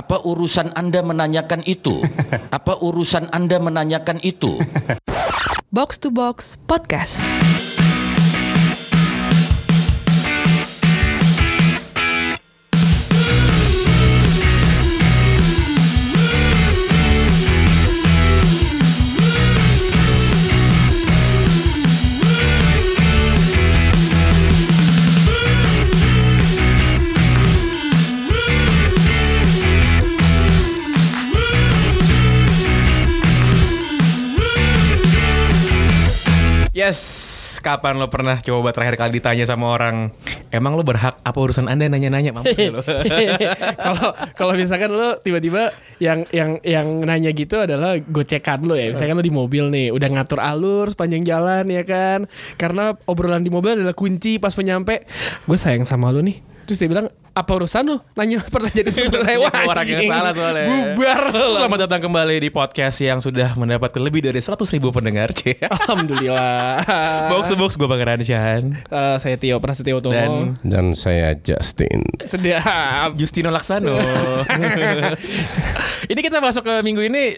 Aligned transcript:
Apa 0.00 0.16
urusan 0.24 0.72
Anda 0.72 1.04
menanyakan 1.04 1.60
itu? 1.68 2.00
Apa 2.56 2.80
urusan 2.80 3.28
Anda 3.36 3.60
menanyakan 3.60 4.24
itu? 4.24 4.56
Box 5.76 6.00
to 6.00 6.08
Box 6.08 6.56
Podcast. 6.64 7.28
Yes, 36.90 37.62
kapan 37.62 38.02
lo 38.02 38.10
pernah 38.10 38.34
coba 38.42 38.74
terakhir 38.74 38.98
kali 38.98 39.22
ditanya 39.22 39.46
sama 39.46 39.70
orang, 39.70 40.10
emang 40.50 40.74
lo 40.74 40.82
berhak 40.82 41.22
apa 41.22 41.38
urusan 41.38 41.70
anda 41.70 41.86
nanya-nanya 41.86 42.34
mampus 42.34 42.58
lo? 42.66 42.82
Kalau 43.86 44.10
kalau 44.34 44.52
misalkan 44.58 44.90
lo 44.90 45.14
tiba-tiba 45.22 45.70
yang 46.02 46.26
yang 46.34 46.58
yang 46.66 47.06
nanya 47.06 47.30
gitu 47.30 47.62
adalah 47.62 47.94
gocekan 47.94 48.66
lo 48.66 48.74
ya. 48.74 48.90
Misalkan 48.90 49.14
lo 49.14 49.22
di 49.22 49.30
mobil 49.30 49.70
nih, 49.70 49.94
udah 49.94 50.08
ngatur 50.18 50.42
alur 50.42 50.90
sepanjang 50.90 51.22
jalan 51.22 51.70
ya 51.70 51.86
kan. 51.86 52.26
Karena 52.58 52.90
obrolan 53.06 53.46
di 53.46 53.54
mobil 53.54 53.78
adalah 53.78 53.94
kunci 53.94 54.42
pas 54.42 54.50
penyampe. 54.50 55.06
Gue 55.46 55.54
sayang 55.54 55.86
sama 55.86 56.10
lo 56.10 56.26
nih. 56.26 56.49
Terus 56.70 56.78
dia 56.78 56.86
bilang, 56.86 57.10
apa 57.34 57.50
urusan 57.50 57.82
lo? 57.82 57.98
Nanya 58.14 58.46
pertanyaan 58.54 58.86
itu 58.86 58.94
sebenarnya 58.94 59.26
saya. 59.26 59.38
Wah, 59.42 59.74
Orang 59.74 59.86
yang 59.90 60.06
salah 60.06 60.30
soalnya. 60.30 60.66
Bubar. 60.70 61.20
Selamat 61.34 61.78
datang 61.82 62.00
kembali 62.06 62.38
di 62.38 62.46
podcast 62.46 63.02
yang 63.02 63.18
sudah 63.18 63.58
mendapatkan 63.58 63.98
lebih 63.98 64.22
dari 64.22 64.38
100 64.38 64.54
ribu 64.70 64.94
pendengar. 64.94 65.34
C. 65.34 65.58
Alhamdulillah. 65.66 66.86
Box 67.26 67.50
to 67.50 67.58
box 67.58 67.74
gue 67.74 67.90
Pangeran 67.90 68.22
Syahan 68.22 68.78
Eh, 68.86 69.16
saya 69.18 69.34
Tio 69.34 69.58
Prasetyo 69.58 69.98
Utomo. 69.98 70.14
dan 70.14 70.30
Dan 70.62 70.86
saya 70.94 71.34
Justin. 71.34 72.06
Sedap. 72.22 73.18
Justino 73.18 73.50
Laksano. 73.50 73.98
ini 76.12 76.20
kita 76.22 76.38
masuk 76.38 76.62
ke 76.62 76.74
minggu 76.86 77.02
ini 77.02 77.34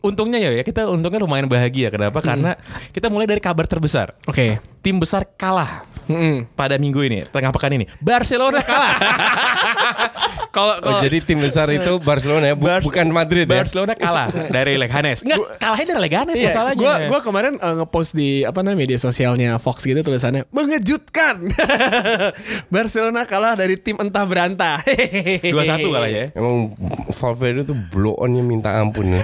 untungnya 0.00 0.38
ya, 0.38 0.50
ya 0.52 0.62
kita 0.62 0.86
untungnya 0.86 1.18
lumayan 1.18 1.44
bahagia. 1.44 1.88
Kenapa? 1.88 2.20
Karena 2.20 2.56
kita 2.90 3.06
mulai 3.06 3.24
dari 3.24 3.38
kabar 3.38 3.64
terbesar. 3.64 4.12
Oke. 4.24 4.58
Tim 4.80 4.96
besar 4.96 5.28
kalah 5.30 5.84
Mm-mm. 6.08 6.48
pada 6.52 6.74
minggu 6.74 7.04
ini, 7.04 7.28
tengah 7.28 7.52
pekan 7.52 7.70
ini. 7.70 7.84
Barcelona 8.00 8.64
kalah. 8.64 8.96
Kalau 10.50 10.74
Oh, 10.82 10.98
jadi 10.98 11.22
tim 11.22 11.38
besar 11.38 11.70
itu 11.70 12.02
Barcelona 12.02 12.50
ya, 12.50 12.56
bu- 12.58 12.66
bukan 12.82 13.06
Madrid 13.06 13.46
ya. 13.46 13.62
Barcelona 13.62 13.94
kalah 13.94 14.26
dari 14.50 14.74
Leganes. 14.74 15.22
Enggak, 15.22 15.62
kalahnya 15.62 15.94
dari 15.94 16.00
Leganes 16.02 16.34
Iya, 16.34 16.50
masalahnya. 16.50 16.80
gua 16.80 16.94
gua 17.06 17.20
kemarin 17.22 17.52
uh, 17.56 17.74
ngepost 17.78 18.10
di 18.12 18.42
apa 18.42 18.58
namanya 18.58 18.82
media 18.82 18.98
sosialnya 18.98 19.60
Fox 19.60 19.84
gitu 19.84 20.00
tulisannya 20.00 20.48
mengejutkan. 20.50 21.54
Barcelona 22.74 23.22
kalah 23.24 23.54
dari 23.54 23.76
tim 23.76 23.94
entah 23.96 24.24
berantah. 24.24 24.82
2-1 24.82 25.54
kalah 25.86 26.10
ya. 26.10 26.24
Emang 26.38 26.74
Valverde 27.10 27.62
tuh 27.62 27.76
blow 27.76 28.16
onnya 28.16 28.42
minta 28.42 28.74
ampun 28.74 29.14
ya. 29.14 29.22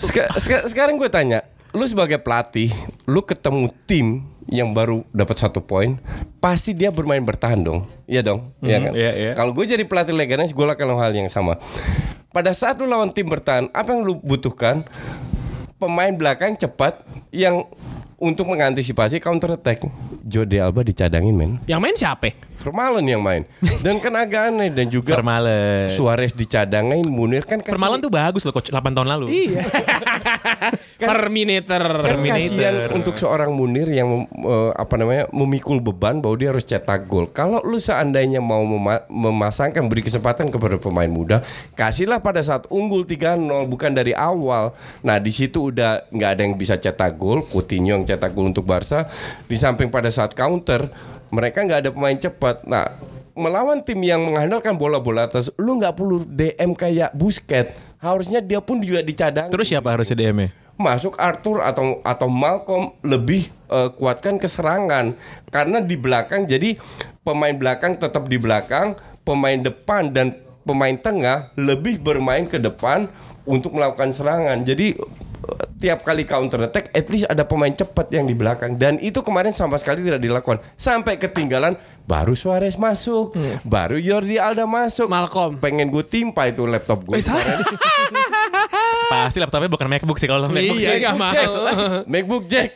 Seka- 0.00 0.32
seka- 0.40 0.64
sekarang 0.64 0.96
gue 0.96 1.12
tanya, 1.12 1.44
lu 1.76 1.84
sebagai 1.84 2.16
pelatih, 2.16 2.72
lu 3.04 3.20
ketemu 3.20 3.68
tim 3.84 4.24
yang 4.48 4.72
baru 4.72 5.04
dapat 5.12 5.36
satu 5.36 5.60
poin, 5.60 6.00
pasti 6.40 6.72
dia 6.72 6.88
bermain 6.88 7.20
bertahan 7.20 7.60
dong, 7.60 7.84
iya 8.08 8.24
dong, 8.24 8.50
iya 8.64 8.80
kan? 8.80 8.92
iya, 8.96 9.12
iya. 9.12 9.32
Kalau 9.36 9.52
gue 9.52 9.68
jadi 9.68 9.84
pelatih 9.84 10.16
Leganes, 10.16 10.50
gue 10.50 10.64
lakukan 10.64 10.96
hal 10.96 11.12
yang 11.12 11.28
sama. 11.28 11.60
Pada 12.32 12.50
saat 12.56 12.80
lu 12.80 12.88
lawan 12.88 13.12
tim 13.12 13.28
bertahan, 13.28 13.68
apa 13.70 13.88
yang 13.92 14.02
lu 14.02 14.16
butuhkan? 14.18 14.88
Pemain 15.76 16.12
belakang 16.12 16.56
cepat 16.56 17.00
yang 17.32 17.64
untuk 18.20 18.44
mengantisipasi 18.48 19.16
counter 19.16 19.56
attack. 19.56 19.80
Jordi 20.20 20.60
Alba 20.60 20.84
dicadangin 20.84 21.32
men. 21.32 21.56
Yang 21.64 21.80
main 21.80 21.96
siapa? 21.96 22.36
Vermaelen 22.60 23.02
yang 23.02 23.18
main. 23.18 23.48
Dan 23.80 23.96
kan 23.96 24.12
agak 24.14 24.52
aneh 24.52 24.68
dan 24.68 24.86
juga 24.86 25.16
Vermaelen. 25.16 25.88
Suarez 25.88 26.30
dicadangin, 26.30 27.08
Munir 27.08 27.42
kan 27.42 27.58
kasih- 27.58 27.72
Vermaelen 27.72 27.98
tuh 27.98 28.12
bagus 28.12 28.44
loh 28.44 28.52
coach 28.52 28.68
8 28.68 28.92
tahun 28.92 29.08
lalu. 29.08 29.26
Iya. 29.48 29.64
Terminator. 31.00 31.80
kan 31.80 32.04
Terminator. 32.06 32.36
kasihan 32.36 32.74
untuk 32.92 33.14
seorang 33.16 33.50
Munir 33.50 33.88
yang 33.88 34.08
eh, 34.28 34.70
apa 34.74 34.94
namanya 34.94 35.24
memikul 35.30 35.80
beban 35.80 36.20
bahwa 36.20 36.36
dia 36.36 36.52
harus 36.52 36.62
cetak 36.62 37.06
gol. 37.06 37.26
Kalau 37.26 37.62
lu 37.62 37.78
seandainya 37.78 38.38
mau 38.38 38.60
mema- 38.62 39.08
memasangkan 39.08 39.80
beri 39.86 40.02
kesempatan 40.02 40.48
kepada 40.48 40.76
pemain 40.76 41.08
muda, 41.08 41.40
kasihlah 41.72 42.20
pada 42.20 42.40
saat 42.40 42.68
unggul 42.68 43.02
3-0 43.02 43.40
bukan 43.66 43.90
dari 43.90 44.12
awal. 44.12 44.76
Nah, 45.00 45.16
di 45.16 45.32
situ 45.32 45.72
udah 45.72 46.04
nggak 46.06 46.30
ada 46.30 46.42
yang 46.42 46.54
bisa 46.54 46.76
cetak 46.76 47.16
gol, 47.16 47.40
Coutinho 47.42 47.94
yang 47.94 48.04
cetak 48.04 48.30
gol 48.30 48.46
untuk 48.46 48.64
Barca. 48.64 49.08
Di 49.46 49.56
samping 49.56 49.88
pada 49.88 50.08
saat 50.08 50.32
counter, 50.32 50.92
mereka 51.30 51.62
nggak 51.64 51.80
ada 51.86 51.90
pemain 51.94 52.18
cepat. 52.18 52.66
Nah, 52.66 52.98
melawan 53.34 53.80
tim 53.80 53.98
yang 54.02 54.20
mengandalkan 54.22 54.76
bola-bola 54.76 55.30
atas, 55.30 55.48
lu 55.56 55.78
nggak 55.78 55.94
perlu 55.96 56.26
DM 56.26 56.74
kayak 56.76 57.14
Busquets. 57.14 57.74
Harusnya 58.00 58.40
dia 58.40 58.64
pun 58.64 58.80
juga 58.80 59.04
dicadang 59.04 59.52
Terus 59.52 59.68
siapa 59.68 59.92
harusnya 59.92 60.16
DM-nya? 60.16 60.56
masuk 60.80 61.20
Arthur 61.20 61.60
atau 61.60 62.00
atau 62.00 62.28
Malcolm 62.32 62.96
lebih 63.04 63.52
eh, 63.68 63.90
kuatkan 64.00 64.40
keserangan 64.40 65.12
karena 65.52 65.84
di 65.84 66.00
belakang 66.00 66.48
jadi 66.48 66.80
pemain 67.20 67.52
belakang 67.52 68.00
tetap 68.00 68.24
di 68.32 68.40
belakang 68.40 68.96
pemain 69.20 69.60
depan 69.60 70.08
dan 70.08 70.32
pemain 70.64 70.96
tengah 70.96 71.52
lebih 71.60 72.00
bermain 72.00 72.48
ke 72.48 72.56
depan 72.56 73.12
untuk 73.44 73.76
melakukan 73.76 74.16
serangan 74.16 74.64
jadi 74.64 74.96
tiap 75.80 76.04
kali 76.04 76.24
counter 76.24 76.66
attack 76.66 76.92
at 76.92 77.06
least 77.08 77.26
ada 77.26 77.44
pemain 77.44 77.72
cepat 77.72 78.10
yang 78.12 78.24
di 78.24 78.34
belakang. 78.34 78.76
Dan 78.76 79.00
itu 79.00 79.20
kemarin 79.20 79.50
sama 79.50 79.76
sekali 79.80 80.04
tidak 80.04 80.20
dilakukan. 80.20 80.60
Sampai 80.76 81.16
ketinggalan 81.16 81.76
baru 82.04 82.34
Suarez 82.34 82.74
masuk 82.74 83.36
baru 83.64 83.96
Jordi 83.96 84.36
Alda 84.36 84.66
masuk. 84.66 85.06
Malcolm. 85.06 85.58
pengen 85.58 85.90
gue 85.90 86.02
timpa 86.02 86.48
itu 86.48 86.66
laptop 86.66 87.04
gue 87.06 87.18
Eh. 87.18 87.24
Pasti 89.10 89.38
laptopnya 89.38 89.66
bukan 89.66 89.86
MacBook 89.86 90.16
sih 90.16 90.24
kalau 90.24 90.46
MacBook 90.46 90.78
Iya, 90.78 90.86
sih. 90.88 91.00
nggak 91.02 91.16
mahal. 91.16 91.34
Jack, 91.34 91.48
MacBook 92.06 92.44
Jack 92.46 92.70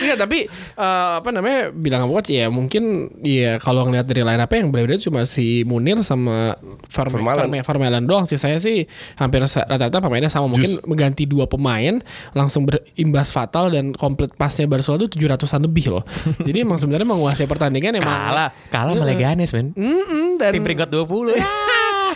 Iya 0.00 0.14
tapi 0.16 0.44
eh, 0.74 1.10
apa 1.14 1.28
namanya 1.28 1.68
bilang 1.70 2.04
coach 2.06 2.28
ya 2.28 2.48
mungkin 2.48 2.82
ya 3.20 3.56
kalau 3.58 3.84
ngeliat 3.84 4.04
dari 4.04 4.22
line 4.22 4.38
up 4.38 4.50
yang 4.50 4.68
berbeda 4.68 4.96
cuma 5.00 5.24
si 5.24 5.62
Munir 5.62 6.00
sama 6.02 6.56
Verme- 6.88 7.20
Vermaelen. 7.20 7.40
Verme- 7.50 7.64
Vermaelen 7.64 8.04
doang 8.04 8.24
sih 8.24 8.36
saya 8.36 8.56
sih 8.56 8.84
hampir 9.16 9.40
rata-rata 9.42 9.98
pemainnya 9.98 10.28
sama 10.28 10.48
mungkin 10.48 10.80
mengganti 10.84 11.24
dua 11.24 11.44
pemain 11.44 12.00
langsung 12.32 12.64
berimbas 12.64 13.28
fatal 13.28 13.68
dan 13.68 13.92
komplit 13.92 14.32
pasnya 14.32 14.64
Barcelona 14.64 15.02
tuh 15.02 15.10
700-an 15.12 15.62
lebih 15.62 15.90
loh. 15.90 16.04
Jadi 16.46 16.58
emang 16.58 16.76
sebenarnya 16.76 17.06
menguasai 17.06 17.44
pertandingan 17.44 17.94
emang 17.94 18.12
Kalah, 18.12 18.48
kalah 18.68 18.92
sama 18.94 19.04
Leganes, 19.04 19.50
men. 19.52 19.72
Mm-mm, 19.72 20.36
dan 20.36 20.50
Tim 20.50 20.62
peringkat 20.62 20.88
20. 20.88 21.36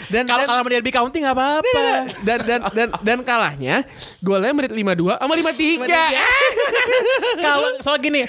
Dan 0.09 0.23
Kalau 0.25 0.39
dan- 0.39 0.49
kalah 0.49 0.61
sama 0.61 0.71
Derby 0.71 0.91
County 0.91 1.19
nggak 1.21 1.35
apa-apa. 1.35 1.85
dan 2.23 2.39
dan 2.43 2.61
dan 2.71 2.89
dan 3.01 3.19
kalahnya 3.21 3.75
golnya 4.21 4.53
menit 4.53 4.71
52 4.71 5.17
sama 5.17 5.33
53. 5.33 5.87
Kalau 7.47 7.69
soal 7.81 7.99
gini, 7.99 8.23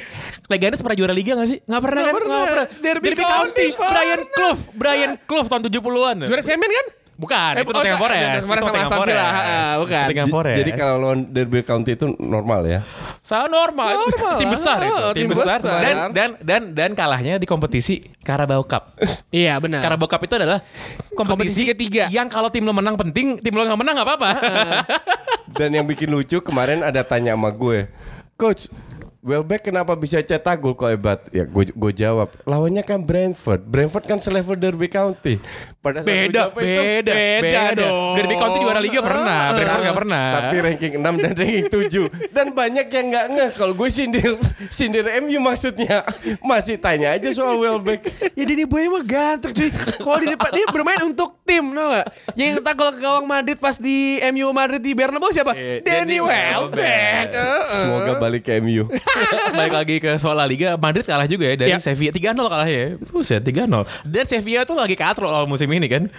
Leganes 0.48 0.80
pernah 0.80 0.96
juara 0.96 1.14
liga 1.14 1.36
gak 1.36 1.50
sih? 1.50 1.60
Gak 1.62 1.82
pernah 1.82 2.02
Nggak 2.02 2.08
kan? 2.08 2.20
pernah. 2.20 2.44
Nggak 2.44 2.68
Derby 2.80 3.10
County, 3.16 3.66
Brian 3.74 4.22
Clough, 4.28 4.60
Brian 4.74 5.12
Clough 5.22 5.48
tahun 5.48 5.62
70-an. 5.66 6.18
Juara 6.26 6.42
semen 6.42 6.70
kan? 6.70 6.86
Bukan, 7.18 7.52
Eh, 7.58 7.66
itu 7.66 7.70
oh, 7.70 7.76
Nottingham 7.76 7.98
Forest. 7.98 8.14
Nottingham 8.16 8.46
Forest 8.46 8.62
Itu 8.62 8.62
sama 8.62 8.70
Nottingham 8.70 8.86
Aston 8.88 9.08
Villa. 9.10 9.26
Forest. 9.26 9.50
Ah, 9.50 9.74
bukan. 9.76 10.02
Nottingham 10.06 10.30
Forest. 10.30 10.58
Jadi 10.58 10.72
kalau 10.72 10.96
lawan 11.00 11.20
Derby 11.28 11.60
County 11.62 11.92
itu 11.92 12.06
normal 12.16 12.62
ya. 12.64 12.80
Sangat 13.20 13.50
normal, 13.50 13.88
itu 13.90 13.98
Normal 14.08 14.36
tim 14.38 14.50
besar 14.50 14.78
itu, 14.80 14.94
Oh, 14.94 15.12
tim, 15.12 15.20
tim 15.20 15.30
besar. 15.34 15.58
besar. 15.58 15.80
Dan 15.82 15.96
dan 16.14 16.30
dan 16.40 16.62
dan 16.72 16.90
kalahnya 16.94 17.36
di 17.36 17.44
kompetisi 17.44 18.06
Carabao 18.22 18.62
Cup. 18.64 18.94
Iya 19.34 19.58
benar. 19.58 19.82
Carabao 19.82 20.08
Cup 20.08 20.22
itu 20.22 20.34
adalah 20.34 20.62
kompetisi, 21.12 21.18
Kompetisi 21.18 21.62
ketiga. 21.68 22.04
yang 22.08 22.30
kalau 22.30 22.48
tim 22.48 22.62
lo 22.62 22.72
menang 22.72 22.96
penting, 22.96 23.42
tim 23.42 23.52
lo 23.52 23.66
nggak 23.66 23.78
menang 23.78 23.94
nggak 23.98 24.08
apa-apa. 24.08 24.30
Dan 25.58 25.74
yang 25.74 25.84
bikin 25.84 26.08
lucu 26.08 26.38
kemarin 26.40 26.80
ada 26.80 27.02
tanya 27.02 27.34
sama 27.34 27.50
gue, 27.50 27.90
Coach, 28.36 28.70
Welbeck 29.18 29.66
kenapa 29.66 29.92
bisa 29.94 30.22
cetak 30.22 30.56
gol 30.58 30.72
kok 30.72 30.88
hebat? 30.88 31.20
Ya 31.30 31.44
gue 31.44 31.68
gue 31.68 31.92
jawab, 31.94 32.32
lawannya 32.44 32.80
kan 32.80 33.02
Brentford. 33.02 33.60
Brentford 33.62 34.06
kan 34.06 34.20
selevel 34.22 34.56
Derby 34.56 34.88
County. 34.88 35.42
Pada 35.88 36.00
saat 36.04 36.12
gue 36.12 36.28
beda, 36.28 36.42
itu, 36.44 36.60
beda, 36.60 37.14
beda 37.16 37.40
beda, 37.40 37.62
dong. 37.80 38.16
Derby 38.20 38.36
County 38.36 38.60
juara 38.60 38.80
liga 38.84 39.00
pernah, 39.00 39.40
Brentford 39.56 39.82
nggak 39.82 39.98
pernah. 40.04 40.26
Tapi 40.28 40.56
ranking 40.60 40.94
6 41.00 41.24
dan 41.24 41.34
ranking 41.34 41.66
7 41.72 42.36
Dan 42.36 42.48
banyak 42.52 42.88
yang 42.92 43.06
nggak 43.08 43.26
ngeh 43.32 43.50
Kalau 43.56 43.74
gue 43.74 43.90
sindir 43.90 44.36
Sindir 44.68 45.06
MU 45.24 45.40
maksudnya 45.40 46.04
Masih 46.44 46.76
tanya 46.76 47.16
aja 47.16 47.30
soal 47.32 47.56
Welbeck 47.56 48.04
Ya 48.36 48.44
Denny 48.44 48.66
Boy 48.66 48.86
mah 48.88 49.04
ganteng 49.04 49.54
cuy. 49.54 49.70
Kalau 49.72 50.18
di 50.20 50.28
depan 50.30 50.50
dia 50.54 50.66
bermain 50.70 51.02
untuk 51.04 51.38
tim. 51.42 51.64
Tau 51.74 51.90
gak? 51.90 52.08
Yang 52.34 52.62
tackle 52.62 52.92
ke 52.94 53.00
gawang 53.00 53.26
Madrid 53.26 53.58
pas 53.58 53.76
di 53.78 54.18
MU 54.30 54.50
Madrid 54.52 54.82
di 54.82 54.92
Bernabeu 54.94 55.32
siapa? 55.32 55.54
Eh, 55.54 55.82
Danny 55.82 56.20
Welbeck. 56.20 57.34
Heeh. 57.34 57.62
Semoga 57.82 58.14
balik 58.18 58.46
ke 58.46 58.58
MU. 58.60 58.90
Balik 59.58 59.74
lagi 59.74 59.96
ke 59.98 60.12
soal 60.18 60.38
La 60.38 60.46
Liga, 60.46 60.78
Madrid 60.78 61.04
kalah 61.04 61.26
juga 61.26 61.50
ya 61.50 61.56
dari 61.58 61.72
Ya. 61.74 61.80
Sevilla 61.82 62.14
3-0 62.14 62.38
kalah 62.48 62.70
ya. 62.70 62.86
Buset 63.10 63.42
3-0. 63.42 63.68
Dan 64.06 64.26
Sevilla 64.26 64.62
tuh 64.64 64.78
lagi 64.78 64.96
katro 64.98 65.28
awal 65.30 65.46
musim 65.46 65.68
ini 65.70 65.77
kan. 65.86 66.10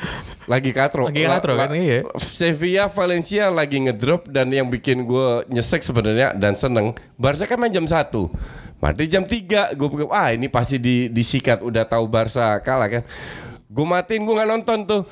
Lagi 0.46 0.70
katro. 0.70 1.10
Lagi 1.10 1.26
katro 1.26 1.58
kan, 1.58 1.74
iya. 1.74 2.06
Sevilla 2.22 2.86
Valencia 2.86 3.50
lagi 3.50 3.82
ngedrop 3.82 4.30
dan 4.30 4.54
yang 4.54 4.70
bikin 4.70 5.02
gue 5.02 5.42
nyesek 5.50 5.82
sebenarnya 5.82 6.38
dan 6.38 6.54
seneng. 6.54 6.94
Barca 7.18 7.42
kan 7.42 7.58
main 7.58 7.74
jam 7.74 7.90
1 7.90 8.14
Madrid 8.78 9.10
jam 9.10 9.26
3 9.26 9.74
Gue 9.74 9.88
pikir 9.90 10.06
ah 10.14 10.30
ini 10.30 10.46
pasti 10.46 10.78
di, 10.78 11.10
disikat 11.10 11.66
udah 11.66 11.82
tahu 11.82 12.06
Barca 12.06 12.62
kalah 12.62 12.86
kan. 12.86 13.02
Gue 13.66 13.84
matiin 13.84 14.22
gue 14.22 14.34
nggak 14.38 14.50
nonton 14.54 14.78
tuh. 14.86 15.02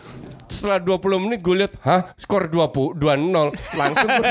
Setelah 0.46 0.78
20 0.78 1.24
menit 1.26 1.38
gue 1.42 1.56
lihat, 1.58 1.72
hah 1.82 2.14
skor 2.14 2.46
20 2.46 2.96
2-0 3.02 3.50
langsung 3.74 4.08
gue 4.08 4.26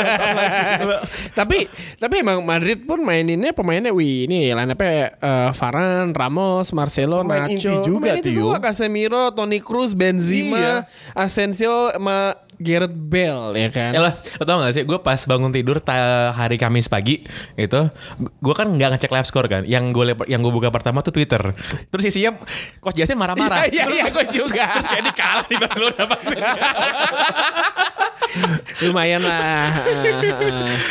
tapi 1.40 1.68
tapi 2.00 2.16
emang 2.24 2.40
Madrid 2.48 2.84
pun 2.88 3.04
maininnya 3.04 3.52
pemainnya 3.52 3.92
wih 3.92 4.26
ini 4.28 4.52
up 4.56 4.82
uh, 4.82 5.52
Varane, 5.52 6.16
Ramos, 6.16 6.72
Marcelo, 6.72 7.22
Pemain 7.24 7.48
Nacho. 7.48 7.56
inti 7.56 7.76
juga, 7.84 8.16
Pemain 8.16 8.24
Tio. 8.24 8.32
semua 8.32 8.60
Casemiro, 8.64 9.24
Toni 9.36 9.60
Kroos, 9.60 9.92
Benzema, 9.94 10.88
Asensio 11.12 11.92
sama 11.92 12.40
Gareth 12.58 12.96
Bale 12.96 13.54
ya 13.56 13.70
kan. 13.74 13.92
Ya 13.92 14.02
lah, 14.02 14.14
lo 14.16 14.44
tau 14.48 14.58
gak 14.64 14.74
sih, 14.76 14.84
gue 14.88 15.00
pas 15.04 15.20
bangun 15.28 15.52
tidur 15.52 15.84
hari 16.36 16.56
Kamis 16.56 16.88
pagi 16.88 17.28
itu, 17.56 17.82
gue 18.20 18.56
kan 18.56 18.68
nggak 18.68 18.96
ngecek 18.96 19.12
live 19.12 19.28
score 19.28 19.48
kan. 19.52 19.64
Yang 19.68 19.84
gue 19.92 20.04
yang 20.32 20.40
gue 20.40 20.54
buka 20.54 20.72
pertama 20.72 21.04
tuh 21.04 21.12
Twitter. 21.12 21.42
Terus 21.92 22.04
isinya 22.08 22.36
Coach 22.80 22.96
Justin 22.96 23.20
marah-marah. 23.20 23.68
Iya, 23.68 23.86
iya, 23.92 24.06
gue 24.10 24.26
juga. 24.32 24.66
Terus 24.80 24.88
kayak 24.88 25.02
ini 25.04 25.12
kalah 25.12 25.46
di 25.46 25.56
Barcelona 25.60 26.04
pasti. 26.08 26.36
Lumayan 28.84 29.22
lah. 29.24 29.72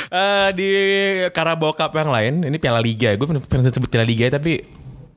Eh, 0.08 0.48
di 0.56 0.70
Carabao 1.34 1.76
Cup 1.76 1.92
yang 1.92 2.08
lain, 2.08 2.32
ini 2.48 2.56
Piala 2.56 2.80
Liga. 2.80 3.12
Gue 3.16 3.26
pengen 3.44 3.68
sebut 3.68 3.90
Piala 3.90 4.06
Liga 4.08 4.32
tapi 4.32 4.64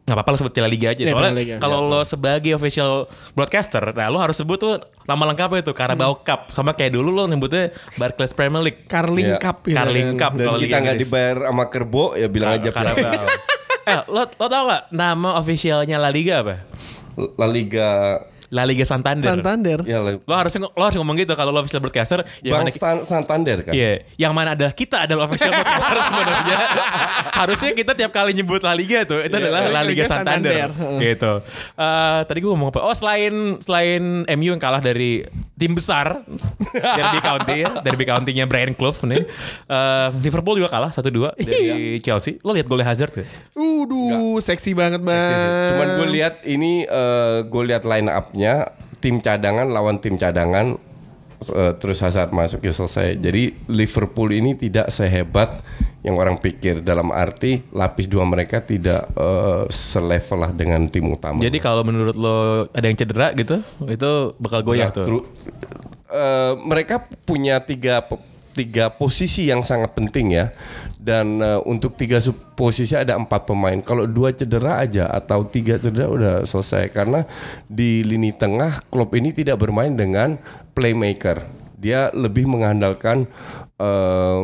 nggak 0.07 0.15
apa-apa 0.15 0.29
lo 0.31 0.37
sebut 0.37 0.53
Piala 0.53 0.71
Liga 0.71 0.87
aja. 0.89 1.03
Ya, 1.03 1.11
Soalnya 1.11 1.35
Liga. 1.35 1.55
kalau 1.59 1.83
lo 1.83 1.99
sebagai 2.01 2.55
official 2.55 3.05
broadcaster, 3.33 3.91
nah 3.91 4.07
lo 4.07 4.17
harus 4.17 4.33
sebut 4.33 4.55
tuh 4.55 4.73
nama 5.03 5.19
lengkapnya 5.25 5.59
itu 5.61 5.73
Carabao 5.73 6.23
Cup. 6.23 6.47
Sama 6.49 6.71
kayak 6.71 6.95
dulu 6.95 7.11
lo 7.11 7.23
nyebutnya 7.25 7.75
Barclays 7.93 8.31
Premier 8.31 8.63
League. 8.63 8.87
Carling 8.87 9.35
Iya. 9.35 9.37
Cup 9.37 9.57
gitu 9.61 9.75
Carling 9.75 10.15
kan. 10.15 10.17
Cup. 10.17 10.31
Dan 10.33 10.45
kalau 10.47 10.59
kita 10.63 10.77
nggak 10.79 10.97
dibayar 10.97 11.37
sama 11.43 11.63
Kerbo 11.67 12.15
ya 12.15 12.27
bilang 12.27 12.55
aja 12.55 12.71
Carabao. 12.71 13.23
eh, 13.85 13.99
lo, 14.07 14.21
lo 14.25 14.45
tau 14.47 14.63
gak 14.65 14.83
nama 14.89 15.29
officialnya 15.35 15.97
La 15.97 16.07
Liga 16.07 16.39
apa? 16.39 16.55
La 17.35 17.47
Liga 17.47 17.89
La 18.49 18.63
Liga 18.63 18.83
Santander. 18.83 19.27
Santander. 19.33 19.79
ya 19.83 19.99
La- 19.99 20.17
Lo 20.17 20.33
harus 20.33 20.53
lo 20.55 20.71
harus 20.77 20.95
ngomong 20.95 21.15
gitu 21.15 21.33
kalau 21.33 21.49
lo 21.49 21.59
official 21.59 21.79
broadcaster. 21.79 22.23
Yang 22.39 22.51
Bang 22.51 22.61
mana, 22.63 22.71
Stan- 22.71 23.03
Santander 23.03 23.57
kan. 23.61 23.73
Iya, 23.73 23.91
yang 24.15 24.31
mana 24.31 24.53
adalah 24.53 24.71
kita 24.71 25.03
adalah 25.03 25.25
official 25.25 25.49
broadcaster 25.49 25.97
sebenarnya. 26.07 26.57
Harusnya 27.29 27.71
kita 27.73 27.91
tiap 27.93 28.11
kali 28.11 28.31
nyebut 28.31 28.61
La 28.61 28.71
Liga 28.71 29.03
tuh 29.03 29.19
itu 29.19 29.31
adalah 29.31 29.67
La 29.67 29.81
Liga 29.81 30.01
Liga 30.01 30.03
Santander. 30.05 30.69
Santander. 30.69 30.99
gitu. 31.01 31.33
Eh, 31.75 32.19
tadi 32.23 32.39
gue 32.39 32.49
ngomong 32.49 32.69
apa? 32.69 32.79
Oh, 32.81 32.93
selain 32.93 33.33
selain 33.59 34.03
MU 34.29 34.49
yang 34.49 34.59
kalah 34.59 34.79
dari 34.79 35.23
tim 35.53 35.73
besar 35.73 36.21
Derby 36.71 37.19
County 37.19 37.55
ya, 37.59 37.69
Derby 37.81 38.05
County-nya 38.05 38.45
Brian 38.45 38.71
Clough 38.71 39.03
nih. 39.03 39.25
Eh, 39.65 40.07
Liverpool 40.21 40.55
juga 40.55 40.69
kalah 40.69 40.89
1-2 40.89 41.35
dari 41.35 41.67
Chelsea. 41.99 42.39
Lo 42.41 42.51
lihat 42.51 42.65
golnya 42.65 42.85
Hazard 42.85 43.11
ya? 43.13 43.25
Uduh, 43.53 44.37
seksi 44.37 44.71
banget 44.71 45.01
bang. 45.01 45.73
Cuman 45.73 45.87
gue 45.97 46.07
lihat 46.13 46.35
ini 46.43 46.85
gue 47.43 47.63
lihat 47.65 47.83
line 47.83 48.07
up-nya 48.37 48.69
tim 49.01 49.17
cadangan 49.17 49.65
lawan 49.65 49.97
tim 49.97 50.13
cadangan 50.13 50.77
eh, 51.41 51.73
terus 51.81 52.05
Hazard 52.05 52.29
masuk 52.29 52.61
ya 52.61 52.69
selesai. 52.69 53.17
Jadi 53.17 53.57
Liverpool 53.65 54.29
ini 54.29 54.53
tidak 54.53 54.93
sehebat 54.93 55.65
yang 56.05 56.13
orang 56.21 56.37
pikir 56.37 56.85
dalam 56.85 57.09
arti 57.09 57.65
lapis 57.73 58.05
dua 58.05 58.29
mereka 58.29 58.61
tidak 58.61 59.09
eh, 59.17 59.65
selevel 59.73 60.37
lah 60.45 60.51
dengan 60.53 60.85
tim 60.85 61.09
utama. 61.09 61.41
Jadi 61.41 61.57
kalau 61.57 61.81
menurut 61.81 62.13
lo 62.13 62.37
ada 62.69 62.85
yang 62.85 62.93
cedera 62.93 63.33
gitu, 63.33 63.65
itu 63.89 64.11
bakal 64.37 64.61
goyah 64.61 64.93
Nah, 64.93 65.01
tuh. 65.01 65.25
eh, 66.13 66.53
mereka 66.61 67.09
punya 67.25 67.57
tiga 67.65 68.05
tiga 68.57 68.89
posisi 68.89 69.45
yang 69.45 69.61
sangat 69.61 69.93
penting 69.93 70.33
ya. 70.33 70.49
Dan 70.97 71.37
eh, 71.37 71.61
untuk 71.69 71.93
tiga 71.93 72.17
posisi 72.57 72.97
ada 72.97 73.13
empat 73.13 73.45
pemain. 73.45 73.77
Kalau 73.85 74.09
dua 74.09 74.33
cedera 74.33 74.81
aja 74.81 75.05
atau 75.05 75.45
tiga 75.45 75.77
cedera 75.77 76.09
udah 76.09 76.35
selesai. 76.49 76.89
Karena 76.89 77.21
di 77.69 78.01
lini 78.01 78.33
tengah 78.33 78.81
klub 78.89 79.13
ini 79.13 79.29
tidak 79.29 79.61
bermain 79.61 79.93
dengan 79.93 80.41
playmaker. 80.73 81.45
Dia 81.77 82.09
lebih 82.09 82.49
mengandalkan 82.49 83.29
eh, 83.77 84.41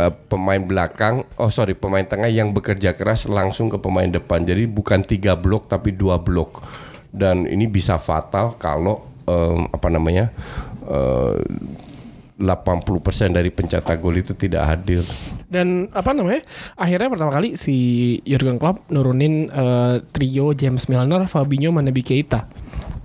eh, 0.00 0.12
pemain 0.32 0.64
belakang 0.64 1.20
oh 1.36 1.52
sorry 1.52 1.76
pemain 1.76 2.08
tengah 2.08 2.32
yang 2.32 2.56
bekerja 2.56 2.96
keras 2.96 3.28
langsung 3.28 3.68
ke 3.68 3.76
pemain 3.76 4.08
depan. 4.08 4.40
Jadi 4.40 4.64
bukan 4.64 5.04
tiga 5.04 5.36
blok 5.36 5.68
tapi 5.68 5.92
dua 5.92 6.16
blok. 6.16 6.64
Dan 7.12 7.44
ini 7.48 7.64
bisa 7.68 7.96
fatal 7.96 8.56
kalau 8.60 9.04
em, 9.24 9.64
apa 9.72 9.88
namanya 9.88 10.28
80% 12.36 13.32
dari 13.32 13.48
pencetak 13.48 13.96
gol 13.96 14.20
itu 14.20 14.36
tidak 14.36 14.68
hadir. 14.68 15.00
Dan 15.48 15.88
apa 15.96 16.12
namanya? 16.12 16.44
Akhirnya 16.76 17.08
pertama 17.08 17.32
kali 17.32 17.56
si 17.56 17.76
Jurgen 18.28 18.60
Klopp 18.60 18.84
nurunin 18.92 19.48
eh, 19.48 20.04
trio 20.12 20.52
James 20.52 20.84
Milner, 20.92 21.24
Fabinho, 21.32 21.72
Manabi 21.72 22.04
Keita. 22.04 22.44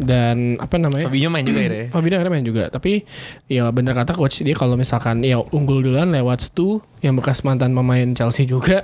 Dan 0.01 0.57
apa 0.57 0.75
namanya? 0.81 1.07
Fabinho 1.07 1.29
main 1.31 1.45
juga 1.47 1.61
ya. 1.63 1.69
Fabinho 1.93 2.15
akhirnya 2.17 2.33
main 2.33 2.47
juga 2.47 2.63
Tapi 2.73 3.05
ya 3.45 3.69
bener 3.69 3.93
kata 3.93 4.17
coach 4.17 4.41
Dia 4.41 4.57
kalau 4.57 4.73
misalkan 4.73 5.21
ya 5.21 5.37
unggul 5.53 5.85
duluan 5.85 6.09
lewat 6.09 6.41
Stu 6.41 6.81
Yang 7.05 7.21
bekas 7.21 7.45
mantan 7.45 7.77
pemain 7.77 8.09
Chelsea 8.17 8.49
juga 8.49 8.81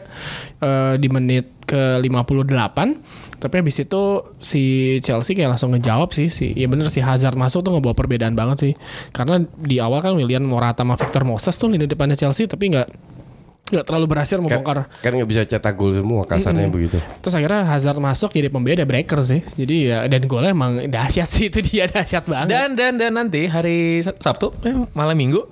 eh, 0.62 0.94
Di 1.02 1.10
menit 1.10 1.58
ke 1.66 1.98
58 2.06 3.27
Tapi 3.38 3.54
habis 3.56 3.78
itu 3.78 4.02
si 4.38 4.64
Chelsea 5.00 5.32
kayak 5.32 5.54
langsung 5.54 5.70
ngejawab 5.70 6.10
sih 6.10 6.28
si, 6.28 6.52
Ya 6.52 6.66
bener 6.66 6.90
si 6.90 7.00
Hazard 7.00 7.34
masuk 7.34 7.62
tuh 7.62 7.72
ngebawa 7.72 7.94
perbedaan 7.94 8.34
banget 8.34 8.58
sih. 8.60 8.74
Karena 9.10 9.38
di 9.56 9.78
awal 9.78 10.02
kan 10.02 10.14
William 10.14 10.42
Morata 10.42 10.82
sama 10.82 10.94
Victor 10.94 11.22
Moses 11.22 11.54
tuh 11.54 11.68
lini 11.68 11.86
depannya 11.86 12.14
Chelsea 12.14 12.46
Tapi 12.46 12.74
nggak 12.74 12.90
nggak 13.68 13.84
terlalu 13.84 14.08
berhasil 14.08 14.36
Kan 14.36 14.48
membongkar. 14.48 14.88
kan 14.88 15.12
nggak 15.12 15.28
bisa 15.28 15.44
cetak 15.44 15.76
gol 15.76 15.92
semua 15.92 16.24
kasarnya 16.24 16.66
begitu. 16.68 16.96
Terus 17.20 17.36
akhirnya 17.36 17.68
Hazard 17.68 18.00
masuk 18.00 18.32
jadi 18.32 18.48
pembeda 18.48 18.82
breaker 18.84 19.20
sih. 19.22 19.44
Jadi 19.54 19.76
ya 19.86 20.08
dan 20.08 20.24
golnya 20.24 20.56
emang 20.56 20.88
dahsyat 20.88 21.28
sih 21.28 21.46
itu 21.52 21.60
dia 21.62 21.84
dahsyat 21.86 22.24
banget. 22.24 22.48
Dan 22.48 22.70
dan 22.74 22.96
dan 22.96 23.12
nanti 23.14 23.44
hari 23.46 24.00
Sab- 24.00 24.18
Sabtu 24.18 24.56
eh, 24.64 24.72
malam 24.92 25.14
Minggu 25.14 25.44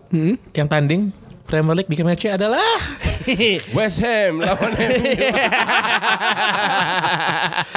yang 0.52 0.66
tanding 0.66 1.12
Premier 1.46 1.78
League 1.78 1.88
di 1.88 2.02
matchnya 2.02 2.36
adalah 2.36 2.66
West 3.78 4.02
Ham 4.02 4.42
lawan 4.42 4.72
MU. 4.74 5.14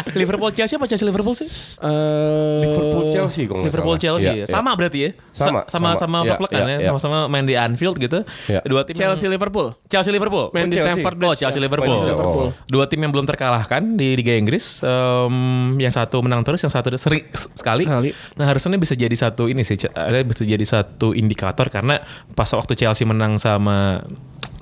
Liverpool 0.18 0.50
Chelsea 0.52 0.74
apa 0.74 0.86
Chelsea 0.88 1.04
Liverpool 1.04 1.36
sih? 1.36 1.44
Eh, 1.78 2.60
Liverpool 2.64 3.04
Chelsea 3.12 3.44
kok 3.44 3.60
Liverpool 3.60 3.96
salah. 3.96 4.04
Chelsea 4.18 4.28
ya. 4.28 4.34
iya. 4.40 4.46
Sama 4.48 4.72
berarti 4.72 4.98
ya? 4.98 5.10
Sama, 5.36 5.68
Sa- 5.68 5.78
sama 5.78 5.88
sama. 5.94 6.00
sama 6.00 6.18
Iya, 6.24 6.34
klub 6.36 6.48
kan 6.48 6.64
ya, 6.64 6.76
iya. 6.76 6.88
sama-sama 6.90 7.18
main 7.28 7.44
di 7.44 7.54
Anfield 7.54 7.96
gitu. 7.98 8.24
Iya. 8.48 8.60
Dua 8.64 8.82
tim 8.82 8.96
yang- 8.96 9.12
Chelsea 9.12 9.28
Liverpool. 9.28 9.66
Chelsea 9.86 10.10
Liverpool. 10.10 10.48
Main 10.50 10.68
di 10.68 10.76
Chelsea. 10.76 10.88
Stamford 10.96 11.14
Oh, 11.14 11.20
Bridge. 11.20 11.38
Chelsea 11.38 11.60
ya. 11.60 11.64
Liverpool. 11.64 11.92
Chelsea 11.94 12.08
Liverpool. 12.10 12.46
Dua 12.66 12.84
tim 12.88 13.00
yang 13.00 13.12
belum 13.12 13.26
terkalahkan 13.26 13.82
di 13.94 14.16
Liga 14.16 14.32
Inggris. 14.32 14.80
Em, 14.80 15.36
yang 15.76 15.92
satu 15.92 16.24
menang 16.24 16.40
terus, 16.40 16.60
yang 16.60 16.72
satu 16.72 16.88
seri 16.96 17.28
sekali. 17.30 17.84
Sekali. 17.84 18.10
Nah 18.34 18.48
harusnya 18.48 18.80
bisa 18.80 18.96
jadi 18.96 19.12
satu 19.12 19.46
ini 19.46 19.60
sih, 19.62 19.76
ada 19.92 20.16
bisa 20.24 20.42
jadi 20.42 20.64
satu 20.64 21.12
indikator 21.12 21.68
karena 21.68 22.00
pas 22.32 22.48
waktu 22.48 22.72
Chelsea 22.74 23.04
menang 23.04 23.36
sama 23.36 23.57
selama 23.58 24.06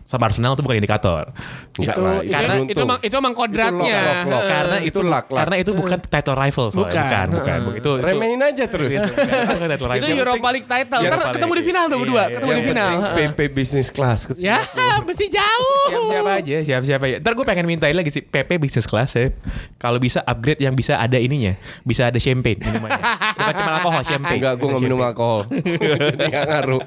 sama 0.06 0.30
Arsenal 0.30 0.54
itu 0.54 0.62
bukan 0.62 0.78
indikator. 0.78 1.34
Enggak 1.74 1.98
Itu 1.98 2.00
lah, 2.00 2.14
itu, 2.22 2.30
Karena- 2.30 2.56
itu, 2.62 2.80
emang 2.86 2.98
itu 3.02 3.14
emang 3.18 3.34
kodratnya. 3.34 3.98
lock, 3.98 4.06
lock, 4.06 4.30
lock. 4.30 4.44
karena 4.46 4.76
itu 4.78 4.86
itu, 4.86 5.00
luck, 5.02 5.26
luck. 5.26 5.38
karena 5.42 5.56
itu 5.58 5.70
bukan 5.74 5.98
title 5.98 6.36
rival 6.38 6.66
soalnya. 6.70 6.86
Bukan. 6.86 6.94
bukan, 6.94 7.26
bukan, 7.34 7.58
bukan. 7.66 7.78
Itu, 7.82 7.90
itu, 7.98 8.06
Remehin 8.06 8.40
aja 8.46 8.64
terus. 8.70 8.90
itu 8.94 9.10
bukan 9.50 9.66
title 9.66 9.88
rival. 9.90 10.06
Itu 10.06 10.14
Europa 10.14 10.48
League 10.54 10.68
title. 10.70 11.00
Ntar 11.02 11.18
ketemu 11.34 11.52
di 11.58 11.64
final 11.66 11.84
tuh 11.84 11.90
iya, 11.90 12.02
berdua, 12.06 12.22
iya, 12.22 12.26
ketemu 12.38 12.50
Yang 12.54 12.60
di 12.62 12.68
final. 12.70 12.90
PP 13.18 13.38
business 13.50 13.88
class. 13.90 14.20
Ya, 14.38 14.58
mesti 15.02 15.26
jauh. 15.26 15.86
siap-siap 15.90 16.26
aja, 16.30 16.56
siap-siap 16.62 17.00
aja. 17.02 17.16
Ntar 17.18 17.32
gue 17.34 17.44
pengen 17.50 17.66
mintain 17.66 17.94
lagi 17.98 18.10
sih 18.14 18.22
PP 18.22 18.62
business 18.62 18.86
class 18.86 19.18
ya. 19.18 19.34
Kalau 19.82 19.98
bisa 19.98 20.22
upgrade 20.22 20.62
yang 20.62 20.78
bisa 20.78 21.02
ada 21.02 21.18
ininya, 21.18 21.58
bisa 21.82 22.06
ada 22.06 22.18
champagne 22.22 22.62
minumannya. 22.62 23.02
Bukan 23.34 23.54
cuma 23.58 23.72
alkohol, 23.82 24.02
champagne. 24.06 24.38
Enggak, 24.38 24.54
gue 24.54 24.68
nggak 24.70 24.82
minum 24.86 25.00
alkohol. 25.02 25.40
Jadi 26.14 26.24
nggak 26.30 26.46
ngaruh. 26.46 26.82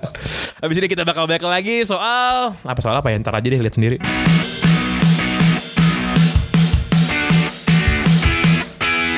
Habis 0.63 0.75
ini 0.79 0.87
kita 0.87 1.03
bakal 1.03 1.27
balik 1.27 1.43
lagi 1.43 1.83
soal 1.83 2.55
apa 2.55 2.79
soal 2.79 2.95
apa 2.95 3.08
ya? 3.09 3.17
Ntar 3.17 3.33
aja 3.35 3.47
deh 3.47 3.59
lihat 3.59 3.75
sendiri. 3.75 3.97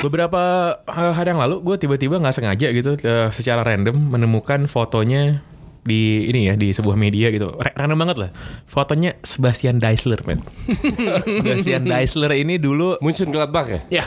Beberapa 0.01 0.41
eh, 0.81 1.13
hari 1.13 1.29
yang 1.29 1.41
lalu 1.45 1.62
gue 1.62 1.75
tiba-tiba 1.77 2.17
nggak 2.17 2.33
sengaja 2.33 2.67
gitu 2.74 2.98
eh, 2.98 3.29
secara 3.29 3.62
random 3.62 3.93
menemukan 4.10 4.65
fotonya 4.65 5.45
di 5.81 6.25
ini 6.25 6.50
ya 6.50 6.53
di 6.53 6.74
sebuah 6.74 6.93
media 6.93 7.29
gitu 7.29 7.53
Ra- 7.53 7.74
random 7.74 7.98
banget 8.01 8.17
lah 8.17 8.29
fotonya 8.65 9.17
Sebastian 9.21 9.77
Deisler 9.77 10.17
men 10.25 10.41
Sebastian 11.38 11.86
Deisler 11.86 12.33
ini 12.33 12.57
dulu 12.57 12.98
Munchen 13.01 13.29
Gladbach 13.29 13.69
ya? 13.69 13.81
Ya. 13.89 14.05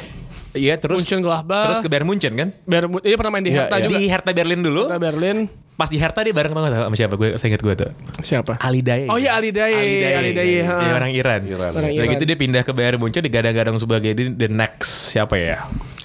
Iya 0.54 0.78
terus 0.78 1.02
Munchen 1.02 1.22
Gladbach. 1.22 1.66
terus 1.66 1.82
ke 1.82 1.90
Bayern 1.90 2.06
Munchen 2.06 2.34
kan? 2.34 2.48
Bayern 2.62 2.90
Dia 3.02 3.14
pernah 3.14 3.32
main 3.34 3.42
di 3.42 3.50
Iya, 3.50 3.66
Hertha 3.66 3.76
iya. 3.78 3.84
juga. 3.86 3.94
Di 3.98 4.06
Hertha 4.06 4.30
Berlin 4.30 4.60
dulu. 4.62 4.82
Hertha 4.86 4.98
Berlin. 5.02 5.36
Pas 5.74 5.90
di 5.90 5.98
Hertha 5.98 6.22
dia 6.22 6.30
bareng 6.30 6.54
gak 6.54 6.86
sama 6.86 6.94
siapa? 6.94 7.14
Gue 7.18 7.34
saya 7.34 7.50
ingat 7.50 7.62
gue 7.66 7.74
tuh. 7.74 7.90
Siapa? 8.22 8.62
Ali 8.62 8.78
Daye. 8.78 9.10
Oh 9.10 9.18
iya, 9.18 9.34
Ali 9.34 9.50
Daye. 9.50 10.14
Ali 10.14 10.30
Daye, 10.30 10.62
Dia 10.62 10.70
ha. 10.70 10.94
orang 10.94 11.10
Iran. 11.10 11.40
Iran. 11.42 11.70
Orang 11.74 11.90
Iran. 11.90 12.14
gitu 12.14 12.24
dia 12.30 12.38
pindah 12.38 12.62
ke 12.62 12.70
Bayern 12.70 13.02
Munchen 13.02 13.26
digadang-gadang 13.26 13.74
sebagai 13.82 14.14
the, 14.14 14.30
the 14.38 14.46
next 14.46 15.10
siapa 15.10 15.34
ya? 15.34 15.58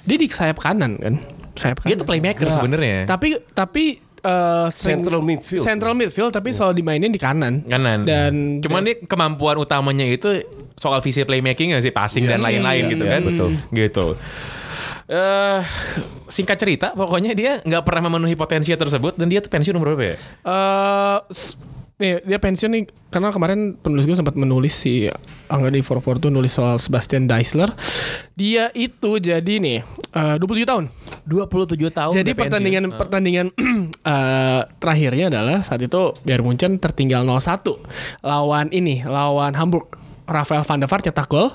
Dia 0.09 0.17
di 0.17 0.25
sayap 0.25 0.57
kanan 0.57 0.97
kan? 0.97 1.21
Sayap 1.53 1.85
kanan. 1.85 1.89
Dia 1.93 1.95
tuh 2.01 2.07
playmaker 2.09 2.49
sebenarnya. 2.49 3.05
Tapi 3.05 3.37
tapi 3.53 4.01
eh, 4.25 4.67
sering- 4.73 5.05
Central 5.05 5.21
midfield. 5.21 5.61
Central 5.61 5.93
midfield 5.93 6.31
tapi 6.33 6.49
selalu 6.49 6.73
dimainin 6.81 7.13
di 7.13 7.21
kanan. 7.21 7.61
kanan. 7.69 8.09
Dan 8.09 8.65
cuman 8.65 8.81
dia 8.89 8.97
kemampuan 9.05 9.61
utamanya 9.61 10.09
itu 10.09 10.33
soal 10.73 10.97
visi 11.05 11.21
playmaking 11.21 11.77
sih 11.77 11.93
passing 11.93 12.25
dan 12.25 12.41
lain-lain 12.41 12.89
iya, 12.89 12.91
gitu 12.97 13.03
iya, 13.05 13.13
kan. 13.13 13.21
betul. 13.21 13.49
Gitu. 13.69 14.05
Eh 15.05 15.61
singkat 16.25 16.55
cerita 16.55 16.87
pokoknya 16.91 17.33
dia 17.33 17.57
nggak 17.59 17.81
pernah 17.81 18.07
memenuhi 18.07 18.33
potensi 18.33 18.69
tersebut 18.69 19.15
dan 19.15 19.27
dia 19.27 19.39
tuh 19.39 19.49
pensiun 19.49 19.73
umur 19.73 19.93
berapa 19.93 20.05
ya? 20.05 20.15
eh 20.15 21.17
s- 21.27 21.57
nih, 21.95 22.23
dia 22.23 22.37
pensiun 22.37 22.71
nih 22.71 22.83
karena 23.09 23.27
kemarin 23.27 23.59
penulis 23.75 24.05
gue 24.05 24.13
sempat 24.13 24.31
menulis 24.33 24.71
si 24.71 25.11
Angga 25.45 25.67
di 25.67 25.81
44 25.81 25.99
tuh 26.19 26.29
nulis 26.29 26.47
soal 26.49 26.77
Sebastian 26.77 27.25
Deisler. 27.25 27.67
Dia 28.33 28.71
itu 28.71 29.17
jadi 29.17 29.59
nih 29.59 29.83
eh, 30.09 30.35
27 30.37 30.63
tahun. 30.63 30.85
27 31.25 31.75
tahun. 31.89 32.13
Jadi 32.13 32.23
udah 32.23 32.37
pensiun. 32.37 32.39
pertandingan 32.39 32.83
pertandingan 32.95 33.47
eh, 34.15 34.61
terakhirnya 34.77 35.25
adalah 35.27 35.59
saat 35.59 35.81
itu 35.81 36.13
Bayern 36.23 36.45
Munchen 36.45 36.77
tertinggal 36.77 37.25
0-1 37.25 37.67
lawan 38.21 38.71
ini, 38.71 39.03
lawan 39.03 39.51
Hamburg. 39.53 39.99
Rafael 40.29 40.63
van 40.63 40.79
der 40.79 40.89
Vaart 40.89 41.09
cetak 41.09 41.27
gol. 41.27 41.49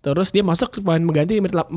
Terus 0.00 0.32
dia 0.32 0.42
masuk 0.42 0.80
pemain 0.80 1.00
mengganti 1.00 1.36
di 1.36 1.42
menit 1.44 1.54
46. 1.54 1.76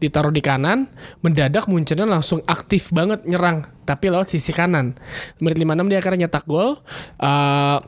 Ditaruh 0.00 0.32
di 0.34 0.42
kanan, 0.42 0.90
mendadak 1.22 1.70
Munchen 1.70 2.02
langsung 2.08 2.42
aktif 2.48 2.90
banget 2.90 3.22
nyerang 3.28 3.68
tapi 3.82 4.10
lewat 4.10 4.32
sisi 4.32 4.50
kanan. 4.50 4.96
Menit 5.38 5.58
56 5.60 5.90
dia 5.90 5.98
akhirnya 5.98 6.20
nyetak 6.26 6.44
gol. 6.48 6.80
Eh, 7.20 7.78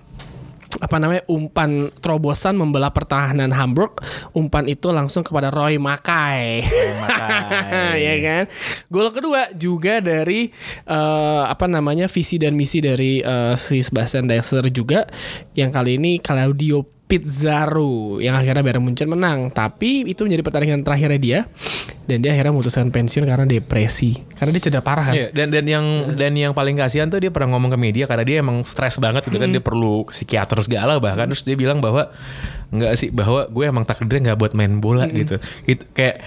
apa 0.82 0.96
namanya 0.98 1.22
umpan 1.30 1.90
terobosan 2.02 2.58
membelah 2.58 2.90
pertahanan 2.90 3.54
Hamburg 3.54 4.02
umpan 4.34 4.66
itu 4.66 4.90
langsung 4.90 5.22
kepada 5.22 5.54
Roy 5.54 5.78
Makai 5.78 6.64
Mackay. 6.98 7.96
ya 8.06 8.14
kan 8.18 8.44
gol 8.90 9.14
kedua 9.14 9.54
juga 9.54 10.02
dari 10.02 10.50
eh, 10.86 11.44
apa 11.46 11.70
namanya 11.70 12.10
visi 12.10 12.40
dan 12.40 12.58
misi 12.58 12.82
dari 12.82 13.22
eh, 13.22 13.54
si 13.54 13.86
Sebastian 13.86 14.26
Deisler 14.26 14.66
juga 14.74 15.06
yang 15.54 15.70
kali 15.70 16.00
ini 16.00 16.18
Claudio 16.18 16.93
Pizarro 17.04 18.16
yang 18.16 18.32
akhirnya 18.32 18.64
Bayern 18.64 18.80
Munchen 18.80 19.12
menang. 19.12 19.52
Tapi 19.52 20.08
itu 20.08 20.24
menjadi 20.24 20.40
pertandingan 20.40 20.80
terakhirnya 20.80 21.20
dia. 21.20 21.40
Dan 22.04 22.20
dia 22.20 22.36
akhirnya 22.36 22.52
memutuskan 22.52 22.92
pensiun 22.92 23.24
karena 23.24 23.44
depresi. 23.48 24.16
Karena 24.36 24.52
dia 24.56 24.62
cedera 24.68 24.84
parah 24.84 25.12
kan? 25.12 25.14
Iya, 25.16 25.28
dan 25.32 25.48
dan 25.48 25.64
yang 25.64 25.86
dan 26.16 26.32
yang 26.36 26.52
paling 26.52 26.76
kasihan 26.76 27.08
tuh 27.08 27.16
dia 27.16 27.32
pernah 27.32 27.56
ngomong 27.56 27.72
ke 27.72 27.78
media 27.80 28.04
karena 28.04 28.24
dia 28.24 28.36
emang 28.44 28.60
stres 28.64 29.00
banget 29.00 29.24
gitu 29.24 29.40
kan. 29.40 29.48
Dia 29.48 29.64
perlu 29.64 30.04
psikiater 30.08 30.60
segala 30.64 31.00
bahkan. 31.00 31.28
Terus 31.28 31.44
dia 31.44 31.56
bilang 31.56 31.80
bahwa 31.80 32.12
nggak 32.72 32.92
sih 32.96 33.08
bahwa 33.08 33.48
gue 33.48 33.64
emang 33.64 33.84
takdirnya 33.88 34.32
nggak 34.32 34.38
buat 34.40 34.52
main 34.52 34.80
bola 34.80 35.08
gitu. 35.08 35.40
Itu 35.64 35.84
kayak 35.96 36.20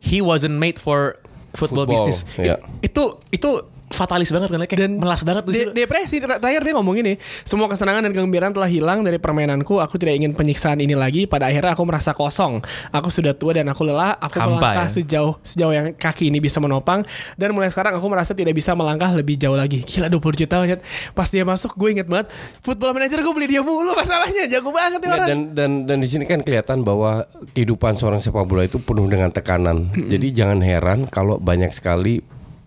he 0.00 0.24
wasn't 0.24 0.56
made 0.56 0.80
for 0.80 1.20
football, 1.52 1.84
Football, 1.84 2.08
business. 2.08 2.24
Iya. 2.40 2.56
itu 2.80 3.20
itu 3.34 3.50
fatalis 3.90 4.30
banget 4.30 4.48
kan 4.48 4.62
kayak 4.64 4.86
melas 4.94 5.20
banget 5.20 5.42
tuh 5.42 5.52
De- 5.52 5.74
depresi 5.74 6.22
ter- 6.22 6.38
terakhir 6.38 6.62
dia 6.62 6.74
ngomong 6.74 6.96
ini 6.96 7.18
semua 7.42 7.66
kesenangan 7.66 8.06
dan 8.06 8.12
kegembiraan 8.14 8.54
telah 8.54 8.70
hilang 8.70 9.02
dari 9.02 9.18
permainanku. 9.18 9.76
Aku 9.76 9.98
tidak 9.98 10.14
ingin 10.16 10.32
penyiksaan 10.32 10.78
ini 10.78 10.94
lagi. 10.94 11.26
Pada 11.26 11.50
akhirnya 11.50 11.74
aku 11.74 11.82
merasa 11.82 12.14
kosong. 12.14 12.62
Aku 12.88 13.10
sudah 13.10 13.34
tua 13.34 13.50
dan 13.52 13.66
aku 13.66 13.82
lelah. 13.82 14.14
Aku 14.16 14.38
Hampa, 14.38 14.46
melangkah 14.56 14.86
ya? 14.86 14.94
sejauh 14.94 15.34
sejauh 15.42 15.74
yang 15.74 15.86
kaki 15.92 16.30
ini 16.30 16.38
bisa 16.38 16.62
menopang. 16.62 17.02
Dan 17.34 17.50
mulai 17.50 17.68
sekarang 17.68 17.98
aku 17.98 18.06
merasa 18.06 18.30
tidak 18.30 18.54
bisa 18.54 18.72
melangkah 18.72 19.10
lebih 19.10 19.34
jauh 19.34 19.58
lagi. 19.58 19.82
Gila 19.82 20.06
20 20.06 20.40
juta 20.40 20.62
Nyet. 20.62 20.80
pas 21.12 21.26
dia 21.26 21.42
masuk 21.42 21.74
gue 21.74 21.90
inget 21.90 22.06
banget 22.06 22.30
football 22.62 22.94
manager 22.94 23.18
gue 23.20 23.34
beli 23.34 23.48
dia 23.50 23.60
mulu 23.60 23.90
masalahnya. 23.92 24.46
Jago 24.46 24.70
banget 24.70 25.02
Nggak, 25.02 25.16
orang. 25.16 25.28
dan 25.28 25.38
dan 25.52 25.70
dan 25.84 25.96
di 25.98 26.06
sini 26.06 26.24
kan 26.24 26.40
kelihatan 26.40 26.80
bahwa 26.80 27.26
kehidupan 27.52 27.98
seorang 27.98 28.22
sepak 28.22 28.46
bola 28.46 28.62
itu 28.62 28.78
penuh 28.78 29.10
dengan 29.10 29.28
tekanan. 29.28 29.90
Jadi 29.90 30.30
jangan 30.30 30.62
heran 30.62 30.98
kalau 31.04 31.36
banyak 31.36 31.68
sekali 31.70 32.22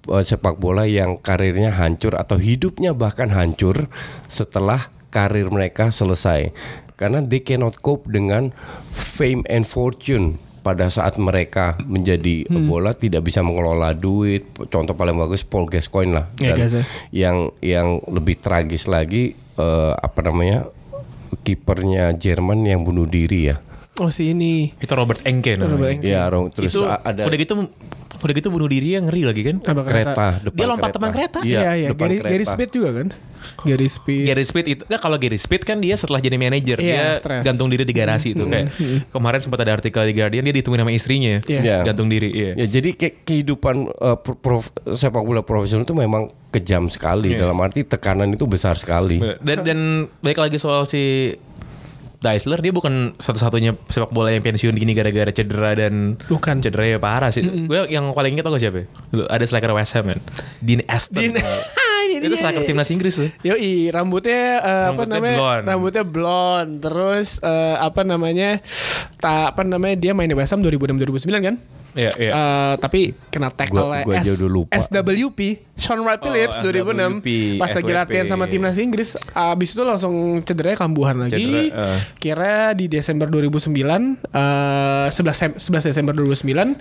sepak 0.07 0.59
bola 0.59 0.83
yang 0.83 1.15
karirnya 1.19 1.71
hancur 1.71 2.19
atau 2.19 2.35
hidupnya 2.35 2.91
bahkan 2.91 3.31
hancur 3.31 3.87
setelah 4.27 4.91
karir 5.13 5.47
mereka 5.47 5.93
selesai. 5.93 6.51
Karena 6.99 7.23
they 7.23 7.41
cannot 7.41 7.79
cope 7.79 8.09
dengan 8.11 8.53
fame 8.93 9.43
and 9.49 9.65
fortune 9.65 10.37
pada 10.63 10.87
saat 10.87 11.19
mereka 11.19 11.75
menjadi 11.83 12.47
bola 12.47 12.95
tidak 12.95 13.27
bisa 13.27 13.43
mengelola 13.43 13.91
duit. 13.91 14.47
Contoh 14.71 14.95
paling 14.95 15.19
bagus 15.19 15.43
Paul 15.43 15.67
Gascoigne 15.67 16.15
lah. 16.15 16.25
Ya, 16.39 16.55
Dan 16.55 16.57
ya. 16.63 16.83
yang 17.11 17.37
yang 17.59 17.87
lebih 18.07 18.39
tragis 18.39 18.87
lagi 18.87 19.35
eh, 19.59 19.93
apa 19.93 20.23
namanya 20.23 20.71
kipernya 21.43 22.15
Jerman 22.15 22.63
yang 22.63 22.87
bunuh 22.87 23.05
diri 23.05 23.51
ya. 23.51 23.59
Oh 23.95 24.09
si 24.09 24.31
ini 24.31 24.73
itu 24.75 24.89
Robert 24.91 25.21
Enke 25.23 25.53
namanya. 25.53 25.69
Robert 25.71 25.91
Enke. 25.93 26.07
Ya, 26.07 26.23
Ro- 26.25 26.49
terus 26.49 26.71
itu 26.71 26.81
ada 26.81 27.23
udah 27.23 27.37
gitu 27.37 27.53
udah 28.15 28.33
gitu 28.33 28.49
bunuh 28.49 28.65
diri 28.65 28.95
yang 28.95 29.03
ngeri 29.03 29.21
lagi 29.21 29.41
kan 29.43 29.57
Apa 29.59 29.83
kereta, 29.83 30.39
depan 30.39 30.55
Dia 30.55 30.65
lompat 30.65 30.89
teman 30.89 31.11
kereta? 31.11 31.39
Iya, 31.41 31.59
iya 31.59 31.71
iya 31.75 31.87
depan 31.91 32.07
Gary, 32.07 32.15
kereta. 32.17 32.31
Gary 32.31 32.45
Smith 32.47 32.71
juga 32.71 32.89
kan 32.93 33.07
Gary 33.61 33.89
Speed 33.89 34.23
Gary 34.23 34.43
Speed 34.43 34.65
itu 34.69 34.81
nggak 34.85 35.01
kalau 35.01 35.17
Gary 35.17 35.35
Speed 35.35 35.61
kan 35.61 35.77
dia 35.77 35.93
setelah 35.93 36.17
jadi 36.17 36.37
manajer 36.37 36.77
Iya, 36.77 36.87
dia 36.87 37.05
stres. 37.13 37.43
gantung 37.43 37.67
diri 37.67 37.83
di 37.83 37.91
garasi 37.91 38.31
itu 38.31 38.43
kayak 38.45 38.71
kemarin 39.09 39.39
sempat 39.39 39.59
ada 39.59 39.75
artikel 39.75 39.99
di 40.01 40.13
Guardian 40.13 40.39
dia 40.41 40.55
ditemuin 40.55 40.79
sama 40.79 40.93
istrinya 40.93 41.43
Iya. 41.43 41.59
Iya. 41.59 41.77
gantung 41.83 42.07
diri 42.07 42.29
iya. 42.31 42.51
Ya 42.55 42.65
jadi 42.71 42.89
ke- 42.93 43.19
kehidupan 43.19 43.75
eh, 43.89 44.17
pro- 44.17 44.37
prof- 44.37 44.71
sepak 44.87 45.19
bola 45.19 45.41
profesional 45.41 45.83
itu 45.83 45.91
memang 45.93 46.31
kejam 46.49 46.87
sekali 46.87 47.35
Iya. 47.35 47.43
dalam 47.43 47.59
arti 47.59 47.83
tekanan 47.83 48.31
itu 48.31 48.45
besar 48.45 48.73
sekali. 48.75 49.19
Dan 49.19 49.57
dan 49.61 49.79
baik 50.17 50.39
lagi 50.39 50.55
soal 50.55 50.85
si 50.85 51.35
Deisler 52.23 52.57
dia 52.57 52.71
bukan 52.71 53.11
satu-satunya 53.19 53.75
sepak 53.91 54.09
bola 54.09 54.31
yang 54.31 54.39
pensiun 54.39 54.71
gini 54.73 54.95
gara-gara 54.95 55.27
cedera 55.29 55.75
dan 55.75 56.15
Bukan. 56.23 56.63
cederanya 56.63 56.97
parah 56.97 57.29
sih. 57.29 57.43
Gue 57.43 57.83
yang 57.91 58.15
paling 58.15 58.31
inget 58.33 58.47
tau 58.47 58.55
gak 58.55 58.63
siapa? 58.63 58.87
Lu, 59.11 59.27
ada 59.27 59.43
striker 59.43 59.75
West 59.75 59.91
Ham 59.93 60.07
man. 60.07 60.19
Dean 60.57 60.79
Aston. 60.87 61.19
Dean- 61.19 61.37
Ini 62.13 62.29
itu 62.29 62.37
striker 62.37 62.61
timnas 62.61 62.87
Inggris 62.87 63.17
tuh. 63.17 63.29
Yoi, 63.41 63.89
rambutnya 63.89 64.61
eh, 64.61 64.85
apa 64.93 65.01
Rambutnya 65.01 65.17
namanya? 65.17 65.35
blonde. 65.35 65.65
Rambutnya 65.65 66.03
blonde. 66.05 66.73
Terus 66.79 67.29
eh, 67.41 67.75
apa 67.75 68.01
namanya? 68.05 68.49
Ta, 69.17 69.49
apa 69.49 69.65
namanya? 69.65 69.97
Dia 69.97 70.13
main 70.13 70.29
di 70.29 70.37
West 70.37 70.53
Ham 70.53 70.61
2006 70.61 70.93
2009 71.25 71.41
kan? 71.41 71.55
Iya, 71.93 72.11
iya. 72.17 72.31
Eh, 72.31 72.73
tapi 72.77 73.01
kena 73.27 73.47
tackle 73.47 73.77
Gua- 73.77 73.89
oleh 73.91 74.01
gua 74.03 74.15
aja 74.17 74.27
S- 74.27 74.37
udah 74.37 74.49
lupa. 74.51 74.73
SWP 74.75 75.39
Sean 75.73 76.01
Wright 76.01 76.17
Oh, 76.17 76.25
Phillips 76.25 76.57
2006 76.59 77.21
SWP, 77.21 77.27
pas 77.55 77.71
lagi 77.71 77.91
latihan 77.91 78.25
sama 78.27 78.45
timnas 78.47 78.77
Inggris 78.77 79.09
abis 79.31 79.69
itu 79.71 79.81
langsung 79.81 80.13
cederanya 80.39 80.77
kambuhan 80.79 81.17
lagi 81.19 81.69
Cedera, 81.69 81.89
eh. 81.89 81.99
kira 82.17 82.53
di 82.71 82.85
Desember 82.87 83.25
2009 83.25 84.17
eh 84.27 85.07
11 85.07 85.33
Sem- 85.33 85.57
11 85.57 85.85
Desember 85.87 86.13
2009 86.13 86.77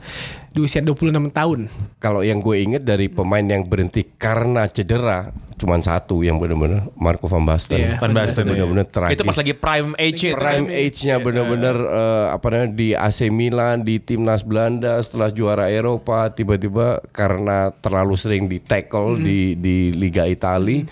di 0.48 0.60
usia 0.60 0.80
26 0.80 1.08
tahun 1.30 1.60
Kalau 1.98 2.20
yang 2.20 2.38
gue 2.38 2.56
inget 2.58 2.82
dari 2.82 3.08
pemain 3.08 3.42
yang 3.42 3.64
berhenti 3.64 4.04
karena 4.12 4.64
cedera 4.66 5.32
cuman 5.56 5.80
satu 5.84 6.24
yang 6.24 6.36
benar-benar 6.40 6.88
Marco 6.96 7.28
van 7.28 7.44
Basten. 7.44 7.78
Iya, 7.78 8.00
Van 8.00 8.12
Basten. 8.12 8.44
iya. 8.46 8.52
Benar-benar 8.56 8.86
tragis. 8.88 9.14
Itu 9.16 9.24
pas 9.24 9.38
lagi 9.38 9.54
prime 9.56 9.90
age 9.96 10.28
itu. 10.32 10.36
prime 10.36 10.68
age-nya 10.68 11.16
benar-benar 11.20 11.76
eh, 11.76 12.26
apa 12.32 12.46
namanya 12.50 12.70
di 12.72 12.88
AC 12.96 13.28
Milan, 13.28 13.84
di 13.86 14.00
timnas 14.00 14.42
Belanda 14.42 14.98
setelah 15.02 15.30
juara 15.30 15.66
Eropa 15.68 16.28
tiba-tiba 16.32 17.00
karena 17.12 17.70
terlalu 17.82 18.14
sering 18.16 18.44
di 18.48 18.58
tackle 18.58 19.20
di 19.20 19.54
di 19.58 19.92
Liga 19.92 20.24
Italia 20.28 20.84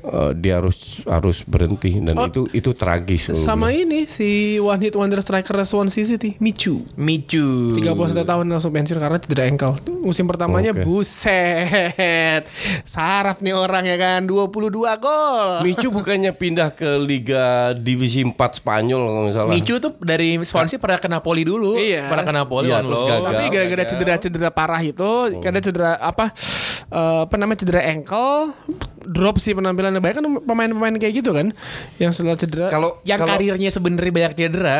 eh, 0.00 0.32
dia 0.36 0.58
harus 0.58 1.04
harus 1.04 1.44
berhenti 1.44 2.00
dan 2.00 2.16
itu 2.26 2.48
itu 2.56 2.70
tragis. 2.72 3.32
sama 3.36 3.70
ini 3.70 4.08
si 4.08 4.56
one 4.58 4.80
hit 4.80 4.96
wonder 4.96 5.20
striker 5.20 5.56
Swansea 5.62 6.08
City 6.08 6.40
Michu 6.40 6.82
Micu. 6.96 7.76
31 7.76 8.24
tahun 8.24 8.44
langsung 8.48 8.72
pensiun 8.72 8.98
karena 9.00 9.18
cedera 9.20 9.44
ankle. 9.46 9.76
Musim 10.00 10.24
pertamanya 10.24 10.72
Oke. 10.72 10.84
buset. 10.86 12.44
Saraf 12.84 13.44
nih 13.44 13.54
orang 13.56 13.84
ya 13.86 13.96
kan 14.00 14.24
22 14.24 14.70
gol. 15.00 15.64
Micu 15.64 15.88
bukannya 15.92 16.32
pindah 16.32 16.72
ke 16.72 17.00
Liga 17.00 17.76
Divisi 17.76 18.24
4 18.24 18.36
Spanyol 18.36 19.00
kalau 19.00 19.20
nggak 19.26 19.34
salah. 19.34 19.52
Micu 19.52 19.76
tuh 19.82 19.92
dari 20.00 20.40
Swansea 20.42 20.80
pernah 20.80 20.98
ke 21.00 21.08
Napoli 21.08 21.42
dulu. 21.44 21.76
Iya. 21.76 22.08
Pernah 22.08 22.24
ke 22.24 22.34
Napoli 22.34 22.68
Iya, 22.70 22.84
terus 22.84 23.02
gagal. 23.02 23.26
Tapi 23.26 23.44
gara-gara 23.50 23.84
cedera-cedera 23.86 24.50
parah 24.52 24.82
itu, 24.82 25.10
karena 25.42 25.60
cedera 25.60 25.90
apa 25.98 26.32
eh, 26.90 27.20
apa 27.22 27.34
namanya 27.34 27.58
cedera 27.58 27.80
ankle, 27.82 28.52
drop 29.02 29.36
sih 29.36 29.52
penampilannya 29.52 29.98
banyak 29.98 30.16
kan 30.16 30.26
pemain-pemain 30.40 30.94
kayak 30.96 31.14
gitu 31.16 31.30
kan, 31.30 31.54
yang 31.96 32.10
setelah 32.10 32.34
cedera. 32.34 32.68
Kalau 32.68 32.98
yang 33.02 33.18
kalau- 33.18 33.32
karirnya 33.32 33.68
sebenarnya 33.68 34.12
banyak 34.12 34.32
cedera 34.36 34.78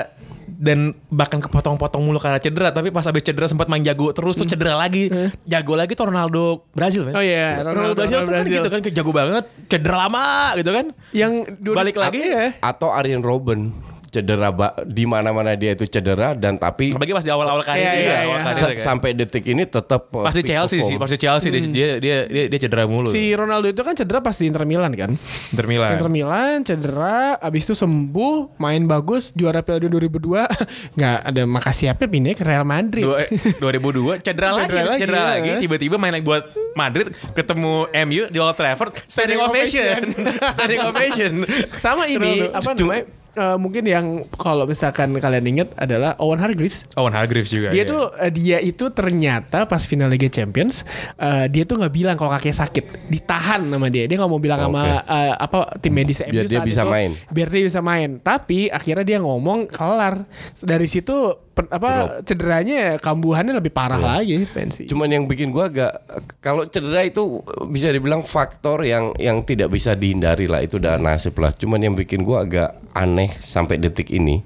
dan 0.50 0.92
bahkan 1.08 1.38
kepotong-potong 1.38 2.02
mulu 2.02 2.18
karena 2.18 2.36
cedera 2.36 2.68
tapi 2.68 2.90
pas 2.90 3.00
habis 3.00 3.22
cedera 3.22 3.46
sempat 3.46 3.64
main 3.64 3.80
jago 3.80 4.10
terus 4.10 4.34
tuh 4.34 4.44
cedera 4.44 4.74
lagi 4.74 5.08
jago 5.42 5.72
lagi 5.72 5.94
tuh 5.94 6.04
Ronaldo 6.04 6.66
Brazil 6.70 7.06
kan 7.06 7.14
Hmm. 7.14 7.20
Oh 7.20 7.24
iya, 7.24 7.46
Ronaldo, 7.56 7.70
Ronaldo- 7.70 7.96
Brazil 7.96 8.10
tuh 8.10 8.18
Ronaldo 8.18 8.28
kan 8.28 8.42
Brazil. 8.42 8.56
gitu 8.58 8.68
kan 8.68 8.80
kayak 8.82 8.96
jago 8.98 9.10
banget 9.14 9.44
cedera 9.68 9.96
lama 9.96 10.26
gitu 10.58 10.70
kan 10.70 10.86
yang 11.12 11.32
Balik 11.62 11.96
lagi 11.96 12.20
ya. 12.20 12.44
atau 12.60 12.90
Arjen 12.90 13.22
Robben 13.22 13.72
cedera 14.10 14.50
di 14.84 15.04
mana-mana 15.06 15.54
dia 15.54 15.78
itu 15.78 15.86
cedera 15.86 16.34
dan 16.34 16.58
tapi 16.58 16.90
Apalagi 16.90 17.14
pas 17.14 17.24
di 17.24 17.32
awal-awal 17.32 17.62
karir 17.62 17.80
Iya, 17.80 17.92
dia, 17.94 18.02
iya, 18.02 18.16
awal 18.26 18.38
iya. 18.38 18.46
karir 18.50 18.62
kan. 18.76 18.84
sampai 18.84 19.10
detik 19.14 19.44
ini 19.46 19.62
tetap 19.64 20.10
uh, 20.12 20.26
Pasti 20.26 20.42
Chelsea 20.42 20.82
sih, 20.82 20.96
pasti 20.98 21.16
Chelsea 21.16 21.48
dia, 21.48 21.62
dia 21.70 21.88
dia 22.02 22.16
dia 22.26 22.44
dia 22.50 22.58
cedera 22.58 22.84
mulu. 22.90 23.08
Si 23.08 23.30
Ronaldo 23.32 23.70
itu 23.70 23.80
kan 23.86 23.94
cedera 23.94 24.18
pas 24.18 24.34
di 24.34 24.50
Inter 24.50 24.66
Milan 24.66 24.92
kan. 24.98 25.14
Inter 25.54 25.66
Milan. 25.70 25.94
Inter 25.94 26.10
Milan 26.10 26.66
cedera, 26.66 27.38
abis 27.38 27.70
itu 27.70 27.74
sembuh, 27.78 28.58
main 28.58 28.82
bagus, 28.84 29.30
juara 29.32 29.62
Piala 29.62 29.86
Dunia 29.86 30.02
2002. 30.02 30.50
Nggak 30.98 31.18
ada 31.30 31.42
makasih 31.46 31.86
apa 31.94 32.10
pindah 32.10 32.34
ke 32.34 32.42
Real 32.42 32.66
Madrid. 32.66 33.06
Dua, 33.06 33.24
eh, 33.24 33.30
2002 33.62 34.18
cedera 34.26 34.50
lagi, 34.50 34.68
Cedera 34.68 34.80
habis 34.82 34.92
lagi, 34.92 35.02
cedera 35.06 35.20
ya. 35.20 35.26
lagi, 35.38 35.50
tiba-tiba 35.62 35.94
main 35.96 36.12
lagi 36.18 36.26
buat 36.26 36.44
Madrid 36.74 37.14
ketemu 37.32 37.86
MU 38.10 38.22
di 38.30 38.38
Old 38.42 38.56
Trafford 38.58 38.90
standing 39.06 39.40
ovation. 39.40 40.00
standing 40.58 40.80
ovation. 40.82 41.32
Sama 41.78 42.10
ini 42.10 42.46
Ronaldo. 42.46 42.58
apa 42.58 42.70
namanya? 42.74 43.04
Eh, 43.36 43.56
mungkin 43.58 43.84
yang 43.86 44.06
kalau 44.34 44.64
misalkan 44.66 45.14
kalian 45.18 45.46
ingat 45.46 45.68
adalah 45.78 46.16
Owen 46.18 46.40
Hargreaves. 46.40 46.86
Owen 46.98 47.14
Hargreaves 47.14 47.50
juga. 47.50 47.70
Dia 47.70 47.84
iya. 47.84 47.90
tuh 47.90 48.02
eh, 48.18 48.32
dia 48.32 48.58
itu 48.62 48.84
ternyata 48.90 49.66
pas 49.66 49.82
final 49.84 50.10
Liga 50.10 50.26
Champions 50.30 50.82
eh, 51.18 51.46
dia 51.50 51.62
tuh 51.66 51.78
nggak 51.80 51.92
bilang 51.94 52.16
kalau 52.18 52.30
kakinya 52.34 52.66
sakit, 52.66 53.10
ditahan 53.10 53.62
sama 53.66 53.88
dia. 53.88 54.04
Dia 54.06 54.16
nggak 54.18 54.30
mau 54.30 54.42
bilang 54.42 54.60
sama 54.70 55.02
eh, 55.02 55.34
apa 55.36 55.58
tim 55.78 55.92
medis 55.94 56.22
MU 56.24 56.32
Biar 56.32 56.46
dia 56.46 56.60
bisa 56.62 56.82
itu, 56.82 56.90
main. 56.90 57.10
Biar 57.30 57.48
dia 57.48 57.62
bisa 57.66 57.80
main. 57.84 58.10
Tapi 58.22 58.70
akhirnya 58.70 59.04
dia 59.04 59.18
ngomong 59.22 59.70
kelar. 59.70 60.24
Dari 60.60 60.86
situ 60.88 61.49
pen- 61.60 61.70
apa 61.70 61.90
cederanya 62.24 62.96
kambuhannya 62.96 63.52
lebih 63.52 63.68
parah 63.68 64.00
lagi 64.00 64.48
pensi. 64.48 64.88
Cuman 64.88 65.06
yang 65.06 65.24
bikin 65.28 65.52
gua 65.52 65.68
agak 65.68 65.92
kalau 66.40 66.64
cedera 66.64 67.04
itu 67.04 67.44
bisa 67.68 67.92
dibilang 67.92 68.24
faktor 68.24 68.82
yang 68.82 69.12
yang 69.20 69.44
tidak 69.44 69.68
bisa 69.68 69.92
dihindari 69.92 70.48
lah 70.48 70.64
itu 70.64 70.80
udah 70.80 70.96
nasib 70.96 71.36
lah. 71.36 71.52
Cuman 71.52 71.84
yang 71.84 71.92
bikin 71.92 72.24
gua 72.24 72.48
agak 72.48 72.80
aneh 72.96 73.28
sampai 73.30 73.76
detik 73.76 74.08
ini 74.08 74.40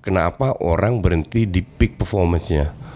kenapa 0.00 0.56
orang 0.58 1.04
berhenti 1.04 1.44
di 1.44 1.60
peak 1.60 2.00
performance-nya. 2.00 2.88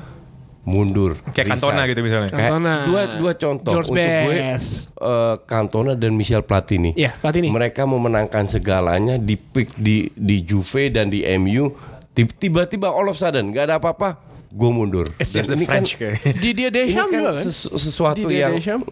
Mundur. 0.62 1.18
kayak. 1.34 1.58
Cantona 1.58 1.90
gitu 1.90 2.06
misalnya. 2.06 2.30
Kayak 2.30 2.54
Cantona. 2.54 2.74
dua 2.86 3.02
dua 3.18 3.32
contoh 3.34 3.72
George 3.74 3.90
untuk 3.90 3.98
gue 3.98 4.36
Best. 4.38 4.94
eh, 4.94 5.34
Cantona 5.42 5.92
dan 5.98 6.14
Michel 6.14 6.46
Platini. 6.46 6.94
Iya, 6.94 7.18
Platini. 7.18 7.50
Mereka 7.50 7.82
memenangkan 7.82 8.46
segalanya 8.46 9.18
di 9.18 9.34
peak 9.34 9.74
di 9.74 10.06
di 10.14 10.46
Juve 10.46 10.86
dan 10.94 11.10
di 11.10 11.26
MU. 11.34 11.74
Tib- 12.12 12.34
Tiba-tiba 12.34 12.88
all 12.88 13.06
of 13.06 13.16
sudden 13.16 13.48
nggak 13.48 13.64
ada 13.64 13.76
apa-apa, 13.76 14.20
gue 14.46 14.70
mundur. 14.70 15.08
It's 15.16 15.32
Dan 15.32 15.40
just 15.40 15.48
the 15.48 15.56
ini 15.56 15.64
kan- 15.64 15.80
French 15.80 15.90
kayak. 15.96 16.20
Di 16.36 16.50
dia 16.52 16.68
ini 16.68 16.76
Deschamps 16.84 17.08
kan 17.08 17.18
juga 17.18 17.32
kan? 17.32 17.44
sesu- 17.46 17.72
sesuatu 17.74 18.20
Di 18.22 18.36
yang 18.36 18.52
Deschamps. 18.52 18.84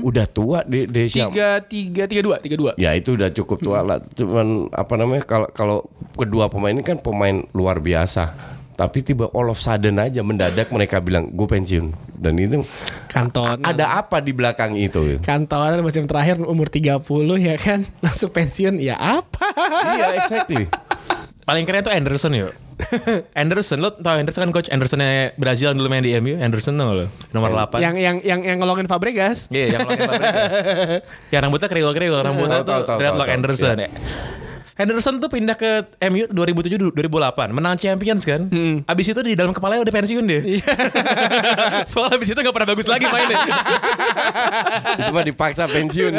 udah 0.00 0.26
tua 0.26 0.58
di 0.62 0.84
Deschamps. 0.84 1.32
Tiga 1.32 1.48
tiga 1.62 2.02
tiga 2.04 2.20
dua 2.22 2.36
tiga 2.38 2.56
dua. 2.56 2.72
Ya 2.76 2.92
itu 2.92 3.14
udah 3.14 3.32
cukup 3.32 3.58
tua 3.58 3.80
lah. 3.80 4.04
Cuman 4.10 4.68
apa 4.68 4.94
namanya 4.94 5.22
kalau 5.22 5.48
kalau 5.48 5.78
kedua 6.12 6.46
pemain 6.46 6.70
ini 6.70 6.82
kan 6.82 6.96
pemain 6.96 7.40
luar 7.50 7.78
biasa. 7.78 8.36
Tapi 8.74 9.02
tiba 9.02 9.26
all 9.28 9.48
of 9.48 9.58
sudden 9.58 9.98
aja 9.98 10.22
mendadak 10.22 10.68
mereka 10.68 11.00
bilang 11.00 11.26
gue 11.26 11.46
pensiun. 11.46 11.90
Dan 12.14 12.36
itu 12.36 12.62
Cantona. 13.06 13.58
ada 13.64 13.98
apa 13.98 14.18
di 14.18 14.30
belakang 14.30 14.76
itu? 14.76 15.18
Cantona 15.18 15.80
musim 15.80 16.04
terakhir 16.04 16.38
umur 16.38 16.68
30 16.68 17.02
ya 17.38 17.56
kan 17.56 17.82
langsung 18.04 18.28
pensiun 18.28 18.76
ya 18.76 18.94
apa? 18.94 19.50
iya 19.88 20.06
exactly. 20.14 20.70
Paling 21.48 21.64
keren 21.64 21.80
tuh 21.80 21.94
Anderson 21.96 22.32
yuk. 22.36 22.52
Anderson 23.40 23.80
lo 23.80 23.90
tau 23.90 24.14
Anderson 24.14 24.44
kan 24.44 24.52
coach 24.52 24.68
Andersonnya 24.68 25.32
Brazil 25.34 25.72
dulu 25.72 25.88
main 25.88 26.04
di 26.04 26.12
MU 26.20 26.36
Anderson 26.36 26.76
tau 26.76 26.92
lo 26.94 27.06
nomor 27.32 27.50
8 27.50 27.80
yang 27.80 27.96
yang 27.96 28.16
yang 28.20 28.40
yang 28.44 28.56
ngolongin 28.60 28.84
Fabregas. 28.84 29.48
Iya 29.48 29.74
yang 29.74 29.80
ngelakuin 29.82 30.04
Fabregas. 30.04 30.36
Yang 31.32 31.40
rambutnya 31.42 31.68
kriwil-kriwil 31.68 32.20
Rambutnya 32.20 32.60
Tahu, 32.62 32.84
tuh 32.84 32.96
dreadlock. 33.00 33.28
Anderson 33.32 33.76
ya. 33.80 33.90
Henderson 34.78 35.18
tuh 35.18 35.26
pindah 35.26 35.58
ke 35.58 35.90
MU 36.06 36.30
2007 36.30 36.94
2008 36.94 37.50
menang 37.50 37.74
Champions 37.74 38.22
kan. 38.22 38.46
Abis 38.86 39.10
itu 39.10 39.20
di 39.26 39.34
dalam 39.34 39.50
kepalanya 39.50 39.82
udah 39.82 39.90
pensiun 39.90 40.22
deh. 40.22 40.62
Soalnya 41.90 42.14
abis 42.14 42.30
itu 42.30 42.38
gak 42.38 42.54
pernah 42.54 42.70
bagus 42.70 42.86
lagi 42.86 43.10
mainnya. 43.10 43.42
itu 44.94 45.10
mah 45.10 45.24
dipaksa 45.26 45.66
pensiun. 45.66 46.14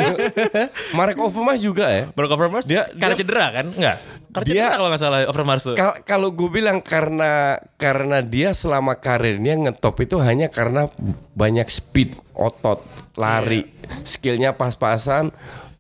Marek 0.92 1.16
Overmars 1.16 1.64
juga 1.64 1.88
ya. 1.88 2.04
Baru 2.12 2.28
Overmars 2.30 2.68
Dia- 2.68 2.92
karena 2.92 3.16
dia- 3.16 3.24
cedera 3.24 3.46
kan? 3.54 3.66
Enggak. 3.72 3.98
Karena 4.30 4.46
Dia- 4.46 4.78
kalau 4.78 4.90
gak 4.90 5.02
salah 5.02 5.20
Overmars 5.26 5.64
tuh. 5.66 5.74
Kal- 5.74 6.06
Kalau 6.06 6.30
gue 6.30 6.50
bilang 6.50 6.80
karena 6.80 7.58
karena 7.76 8.22
dia 8.22 8.54
selama 8.54 8.94
karirnya 8.94 9.58
ngetop 9.58 9.98
itu 10.00 10.22
hanya 10.22 10.48
karena 10.48 10.86
banyak 11.34 11.66
speed, 11.66 12.14
otot, 12.32 12.86
lari, 13.16 13.66
skillnya 14.04 14.54
pas-pasan. 14.54 15.34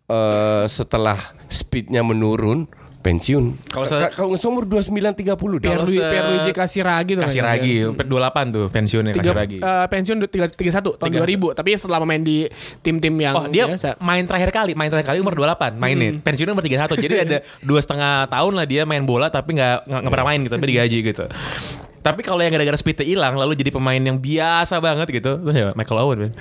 eh, 0.09 0.65
setelah 0.65 1.21
speednya 1.45 2.01
menurun, 2.01 2.65
pensiun. 2.99 3.55
Kalau 3.65 3.85
Ka- 3.85 3.91
se- 4.01 4.11
Kalau 4.11 4.27
nggak 4.29 4.43
umur 4.45 4.63
29 4.65 4.91
30 5.15 5.23
deh. 5.57 5.71
Kalau 5.71 5.87
Pierluigi 5.87 5.99
Pierluigi 6.01 6.51
Casiraghi 6.51 7.11
tuh. 7.13 7.23
Kasih 7.23 7.41
ragi 7.41 7.73
28 7.87 8.45
tuh 8.49 8.65
pensiunnya 8.67 9.13
kasih 9.13 9.31
ragi. 9.33 9.57
eh, 9.57 9.85
pensiun 9.87 10.17
tiga 10.25 10.45
tiga 10.47 10.71
satu 10.73 10.93
tahun 10.93 11.09
Tiga- 11.09 11.23
2000 11.23 11.55
tapi 11.55 11.69
selama 11.73 12.03
main 12.05 12.19
di 12.19 12.51
tim-tim 12.79 13.15
yang 13.15 13.35
Oh 13.35 13.45
dia 13.47 13.65
biasa. 13.65 13.95
main 13.99 14.21
terakhir 14.21 14.51
kali, 14.51 14.71
main 14.73 14.87
terakhir 14.87 15.07
kali 15.09 15.19
umur 15.19 15.31
28 15.33 15.73
mainin. 15.73 16.19
Pensiunnya 16.19 16.51
umur 16.51 16.61
31. 16.61 16.99
Jadi 16.99 17.13
ada 17.17 17.37
dua 17.63 17.79
setengah 17.79 18.27
tahun 18.27 18.53
lah 18.53 18.65
dia 18.65 18.83
main 18.83 19.01
bola 19.01 19.27
tapi 19.27 19.55
nggak 19.55 19.87
nggak 19.87 20.11
pernah 20.11 20.27
main 20.27 20.39
gitu, 20.41 20.53
tapi 20.53 20.67
digaji 20.67 20.97
gitu. 21.01 21.23
Tapi 21.99 22.21
kalau 22.23 22.39
yang 22.39 22.53
gara-gara 22.55 22.77
speednya 22.79 23.05
hilang 23.05 23.35
lalu 23.35 23.53
jadi 23.59 23.71
pemain 23.75 23.99
yang 23.99 24.15
biasa 24.15 24.79
banget 24.79 25.07
gitu, 25.11 25.39
terus 25.39 25.55
ya 25.55 25.71
Michael 25.75 25.99
Owen. 26.03 26.17
Man. 26.27 26.31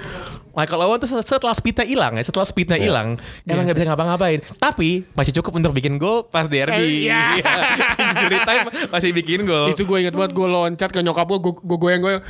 Michael 0.59 0.83
Owen 0.90 0.99
tuh 0.99 1.11
setelah 1.23 1.55
speednya 1.55 1.87
hilang 1.87 2.18
ya, 2.18 2.25
setelah 2.27 2.42
speednya 2.42 2.79
hilang 2.79 3.14
emang 3.47 3.62
nggak 3.62 3.79
bisa 3.79 3.87
ngapa-ngapain. 3.94 4.42
Tapi 4.59 5.07
masih 5.14 5.33
cukup 5.38 5.62
untuk 5.62 5.71
bikin 5.71 6.03
gol 6.03 6.27
pas 6.27 6.51
derby. 6.51 7.07
Eh, 7.07 7.11
iya. 7.11 7.38
Injury 8.18 8.38
time 8.42 8.66
masih 8.90 9.11
bikin 9.14 9.47
gol. 9.47 9.71
Itu 9.71 9.87
gue 9.87 9.99
inget 10.03 10.18
banget 10.18 10.35
gue 10.35 10.47
loncat 10.51 10.90
ke 10.90 10.99
nyokap 10.99 11.31
gue, 11.31 11.38
gue, 11.38 11.55
gue 11.62 11.79
goyang-goyang 11.79 12.23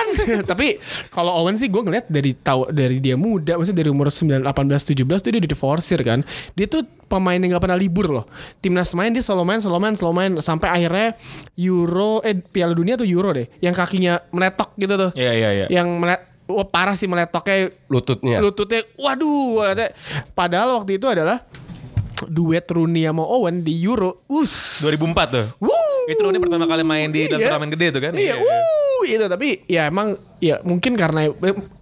Owen 0.00 0.08
Tapi 0.50 0.80
kalau 1.08 1.44
Owen 1.44 1.56
sih 1.56 1.68
gue 1.68 1.78
ngeliat 1.78 2.08
dari 2.08 2.32
tahu 2.32 2.72
dari 2.72 2.98
dia 2.98 3.14
muda 3.14 3.60
Maksudnya 3.60 3.84
dari 3.84 3.90
umur 3.92 4.08
9, 4.08 4.40
18, 4.40 4.96
17 4.96 5.04
tuh 5.20 5.30
dia 5.30 5.40
udah 5.40 5.52
diforsir 5.52 6.00
kan 6.00 6.24
Dia 6.52 6.66
tuh 6.66 6.82
pemain 7.06 7.36
yang 7.36 7.54
gak 7.54 7.64
pernah 7.68 7.78
libur 7.78 8.08
loh 8.10 8.24
Timnas 8.58 8.94
main 8.94 9.10
dia 9.10 9.20
selalu 9.20 9.44
main, 9.44 9.60
selalu 9.60 9.80
main, 9.82 9.94
selalu 9.94 10.14
main 10.14 10.32
Sampai 10.40 10.68
akhirnya 10.70 11.14
Euro, 11.54 12.22
eh 12.22 12.38
Piala 12.38 12.72
Dunia 12.72 12.96
atau 12.96 13.04
Euro 13.04 13.30
deh 13.30 13.46
Yang 13.58 13.74
kakinya 13.76 14.24
meletok 14.30 14.74
gitu 14.76 14.94
tuh 14.96 15.10
Iya 15.14 15.32
iya 15.34 15.50
iya. 15.52 15.66
Yang 15.68 15.88
melet, 15.92 16.20
wah 16.48 16.66
parah 16.66 16.96
sih 16.96 17.06
meletoknya 17.06 17.70
Lututnya. 17.86 18.42
lututnya 18.42 18.82
waduh 18.98 19.62
padahal 20.34 20.82
waktu 20.82 20.98
itu 20.98 21.06
adalah 21.06 21.46
duet 22.26 22.66
Rooney 22.68 23.06
sama 23.06 23.24
Owen 23.24 23.62
di 23.62 23.80
Euro 23.80 24.26
us 24.28 24.82
2004 24.84 25.24
tuh. 25.30 25.46
Wuh. 25.62 26.04
Itu 26.04 26.20
Rooney 26.20 26.36
pertama 26.36 26.66
kali 26.66 26.84
main 26.84 27.08
di 27.08 27.24
dalam 27.24 27.40
Iya. 27.40 27.46
turnamen 27.48 27.70
gede 27.72 27.86
tuh 27.94 28.00
kan. 28.02 28.12
Iya, 28.12 28.34
wuh, 28.36 28.89
itu 29.06 29.24
tapi 29.26 29.64
ya 29.66 29.88
emang 29.88 30.16
ya 30.40 30.60
mungkin 30.64 30.96
karena 30.96 31.30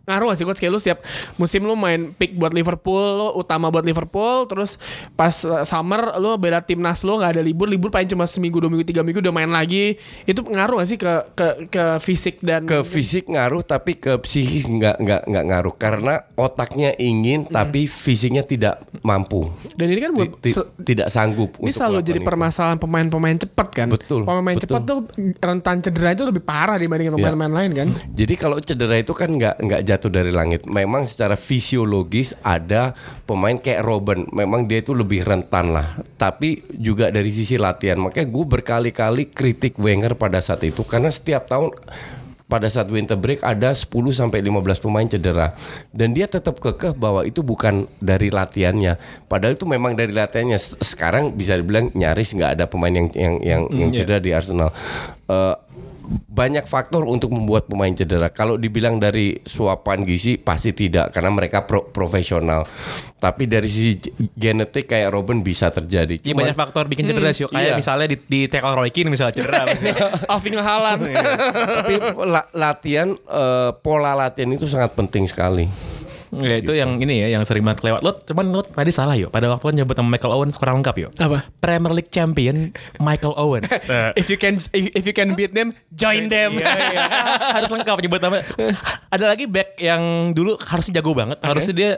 ngaruh 0.09 0.33
sih 0.33 0.49
coach 0.49 0.57
kayak 0.57 0.73
lu 0.73 0.81
setiap 0.81 1.05
musim 1.37 1.61
lu 1.69 1.77
main 1.77 2.17
pick 2.17 2.33
buat 2.33 2.57
Liverpool, 2.57 3.21
lu 3.21 3.29
utama 3.37 3.69
buat 3.69 3.85
Liverpool, 3.85 4.49
terus 4.49 4.81
pas 5.13 5.33
eh, 5.45 5.65
summer 5.69 6.17
lu 6.17 6.33
beda 6.41 6.65
timnas 6.65 7.05
lu 7.05 7.21
nggak 7.21 7.37
ada 7.37 7.43
libur, 7.45 7.69
libur 7.69 7.93
paling 7.93 8.09
cuma 8.09 8.25
seminggu, 8.25 8.57
dua 8.59 8.73
minggu, 8.73 8.89
tiga 8.89 9.05
minggu 9.05 9.21
udah 9.21 9.35
main 9.35 9.53
lagi. 9.53 10.01
Itu 10.25 10.41
ngaruh 10.41 10.81
gak 10.81 10.89
sih 10.89 10.99
ke 10.99 11.13
ke 11.37 11.49
ke 11.69 11.85
fisik 12.01 12.41
dan 12.41 12.65
ke 12.65 12.81
fisik 12.81 13.29
ngaruh 13.29 13.61
tapi 13.61 14.01
ke 14.01 14.17
psikis 14.25 14.65
nggak 14.65 14.97
nggak 15.03 15.23
nggak 15.29 15.45
ngaruh 15.45 15.75
karena 15.77 16.25
otaknya 16.39 16.97
ingin 16.97 17.45
tapi 17.45 17.85
fisiknya 17.85 18.47
tidak 18.47 18.81
mampu 19.05 19.53
dan 19.77 19.93
ini 19.93 20.01
kan 20.01 20.11
buat 20.15 20.31
tidak 20.83 21.09
sanggup 21.13 21.59
Ini 21.59 21.69
untuk 21.69 21.77
selalu 21.77 22.01
jadi 22.01 22.21
permasalahan 22.25 22.79
pemain-pemain 22.79 23.37
cepat 23.37 23.69
kan. 23.75 23.89
Betul, 23.91 24.25
Pemain 24.25 24.55
betul. 24.57 24.65
cepat 24.71 24.83
tuh 24.87 24.99
rentan 25.43 25.77
cedera 25.85 26.15
itu 26.15 26.25
lebih 26.25 26.43
parah 26.43 26.79
dibandingin 26.81 27.13
pemain-pemain 27.19 27.53
lain 27.53 27.71
kan. 27.75 27.89
jadi 28.15 28.35
kalau 28.39 28.57
cedera 28.63 28.97
itu 28.97 29.13
kan 29.13 29.29
nggak 29.29 29.55
nggak 29.61 29.81
jatuh 29.99 30.15
dari 30.15 30.31
langit. 30.31 30.63
Memang 30.71 31.03
secara 31.03 31.35
fisiologis 31.35 32.39
ada 32.47 32.95
pemain 33.27 33.59
kayak 33.59 33.83
Robin 33.83 34.31
memang 34.31 34.71
dia 34.71 34.79
itu 34.79 34.95
lebih 34.95 35.27
rentan 35.27 35.75
lah. 35.75 35.99
Tapi 36.15 36.63
juga 36.79 37.11
dari 37.11 37.35
sisi 37.35 37.59
latihan. 37.59 37.99
Makanya 37.99 38.31
gue 38.31 38.45
berkali-kali 38.47 39.35
kritik 39.35 39.75
Wenger 39.83 40.15
pada 40.15 40.39
saat 40.39 40.63
itu. 40.63 40.87
Karena 40.87 41.11
setiap 41.11 41.51
tahun 41.51 41.75
pada 42.49 42.65
saat 42.73 42.89
winter 42.89 43.15
break 43.21 43.45
ada 43.45 43.77
10 43.77 43.93
sampai 44.15 44.41
15 44.41 44.81
pemain 44.81 45.05
cedera. 45.05 45.53
Dan 45.93 46.17
dia 46.17 46.25
tetap 46.25 46.57
kekeh 46.63 46.97
bahwa 46.97 47.27
itu 47.27 47.45
bukan 47.45 47.85
dari 48.01 48.33
latihannya. 48.33 48.97
Padahal 49.29 49.59
itu 49.59 49.69
memang 49.69 49.93
dari 49.93 50.17
latihannya. 50.17 50.57
Sekarang 50.81 51.37
bisa 51.37 51.59
dibilang 51.61 51.93
nyaris 51.93 52.33
nggak 52.33 52.57
ada 52.57 52.65
pemain 52.65 52.95
yang 52.95 53.09
yang 53.13 53.35
yang, 53.45 53.63
yang 53.69 53.91
iya. 53.93 53.99
cedera 54.01 54.19
di 54.23 54.31
Arsenal. 54.33 54.73
Eh, 55.29 55.55
banyak 56.09 56.65
faktor 56.65 57.05
untuk 57.05 57.29
membuat 57.37 57.69
pemain 57.69 57.93
cedera. 57.93 58.33
Kalau 58.33 58.57
dibilang 58.57 58.97
dari 58.97 59.45
suapan 59.45 60.09
gizi 60.09 60.41
pasti 60.41 60.73
tidak 60.73 61.13
karena 61.13 61.29
mereka 61.29 61.69
pro- 61.69 61.93
profesional. 61.93 62.65
Tapi 63.19 63.45
dari 63.45 63.69
sisi 63.69 63.99
genetik 64.33 64.89
kayak 64.89 65.13
Robin 65.13 65.45
bisa 65.45 65.69
terjadi. 65.69 66.23
Iya 66.25 66.33
banyak 66.33 66.57
faktor 66.57 66.89
bikin 66.89 67.05
cedera 67.05 67.35
sih. 67.35 67.45
Kayak 67.45 67.75
iya. 67.75 67.77
misalnya 67.77 68.07
di, 68.09 68.17
di 68.25 68.41
tackle 68.49 68.79
Roy 68.79 68.89
Keane 68.89 69.13
misalnya 69.13 69.35
cedera. 69.37 69.69
Alvin 70.33 70.57
Haaland. 70.57 71.01
tapi 71.85 71.95
la- 72.25 72.51
latihan 72.57 73.13
eh, 73.13 73.71
pola 73.85 74.17
latihan 74.17 74.49
itu 74.55 74.65
sangat 74.65 74.97
penting 74.97 75.29
sekali. 75.29 75.69
Ya 76.31 76.57
itu 76.57 76.73
yang 76.73 76.99
ini 76.99 77.25
ya 77.25 77.29
yang 77.33 77.43
sering 77.43 77.65
banget 77.65 77.81
kelewat. 77.81 78.01
Lo 78.05 78.21
cuman 78.21 78.45
lo 78.51 78.61
tadi 78.61 78.91
salah 78.91 79.15
yuk. 79.15 79.29
Pada 79.29 79.49
waktu 79.49 79.65
lo 79.65 79.73
nyebut 79.75 79.97
nama 79.97 80.09
Michael 80.09 80.33
Owen 80.35 80.51
kurang 80.53 80.81
lengkap 80.81 80.97
yuk. 80.99 81.11
Apa? 81.17 81.49
Premier 81.59 81.93
League 81.93 82.09
champion 82.09 82.69
Michael 82.99 83.33
Owen. 83.35 83.65
If 84.21 84.29
you 84.29 84.37
can 84.37 84.61
if, 84.71 84.85
if 84.93 85.05
you 85.05 85.13
can 85.13 85.33
beat 85.33 85.53
them, 85.53 85.73
join 85.91 86.29
them. 86.29 86.57
Iya, 86.57 86.69
iya. 86.93 87.03
harus 87.57 87.71
lengkap 87.71 87.97
nyebut 87.99 88.21
nama. 88.21 88.39
Ada 89.09 89.25
lagi 89.27 89.45
back 89.45 89.77
yang 89.77 90.03
dulu 90.33 90.61
harusnya 90.61 91.01
jago 91.01 91.13
banget. 91.13 91.41
Harusnya 91.41 91.75
dia 91.75 91.91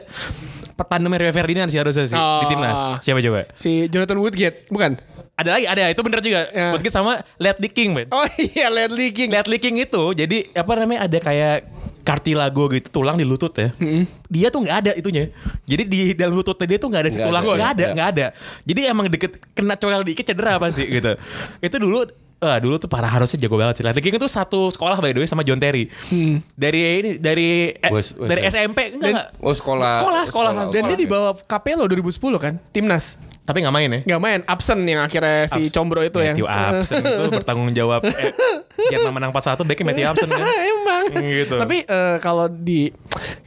petandemnya 0.71 1.19
Rio 1.21 1.31
Ferdinand 1.31 1.69
sih 1.69 1.77
harusnya 1.77 2.05
sih 2.05 2.15
di 2.15 2.21
Oh. 2.21 2.47
timnas. 2.47 3.03
Siapa 3.03 3.19
coba? 3.19 3.45
Si 3.53 3.85
Jonathan 3.87 4.17
Woodgate, 4.17 4.65
bukan? 4.67 4.97
Ada 5.31 5.57
lagi, 5.57 5.65
ada 5.65 5.83
itu 5.89 6.01
bener 6.01 6.19
juga. 6.21 6.41
Ya. 6.49 6.69
Woodgate 6.73 6.93
sama 6.93 7.21
Ledley 7.37 7.69
King, 7.69 7.93
man. 7.93 8.07
Oh 8.09 8.25
iya, 8.53 8.69
Ledley 8.69 9.09
King. 9.09 9.29
Ledley 9.29 9.57
King 9.57 9.77
itu 9.77 10.13
jadi 10.13 10.45
apa 10.53 10.71
namanya 10.77 11.05
ada 11.05 11.17
kayak 11.17 11.65
kartilago 12.01 12.69
gitu 12.69 12.89
tulang 12.91 13.15
di 13.15 13.23
lutut 13.23 13.53
ya. 13.53 13.69
Dia 14.27 14.47
tuh 14.49 14.61
nggak 14.61 14.77
ada 14.79 14.91
itunya. 14.93 15.29
Jadi 15.63 15.83
di 15.85 15.99
dalam 16.11 16.33
lututnya 16.33 16.65
dia 16.65 16.77
tuh 16.77 16.87
nggak 16.87 17.01
ada 17.01 17.09
si 17.09 17.17
Nggak 17.17 17.27
tulang, 17.27 17.43
ada. 17.43 17.53
nggak 17.53 17.69
ada, 17.69 17.81
Iya. 17.81 17.91
nggak 17.93 18.09
ada. 18.09 18.25
Jadi 18.63 18.81
emang 18.83 19.05
deket 19.07 19.31
kena 19.51 19.73
coel 19.75 20.01
dikit 20.01 20.25
cedera 20.25 20.57
pasti 20.57 20.83
gitu. 20.83 21.13
Itu 21.59 21.77
dulu 21.77 22.05
Wah, 22.41 22.57
dulu 22.57 22.81
tuh 22.81 22.89
parah 22.89 23.05
harusnya 23.05 23.37
jago 23.37 23.53
banget 23.53 23.77
sih. 23.77 24.01
King 24.01 24.17
itu 24.17 24.25
satu 24.25 24.65
sekolah 24.67 24.97
by 24.97 25.13
the 25.13 25.21
way 25.21 25.29
sama 25.29 25.45
John 25.45 25.61
Terry. 25.61 25.85
Dari 26.51 26.79
ini 26.97 27.09
dari 27.21 27.69
eh, 27.69 27.91
Wes- 27.93 28.17
Wes- 28.17 28.25
dari 28.25 28.41
SMP 28.43 28.97
enggak 28.97 29.09
enggak. 29.13 29.27
Oh 29.37 29.53
sekolah. 29.53 29.93
Sekolah, 29.93 30.21
sekolah. 30.25 30.51
Dan 30.67 30.89
dia 30.89 30.97
dibawa 30.97 31.37
Capello 31.37 31.85
2010 31.85 32.17
kan, 32.41 32.57
timnas. 32.73 33.13
Tapi 33.41 33.57
nggak 33.65 33.73
main 33.73 33.89
ya. 33.89 33.99
Nggak 34.05 34.21
main, 34.21 34.39
absen 34.45 34.79
yang 34.85 35.01
akhirnya 35.01 35.49
si 35.49 35.73
Combro 35.73 36.05
itu 36.05 36.21
yang. 36.21 36.37
Matthew 36.37 36.47
Upson 36.47 37.01
itu 37.01 37.23
bertanggung 37.41 37.73
jawab 37.73 38.05
eh, 38.05 38.31
Vietnam 38.93 39.17
menang 39.17 39.33
4-1 39.33 39.65
backnya 39.65 39.85
Matthew 39.89 40.07
Upson 40.07 40.29
kan. 40.29 40.45
Emang. 40.77 41.03
Gitu. 41.25 41.55
Tapi 41.57 41.77
eh, 41.81 42.17
kalau 42.21 42.45
di 42.45 42.93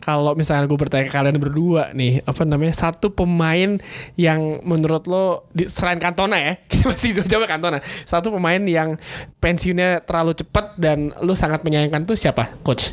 kalau 0.02 0.34
misalnya 0.34 0.66
gue 0.66 0.78
bertanya 0.78 1.06
ke 1.06 1.14
kalian 1.14 1.38
berdua 1.38 1.94
nih, 1.94 2.26
apa 2.26 2.42
namanya 2.42 2.74
satu 2.74 3.14
pemain 3.14 3.78
yang 4.18 4.60
menurut 4.66 5.06
lo 5.06 5.46
di, 5.54 5.70
selain 5.70 6.02
Cantona 6.02 6.42
ya, 6.42 6.52
kita 6.70 6.90
masih 6.90 7.10
jawab 7.30 7.46
Cantona. 7.46 7.78
Satu 7.84 8.34
pemain 8.34 8.60
yang 8.66 8.98
pensiunnya 9.38 10.02
terlalu 10.02 10.34
cepat 10.34 10.74
dan 10.74 11.14
lo 11.22 11.38
sangat 11.38 11.62
menyayangkan 11.62 12.02
tuh 12.02 12.18
siapa, 12.18 12.50
coach? 12.66 12.90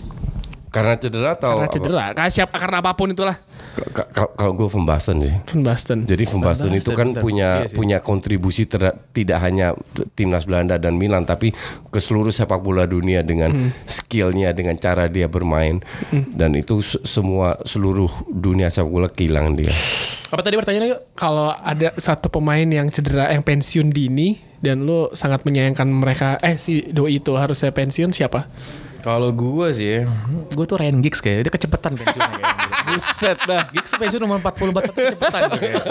Karena 0.72 0.96
cedera 0.96 1.36
atau 1.36 1.60
Karena 1.60 1.68
apa? 1.68 1.76
cedera, 1.76 2.06
karena 2.16 2.32
siapa 2.32 2.56
karena 2.56 2.78
apa 2.80 2.96
pun 2.96 3.12
itulah. 3.12 3.36
Ka- 3.72 4.04
ka- 4.06 4.32
Kalau 4.34 4.52
gue 4.54 4.68
Van 4.68 4.84
Basten 4.84 5.18
sih. 5.20 5.32
Van 5.32 5.64
Basten. 5.64 6.04
Jadi 6.04 6.24
Van 6.26 6.42
Basten 6.42 6.72
itu 6.72 6.92
kan 6.92 7.10
bener. 7.10 7.22
punya 7.22 7.50
Iya 7.58 7.70
sih. 7.70 7.76
punya 7.76 7.98
kontribusi 8.00 8.64
ter- 8.66 8.96
tidak 9.10 9.40
hanya 9.40 9.72
timnas 10.12 10.44
Belanda 10.44 10.76
dan 10.76 10.94
Milan 10.94 11.24
tapi 11.24 11.56
ke 11.86 11.98
seluruh 11.98 12.30
sepak 12.30 12.60
bola 12.60 12.84
dunia 12.84 13.22
dengan 13.22 13.50
Hmm. 13.50 13.70
skillnya 13.84 14.52
dengan 14.52 14.76
cara 14.76 15.06
dia 15.06 15.26
bermain 15.26 15.80
dan 16.30 16.52
itu 16.54 16.80
se- 16.80 17.00
semua 17.02 17.56
seluruh 17.62 18.12
dunia 18.28 18.68
sepak 18.68 18.90
bola 18.90 19.08
kehilangan 19.08 19.54
dia. 19.56 19.72
Apa 20.28 20.42
tadi 20.42 20.56
pertanyaannya 20.56 20.90
yuk? 20.92 21.02
Kalau 21.14 21.52
ada 21.52 21.92
satu 21.96 22.28
pemain 22.28 22.64
yang 22.64 22.88
cedera 22.88 23.30
yang 23.30 23.42
pensiun 23.42 23.88
dini 23.88 24.36
dan 24.58 24.84
lo 24.84 25.12
sangat 25.12 25.42
menyayangkan 25.42 25.88
mereka, 25.88 26.40
eh 26.40 26.56
si 26.56 26.86
doi 26.86 27.18
itu 27.18 27.34
harusnya 27.34 27.70
pensiun 27.70 28.12
siapa? 28.12 28.48
Kalau 29.02 29.30
gue 29.30 29.68
sih, 29.72 30.06
gue 30.48 30.66
tuh 30.66 30.78
Ryan 30.78 31.02
Giggs 31.02 31.20
kayaknya 31.20 31.44
dia 31.44 31.54
kecepatan 31.54 31.92
pensiunnya 31.96 32.30
kayaknya. 32.32 32.54
Buset 32.84 33.38
dah. 33.44 33.64
Giggs 33.70 33.90
tuh 33.90 33.98
pensiun 33.98 34.22
umur 34.22 34.38
40 34.40 34.72
41 34.72 34.94
kecepatan 35.10 35.42
tuh 35.48 35.60
kayaknya. 35.62 35.86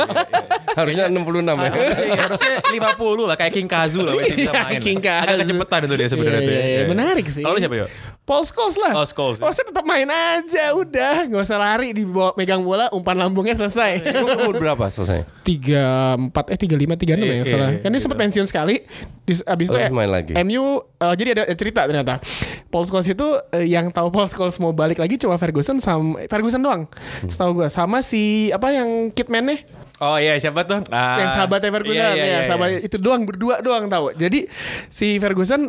Harusnya 0.70 1.05
66 1.07 1.18
ya. 1.42 1.51
Harusnya, 1.66 2.07
ya, 2.07 2.23
harusnya 2.23 2.53
50 2.62 3.27
lah 3.27 3.37
kayak 3.37 3.53
King 3.53 3.66
Kazu 3.66 4.01
lah 4.01 4.14
masih 4.14 4.37
bisa 4.38 4.53
Iya, 4.53 4.62
main. 4.62 4.79
King 4.81 4.99
lah. 5.01 5.18
Agak 5.18 5.27
Kazu. 5.27 5.42
kecepatan 5.42 5.81
itu 5.81 5.94
dia 5.96 6.09
sebenarnya 6.09 6.40
Iya, 6.40 6.46
tuh. 6.46 6.55
iya, 6.55 6.62
ya. 6.62 6.70
iya. 6.70 6.83
Menarik 6.87 7.27
sih. 7.27 7.42
Kalau 7.42 7.59
siapa 7.59 7.75
yuk? 7.77 7.88
Paul 8.23 8.44
Scholes 8.46 8.77
lah. 8.79 8.92
Oh, 8.94 9.03
Scholes, 9.03 9.37
ya. 9.37 9.40
Scholes 9.42 9.59
tetap 9.59 9.83
main 9.83 10.07
aja 10.07 10.64
udah, 10.73 11.14
nggak 11.27 11.42
usah 11.42 11.59
lari 11.59 11.90
di 11.90 12.07
bawah 12.07 12.31
megang 12.35 12.62
bola, 12.62 12.87
umpan 12.90 13.18
lambungnya 13.18 13.59
selesai. 13.59 14.07
Umur 14.38 14.55
berapa 14.57 14.87
selesai? 14.87 15.27
tiga 15.42 16.14
empat 16.14 16.46
eh 16.46 16.59
tiga 16.61 16.79
lima 16.79 16.94
tiga 16.94 17.18
enam 17.18 17.27
ya 17.27 17.42
Iya, 17.42 17.44
salah. 17.44 17.70
iya, 17.75 17.83
Kan 17.83 17.90
dia 17.90 17.99
sempat 17.99 18.18
pensiun 18.20 18.46
sekali. 18.46 18.87
Abis 19.27 19.66
itu 19.66 19.75
ya, 19.75 19.90
main 19.90 20.07
lagi. 20.07 20.31
MU 20.38 20.62
eh, 20.79 21.14
jadi 21.18 21.29
ada 21.35 21.42
cerita 21.53 21.83
ternyata. 21.85 22.23
Paul 22.70 22.87
Scholes 22.87 23.11
itu 23.11 23.26
eh, 23.50 23.66
yang 23.66 23.90
tahu 23.90 24.14
Paul 24.14 24.30
Scholes 24.30 24.56
mau 24.62 24.70
balik 24.70 25.02
lagi 25.02 25.18
cuma 25.18 25.35
Ferguson 25.37 25.83
sama 25.83 26.22
Ferguson 26.30 26.62
doang. 26.62 26.87
Hmm. 26.87 27.28
Setahu 27.28 27.62
gue 27.62 27.68
sama 27.68 28.00
si 28.00 28.54
apa 28.54 28.70
yang 28.70 29.11
Kitman-nya 29.11 29.66
Oh 30.00 30.16
iya 30.16 30.40
siapa 30.40 30.64
tuh? 30.64 30.80
Ah, 30.88 31.20
yang 31.20 31.28
sahabatnya 31.28 31.68
Ferguson 31.76 32.00
iya, 32.00 32.16
iya, 32.16 32.24
ya 32.24 32.38
iya, 32.40 32.40
sahabat 32.48 32.68
iya. 32.72 32.78
itu 32.88 32.96
doang 32.96 33.28
berdua 33.28 33.61
doang 33.61 33.85
tahu. 33.85 34.16
Jadi 34.16 34.48
si 34.88 35.20
Ferguson 35.20 35.68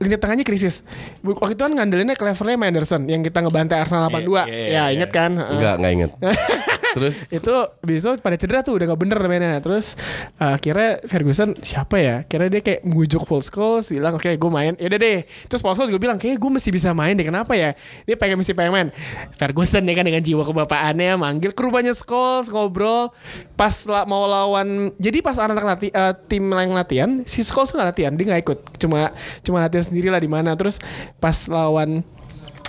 lini 0.00 0.16
tengahnya 0.16 0.40
krisis. 0.40 0.80
Waktu 1.20 1.58
itu 1.58 1.62
kan 1.68 1.76
ngandelinnya 1.76 2.16
Cleverley 2.16 2.56
sama 2.56 2.64
Anderson 2.64 3.02
yang 3.10 3.20
kita 3.20 3.44
ngebantai 3.44 3.76
Arsenal 3.76 4.08
82. 4.08 4.24
Iya, 4.24 4.24
iya, 4.24 4.46
ya, 4.48 4.64
iya. 4.64 4.82
inget 4.96 5.10
kan? 5.12 5.36
Heeh. 5.36 5.52
Enggak, 5.52 5.74
enggak 5.76 5.92
inget. 5.92 6.10
Terus? 6.94 7.26
Itu 7.42 7.54
besok 7.82 8.20
pada 8.22 8.36
cedera 8.38 8.60
tuh 8.64 8.78
udah 8.78 8.94
gak 8.94 9.00
bener 9.00 9.18
mainnya. 9.26 9.58
Terus 9.60 9.98
uh, 10.38 10.54
akhirnya 10.56 11.02
Ferguson 11.04 11.56
siapa 11.60 11.96
ya? 12.00 12.16
Kira 12.24 12.48
dia 12.48 12.60
kayak 12.62 12.86
mengujuk 12.86 13.24
Paul 13.26 13.42
Scholes 13.44 13.90
bilang 13.92 14.16
oke 14.16 14.28
gue 14.28 14.50
main. 14.50 14.72
Yaudah 14.78 14.98
deh. 14.98 15.18
Terus 15.48 15.60
Paul 15.60 15.74
Scholes 15.76 15.90
gue 15.92 16.00
bilang 16.00 16.16
kayak 16.16 16.38
gue 16.38 16.50
mesti 16.50 16.70
bisa 16.72 16.92
main 16.96 17.14
deh 17.16 17.26
kenapa 17.26 17.52
ya? 17.58 17.74
Dia 18.04 18.16
pengen 18.16 18.40
mesti 18.40 18.52
pengen 18.52 18.72
main. 18.72 18.88
Ferguson 19.34 19.82
ya 19.84 19.94
kan 19.96 20.04
dengan 20.06 20.22
jiwa 20.22 20.42
kebapaannya 20.46 21.12
manggil 21.18 21.50
ke 21.52 21.60
rumahnya 21.60 21.92
Scholes 21.92 22.48
ngobrol. 22.48 23.10
Pas 23.58 23.74
la- 23.86 24.06
mau 24.06 24.24
lawan 24.24 24.94
jadi 24.96 25.18
pas 25.20 25.36
anak-anak 25.36 25.66
lati, 25.66 25.88
uh, 25.92 26.14
tim 26.14 26.44
yang 26.48 26.72
latihan 26.74 27.10
si 27.26 27.42
Scholes 27.42 27.74
nggak 27.74 27.86
latihan 27.94 28.12
dia 28.14 28.24
nggak 28.34 28.42
ikut. 28.46 28.58
Cuma 28.80 29.10
cuma 29.42 29.58
latihan 29.64 29.84
sendiri 29.84 30.08
lah 30.08 30.20
di 30.22 30.30
mana. 30.30 30.54
Terus 30.54 30.78
pas 31.18 31.36
lawan 31.50 32.02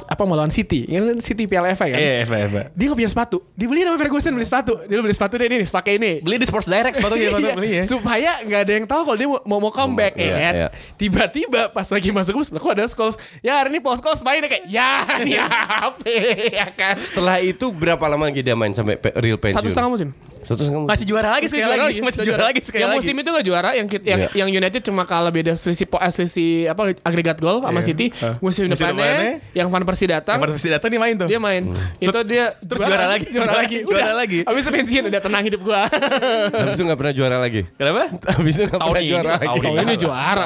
apa 0.09 0.25
mau 0.25 0.33
lawan 0.33 0.49
City 0.49 0.89
ya 0.89 0.97
kan 0.99 1.21
City 1.21 1.45
Piala 1.45 1.69
FA 1.71 1.85
kan 1.85 2.01
Iya, 2.01 2.25
Eva, 2.25 2.35
Eva. 2.41 2.61
dia 2.73 2.85
gak 2.89 2.97
punya 2.97 3.07
sepatu 3.07 3.37
Dia 3.53 3.69
beli 3.69 3.85
sama 3.85 3.93
Ferguson 3.95 4.33
beli 4.33 4.41
sepatu 4.43 4.73
Dia 4.83 4.97
beli 4.97 5.13
sepatu 5.13 5.37
deh 5.37 5.45
ini 5.45 5.61
pakai 5.61 5.93
ini 5.95 6.11
Beli 6.19 6.35
di 6.35 6.49
Sports 6.49 6.65
Direct 6.65 6.97
sepatu 6.97 7.13
Iya, 7.21 7.53
beli 7.53 7.69
ya. 7.77 7.83
Supaya 7.85 8.41
gak 8.41 8.61
ada 8.65 8.73
yang 8.73 8.85
tahu 8.85 9.01
kalau 9.05 9.17
dia 9.17 9.29
mau 9.29 9.59
mau 9.59 9.69
comeback 9.69 10.13
ya 10.13 10.25
Iya, 10.25 10.33
kan. 10.33 10.53
iya. 10.55 10.67
Tiba-tiba 10.97 11.69
pas 11.69 11.85
lagi 11.85 12.09
masuk 12.09 12.33
bus, 12.35 12.49
kok 12.49 12.71
ada 12.71 12.89
Scholes. 12.89 13.15
Ya 13.39 13.55
hari 13.55 13.69
ini 13.69 13.79
Paul 13.79 13.95
Scholes 13.95 14.19
main 14.19 14.41
deh 14.41 14.49
kayak 14.49 14.65
ya 14.65 15.05
nih 15.25 15.37
HP 15.39 16.03
ya 16.51 16.67
kan. 16.73 16.97
setelah 16.97 17.37
itu 17.37 17.69
berapa 17.69 18.01
lama 18.03 18.25
lagi 18.25 18.41
dia 18.41 18.57
main 18.57 18.73
sampai 18.73 18.97
real 19.15 19.37
pensiun? 19.37 19.61
Satu 19.61 19.69
setengah 19.69 19.91
musim. 19.93 20.09
Satu 20.49 20.65
setengah 20.65 20.81
musim. 20.81 20.89
Masih 20.89 21.05
juara 21.05 21.29
lagi 21.31 21.45
sekali 21.45 21.65
lagi, 21.69 21.97
masih 22.01 22.19
juara 22.25 22.43
lagi 22.43 22.59
sekali 22.59 22.81
yang 22.81 22.89
lagi. 22.89 22.99
musim 22.99 23.13
itu 23.15 23.29
gak 23.29 23.45
juara, 23.45 23.69
yang 23.71 23.85
yang, 23.85 24.19
Iya. 24.19 24.29
yang 24.35 24.49
United 24.51 24.81
cuma 24.81 25.05
kalah 25.05 25.29
beda 25.29 25.53
selisih 25.53 25.85
po, 25.85 25.95
eh, 25.95 26.09
selisih 26.09 26.49
apa 26.67 26.97
agregat 26.99 27.37
gol 27.37 27.61
sama 27.61 27.77
Iya. 27.77 27.85
City. 27.85 28.09
Musim, 28.39 28.65
Musim 28.65 28.73
depannya, 28.73 29.05
depannya, 29.05 29.33
yang 29.53 29.67
Van 29.69 29.85
Persie 29.85 30.09
datang, 30.09 30.41
pada 30.41 30.49
mesti 30.49 30.67
datang 30.67 30.89
nih 30.89 30.97
main 30.97 31.13
tuh. 31.15 31.27
dia 31.27 31.37
main. 31.37 31.63
Itu 31.95 32.17
dia 32.25 32.57
terus 32.57 32.81
juara 32.81 33.05
lagi. 33.07 33.27
juara 33.29 33.53
lagi, 33.55 33.77
Juara 33.85 34.13
lagi. 34.15 34.39
Habis 34.41 34.61
itu 34.63 34.71
pensiun 34.73 35.03
udah 35.05 35.21
tenang 35.21 35.43
hidup 35.43 35.61
gua. 35.61 35.85
Habis 36.57 36.73
itu 36.73 36.83
nggak 36.83 36.97
pernah 36.97 37.13
juara 37.13 37.37
lagi. 37.37 37.61
Kenapa? 37.71 38.03
Habis 38.09 38.53
itu 38.55 38.63
nggak 38.65 38.73
Tahun 38.75 38.89
pernah 38.89 39.03
ini, 39.03 39.11
juara 39.11 39.29
lagi. 39.35 39.59
tahun 39.61 39.77
ini 39.79 39.95
juara. 40.01 40.45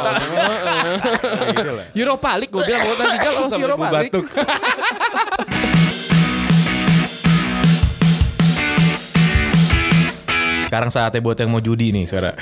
Europa 2.04 2.30
League 2.36 2.52
gue 2.52 2.62
bilang 2.62 2.82
kalau 2.82 2.98
tadi 2.98 3.18
kan 3.18 3.32
Sampai 3.48 3.64
Europa 3.64 3.86
gua 3.86 4.00
League. 4.02 5.72
Sekarang 10.74 10.90
saatnya 10.90 11.22
buat 11.22 11.38
yang 11.38 11.54
mau 11.54 11.62
judi 11.62 11.94
nih, 11.94 12.10
saudara. 12.10 12.34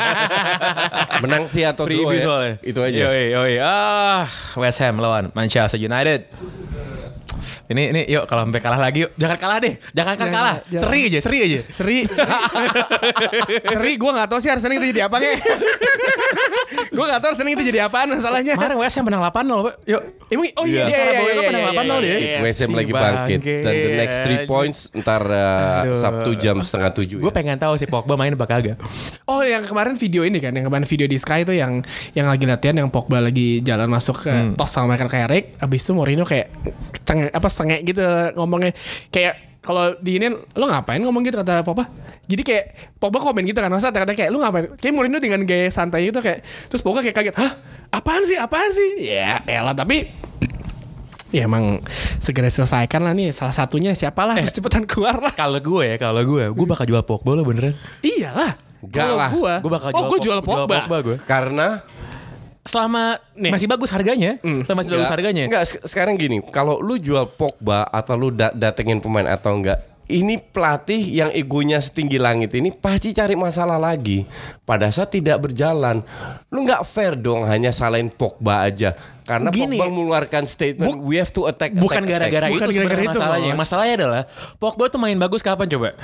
Menang 1.20 1.44
sih 1.44 1.60
atau 1.60 1.84
draw 1.84 2.08
ya. 2.08 2.24
soalnya. 2.24 2.52
Itu 2.64 2.80
aja. 2.80 3.12
Yoi, 3.12 3.36
yoi. 3.36 3.54
Ah, 3.60 4.24
West 4.56 4.80
Ham 4.80 4.96
lawan 4.96 5.28
Manchester 5.36 5.76
United. 5.76 6.24
Ini 7.70 7.82
ini 7.94 8.00
yuk 8.10 8.26
kalau 8.26 8.42
sampai 8.42 8.58
kalah 8.58 8.80
lagi 8.82 9.06
yuk. 9.06 9.14
Jangan 9.14 9.38
kalah 9.38 9.58
deh. 9.62 9.74
Jangan 9.94 10.14
kan 10.18 10.26
kalah. 10.28 10.56
jangan. 10.66 10.82
Seri 10.82 11.00
aja, 11.06 11.18
seri 11.22 11.38
aja. 11.40 11.60
Seri, 11.70 11.98
seri, 12.10 12.36
seri 13.62 13.92
gue 13.94 14.10
gak 14.10 14.26
tau 14.26 14.38
sih 14.38 14.50
Arsenal 14.50 14.74
itu 14.74 14.90
jadi 14.90 15.06
apa 15.06 15.16
gue 16.90 17.04
gak 17.06 17.20
tau 17.22 17.28
Arsenal 17.30 17.52
itu 17.52 17.62
jadi 17.64 17.86
apaan 17.86 18.10
masalahnya. 18.10 18.58
Kemarin 18.58 18.78
West 18.78 18.96
Ham 18.98 19.04
menang 19.06 19.22
8-0, 19.22 19.30
Pak. 19.66 19.74
Yuk. 19.86 20.02
Emang, 20.30 20.46
oh 20.58 20.66
iya, 20.66 20.86
Iya. 20.86 20.86
iya, 20.86 20.98
iya, 21.02 21.20
iya, 21.26 21.42
menang 21.42 21.62
iya, 21.62 21.70
8-0 21.74 21.82
iya, 21.82 21.98
dia. 21.98 22.14
iya. 22.18 22.38
West 22.42 22.60
Ham 22.60 22.70
Si 22.70 22.76
lagi 22.76 22.92
bangkit 22.92 23.38
dan 23.42 23.74
the 23.74 23.90
next 23.96 24.16
three 24.22 24.40
points 24.46 24.78
ntar 24.92 25.22
uh. 25.26 25.82
Sabtu 25.98 26.30
jam 26.38 26.56
setengah 26.62 26.90
tujuh. 26.94 27.18
Gue 27.18 27.30
ya. 27.30 27.34
pengen 27.34 27.58
tahu 27.58 27.74
si 27.76 27.86
Pogba 27.86 28.14
main 28.14 28.34
apa 28.34 28.46
kagak. 28.46 28.78
Oh 29.26 29.42
yang 29.42 29.62
kemarin 29.62 29.94
video 29.94 30.22
ini 30.22 30.38
kan, 30.38 30.50
yang 30.50 30.66
kemarin 30.66 30.86
video 30.86 31.06
di 31.06 31.18
Sky 31.18 31.42
itu 31.42 31.54
yang 31.54 31.82
yang 32.14 32.26
lagi 32.26 32.46
latihan, 32.46 32.78
yang 32.78 32.90
Pogba 32.90 33.18
lagi 33.18 33.62
jalan 33.62 33.86
masuk 33.86 34.26
ke 34.26 34.30
Hmm. 34.30 34.54
tos 34.54 34.70
sama 34.70 34.94
Michael 34.94 35.10
Carrick, 35.10 35.44
abis 35.58 35.80
itu 35.82 35.92
Mourinho 35.92 36.22
kayak 36.22 36.48
ceng 37.02 37.26
apa 37.28 37.48
sengek 37.60 37.84
gitu 37.84 38.00
ngomongnya 38.34 38.72
kayak 39.08 39.34
kalau 39.60 39.92
di 39.96 40.16
ini 40.16 40.26
lo 40.32 40.64
ngapain 40.64 40.98
ngomong 40.98 41.20
gitu 41.22 41.36
kata 41.36 41.60
Pogba 41.60 41.84
jadi 42.24 42.40
kayak 42.40 42.64
Pogba 42.96 43.20
komen 43.20 43.44
gitu 43.44 43.58
kan 43.58 43.68
masa 43.68 43.90
kata 43.90 44.10
kayak 44.10 44.28
lu 44.28 44.38
ngapain 44.38 44.72
kayak 44.74 44.90
Mourinho 44.90 45.18
dengan 45.18 45.44
gaya 45.44 45.68
santai 45.68 46.08
gitu 46.08 46.18
kayak 46.18 46.40
terus 46.66 46.80
Pogba 46.80 47.00
kayak 47.00 47.12
kaget 47.14 47.36
hah 47.36 47.52
apaan 47.90 48.22
sih 48.22 48.34
apaan 48.34 48.70
sih 48.70 49.04
ya 49.04 49.44
elah 49.44 49.74
tapi 49.74 50.08
ya 51.30 51.44
emang 51.44 51.78
segera 52.18 52.48
selesaikan 52.48 53.00
lah 53.00 53.12
nih 53.12 53.30
salah 53.30 53.52
satunya 53.52 53.92
siapalah 53.92 54.34
Eh. 54.34 54.42
terus 54.42 54.56
cepetan 54.56 54.82
keluar 54.82 55.20
lah 55.20 55.30
Kalau 55.30 55.60
gue 55.60 55.84
ya, 55.84 55.96
kalau 55.96 56.22
gue, 56.24 56.42
gue 56.48 56.66
bakal 56.66 56.86
jual 56.86 57.04
Pogba 57.04 57.30
lo 57.32 57.44
beneran. 57.44 57.76
iyalah 58.00 58.58
Enggak 58.80 58.96
Kalau 59.04 59.14
lah. 59.14 59.30
Gue 59.60 59.70
bakal 59.70 59.88
oh 59.92 59.92
jual 59.92 60.00
gue 60.00 60.10
Pog- 60.10 60.24
jual 60.24 60.38
Pogba, 60.40 60.76
Pogba 60.80 60.96
gue. 61.04 61.16
Karena 61.22 61.84
selama 62.60 63.16
Nih. 63.32 63.50
masih 63.50 63.66
bagus 63.66 63.88
harganya, 63.88 64.36
selama 64.40 64.84
masih 64.84 64.92
bagus 64.92 65.08
harganya. 65.08 65.44
Enggak, 65.48 65.64
sek- 65.64 65.84
sekarang 65.84 66.14
gini, 66.14 66.44
kalau 66.44 66.78
lu 66.78 66.96
jual 66.96 67.24
Pogba 67.26 67.84
atau 67.84 68.14
lu 68.14 68.28
da- 68.28 68.52
datengin 68.52 69.00
pemain 69.00 69.24
atau 69.24 69.56
enggak, 69.56 69.80
ini 70.06 70.36
pelatih 70.36 70.98
yang 70.98 71.30
egonya 71.30 71.78
setinggi 71.78 72.18
langit 72.18 72.50
ini 72.52 72.68
pasti 72.68 73.14
cari 73.14 73.32
masalah 73.32 73.78
lagi. 73.78 74.26
Pada 74.66 74.90
saat 74.90 75.08
tidak 75.08 75.38
berjalan, 75.40 76.02
lu 76.48 76.66
nggak 76.66 76.82
fair 76.84 77.14
dong 77.14 77.46
hanya 77.46 77.70
salahin 77.70 78.10
Pogba 78.10 78.66
aja. 78.66 78.92
Karena 79.30 79.54
Gini. 79.54 79.78
Pogba 79.78 79.86
mengeluarkan 79.94 80.42
statement 80.50 80.98
we 81.06 81.14
have 81.14 81.30
to 81.30 81.46
attack. 81.46 81.70
Bukan 81.70 82.02
attack, 82.02 82.18
gara-gara 82.18 82.50
attack." 82.50 82.58
itu 82.58 82.62
Bukan 82.66 82.68
gara-gara 82.74 83.02
itu, 83.06 83.10
masalahnya. 83.14 83.52
Mas. 83.54 83.58
Masalahnya 83.62 83.94
adalah 84.02 84.22
Pogba 84.58 84.84
tuh 84.90 84.98
main 84.98 85.14
bagus 85.14 85.38
kapan 85.38 85.70
coba? 85.70 85.94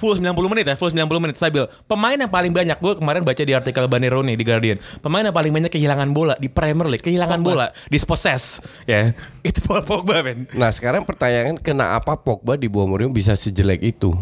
Full 0.00 0.16
90 0.16 0.32
menit 0.48 0.64
ya, 0.64 0.74
full 0.80 0.88
90 0.88 1.20
menit 1.20 1.36
stabil. 1.36 1.68
Pemain 1.84 2.16
yang 2.16 2.32
paling 2.32 2.48
banyak 2.56 2.80
gue 2.80 2.92
kemarin 2.96 3.20
baca 3.20 3.42
di 3.44 3.52
artikel 3.52 3.84
Banneroni 3.84 4.32
di 4.32 4.44
Guardian. 4.48 4.80
Pemain 5.04 5.20
yang 5.20 5.36
paling 5.36 5.52
banyak 5.52 5.68
kehilangan 5.68 6.08
bola 6.16 6.40
di 6.40 6.48
Premier 6.48 6.88
League, 6.88 7.04
kehilangan 7.04 7.44
bola, 7.44 7.68
dispossess 7.92 8.64
ya. 8.88 9.12
Itu 9.44 9.60
Paul 9.68 9.84
Pogba 9.84 10.24
men. 10.24 10.48
Nah 10.56 10.72
sekarang 10.72 11.04
pertanyaan 11.04 11.60
kenapa 11.60 12.16
Pogba 12.16 12.56
di 12.56 12.72
bawah 12.72 12.96
Mourinho 12.96 13.12
bisa 13.12 13.36
sejelek 13.36 13.84
itu? 13.84 14.16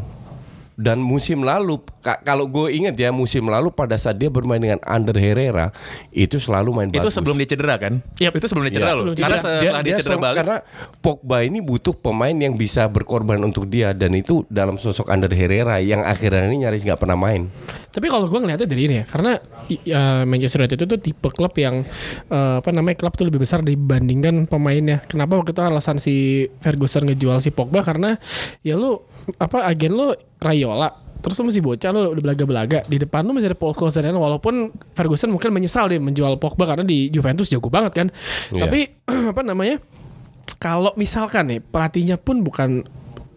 Dan 0.79 1.03
musim 1.03 1.43
lalu, 1.43 1.83
ka- 1.99 2.23
kalau 2.23 2.47
gue 2.47 2.71
ingat 2.71 2.95
ya 2.95 3.11
musim 3.11 3.43
lalu 3.45 3.69
pada 3.69 3.99
saat 3.99 4.14
dia 4.14 4.31
bermain 4.31 4.62
dengan 4.62 4.79
Ander 4.87 5.19
Herrera 5.19 5.75
itu 6.09 6.38
selalu 6.38 6.71
main 6.71 6.88
Itu 6.88 7.03
bagus. 7.03 7.19
sebelum 7.19 7.35
dia 7.35 7.51
cedera 7.51 7.75
kan? 7.77 7.99
Yap. 8.17 8.31
Itu 8.33 8.47
sebelum 8.47 8.71
dia 8.71 8.79
cedera 8.79 8.87
Iya. 8.88 8.95
loh. 8.95 9.05
Sebelum 9.05 9.19
Karena 9.19 9.37
cedera. 9.37 9.59
setelah 9.59 9.83
dia, 9.83 9.91
cedera 9.93 10.07
selalu- 10.07 10.23
balik. 10.23 10.38
Karena 10.38 10.57
Pogba 10.97 11.38
ini 11.43 11.59
butuh 11.59 11.93
pemain 11.93 12.31
yang 12.33 12.55
bisa 12.55 12.87
berkorban 12.87 13.43
untuk 13.43 13.67
dia 13.67 13.91
dan 13.91 14.14
itu 14.14 14.47
dalam 14.47 14.79
sosok 14.79 15.11
Ander 15.11 15.35
Herrera 15.35 15.79
yang 15.79 16.01
akhirnya 16.01 16.47
ini 16.47 16.62
nyaris 16.62 16.87
nggak 16.87 16.97
pernah 16.97 17.19
main. 17.19 17.51
Tapi 17.88 18.07
kalau 18.07 18.25
gue 18.25 18.38
ngeliatnya 18.38 18.64
dari 18.64 18.83
ini 18.85 18.95
ya, 18.95 19.05
karena 19.05 19.33
ya, 19.83 20.01
Manchester 20.23 20.62
United 20.62 20.79
itu 20.79 20.87
tuh 20.87 21.01
tipe 21.01 21.29
klub 21.29 21.51
yang 21.55 21.83
eh, 22.29 22.55
apa 22.57 22.71
namanya 22.71 22.95
klub 22.97 23.12
tuh 23.12 23.27
lebih 23.27 23.43
besar 23.43 23.59
dibandingkan 23.61 24.47
pemainnya. 24.47 25.03
Kenapa 25.05 25.35
waktu 25.35 25.51
itu 25.51 25.59
alasan 25.59 25.99
si 25.99 26.14
Ferguson 26.61 27.03
ngejual 27.05 27.43
si 27.43 27.51
Pogba 27.51 27.83
karena 27.83 28.14
ya 28.61 28.79
lu 28.79 29.03
apa 29.37 29.67
agen 29.67 29.93
lu 29.93 30.14
Rayola 30.38 30.88
Terus 31.18 31.35
lu 31.42 31.51
masih 31.51 31.62
bocah 31.66 31.90
lu 31.90 32.14
udah 32.14 32.22
belaga-belaga 32.22 32.87
Di 32.87 32.96
depan 33.03 33.27
lu 33.27 33.35
masih 33.35 33.51
ada 33.51 33.59
Paul 33.59 33.74
dan 33.74 34.14
Walaupun 34.14 34.70
Ferguson 34.94 35.35
mungkin 35.35 35.51
menyesal 35.51 35.90
dia 35.90 35.98
menjual 35.98 36.38
Pogba 36.38 36.64
Karena 36.64 36.87
di 36.87 37.11
Juventus 37.11 37.51
jago 37.51 37.66
banget 37.68 37.92
kan 37.94 38.07
Iya. 38.55 38.66
Tapi 38.66 38.81
apa 39.35 39.42
namanya 39.42 39.83
Kalau 40.62 40.94
misalkan 40.94 41.51
nih 41.51 41.61
Pelatihnya 41.62 42.16
pun 42.22 42.46
bukan 42.46 42.87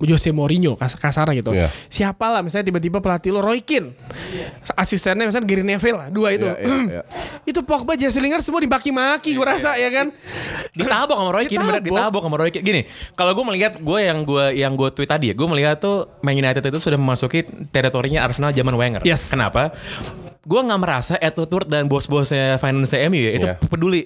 Jose 0.04 0.30
Mourinho 0.30 0.74
kas 0.74 0.94
kasar 0.94 1.30
gitu. 1.32 1.52
Iya. 1.52 1.70
Siapa 1.88 2.28
lah 2.28 2.42
misalnya 2.42 2.68
tiba-tiba 2.68 2.98
pelatih 2.98 3.30
lo 3.30 3.40
Roy 3.40 3.60
Keane. 3.60 3.94
Asistennya 4.74 5.24
misalnya 5.24 5.46
Gary 5.46 5.62
Neville 5.62 5.98
lah, 5.98 6.08
dua 6.08 6.32
itu. 6.32 6.46
Iya, 6.46 6.56
iya, 6.58 6.76
iya. 6.88 7.04
itu 7.50 7.60
Pogba, 7.62 7.94
Jesse 7.94 8.18
Lingard 8.18 8.42
semua 8.42 8.60
dimaki-maki 8.60 9.32
gue 9.32 9.44
rasa 9.44 9.76
ya 9.76 9.90
kan. 9.90 10.08
ditabok 10.72 11.16
sama 11.16 11.32
Roy 11.32 11.46
Keane 11.46 11.62
bener 11.62 11.82
Ditabok. 11.82 11.98
ditabok 11.98 12.22
sama 12.24 12.36
Roy 12.38 12.50
Keane 12.50 12.64
gini 12.64 12.82
kalau 13.14 13.32
gue 13.32 13.46
melihat 13.46 13.74
gue 13.76 14.00
yang 14.00 14.20
gue 14.22 14.46
yang 14.56 14.74
gue 14.74 14.90
tweet 14.90 15.08
tadi 15.08 15.26
ya 15.30 15.36
gue 15.36 15.48
melihat 15.48 15.78
tuh 15.78 15.98
Man 16.20 16.34
United 16.34 16.62
itu 16.62 16.80
sudah 16.80 16.96
memasuki 16.96 17.44
teritorinya 17.70 18.22
Arsenal 18.22 18.52
zaman 18.52 18.72
Wenger 18.72 19.02
Yes. 19.04 19.30
kenapa 19.30 19.76
gue 20.42 20.60
nggak 20.60 20.80
merasa 20.80 21.14
attitude 21.16 21.68
dan 21.68 21.86
bos-bosnya 21.86 22.56
finance 22.58 22.96
MU 23.04 23.20
ya 23.20 23.32
itu 23.34 23.48
Iya. 23.48 23.56
peduli 23.62 24.02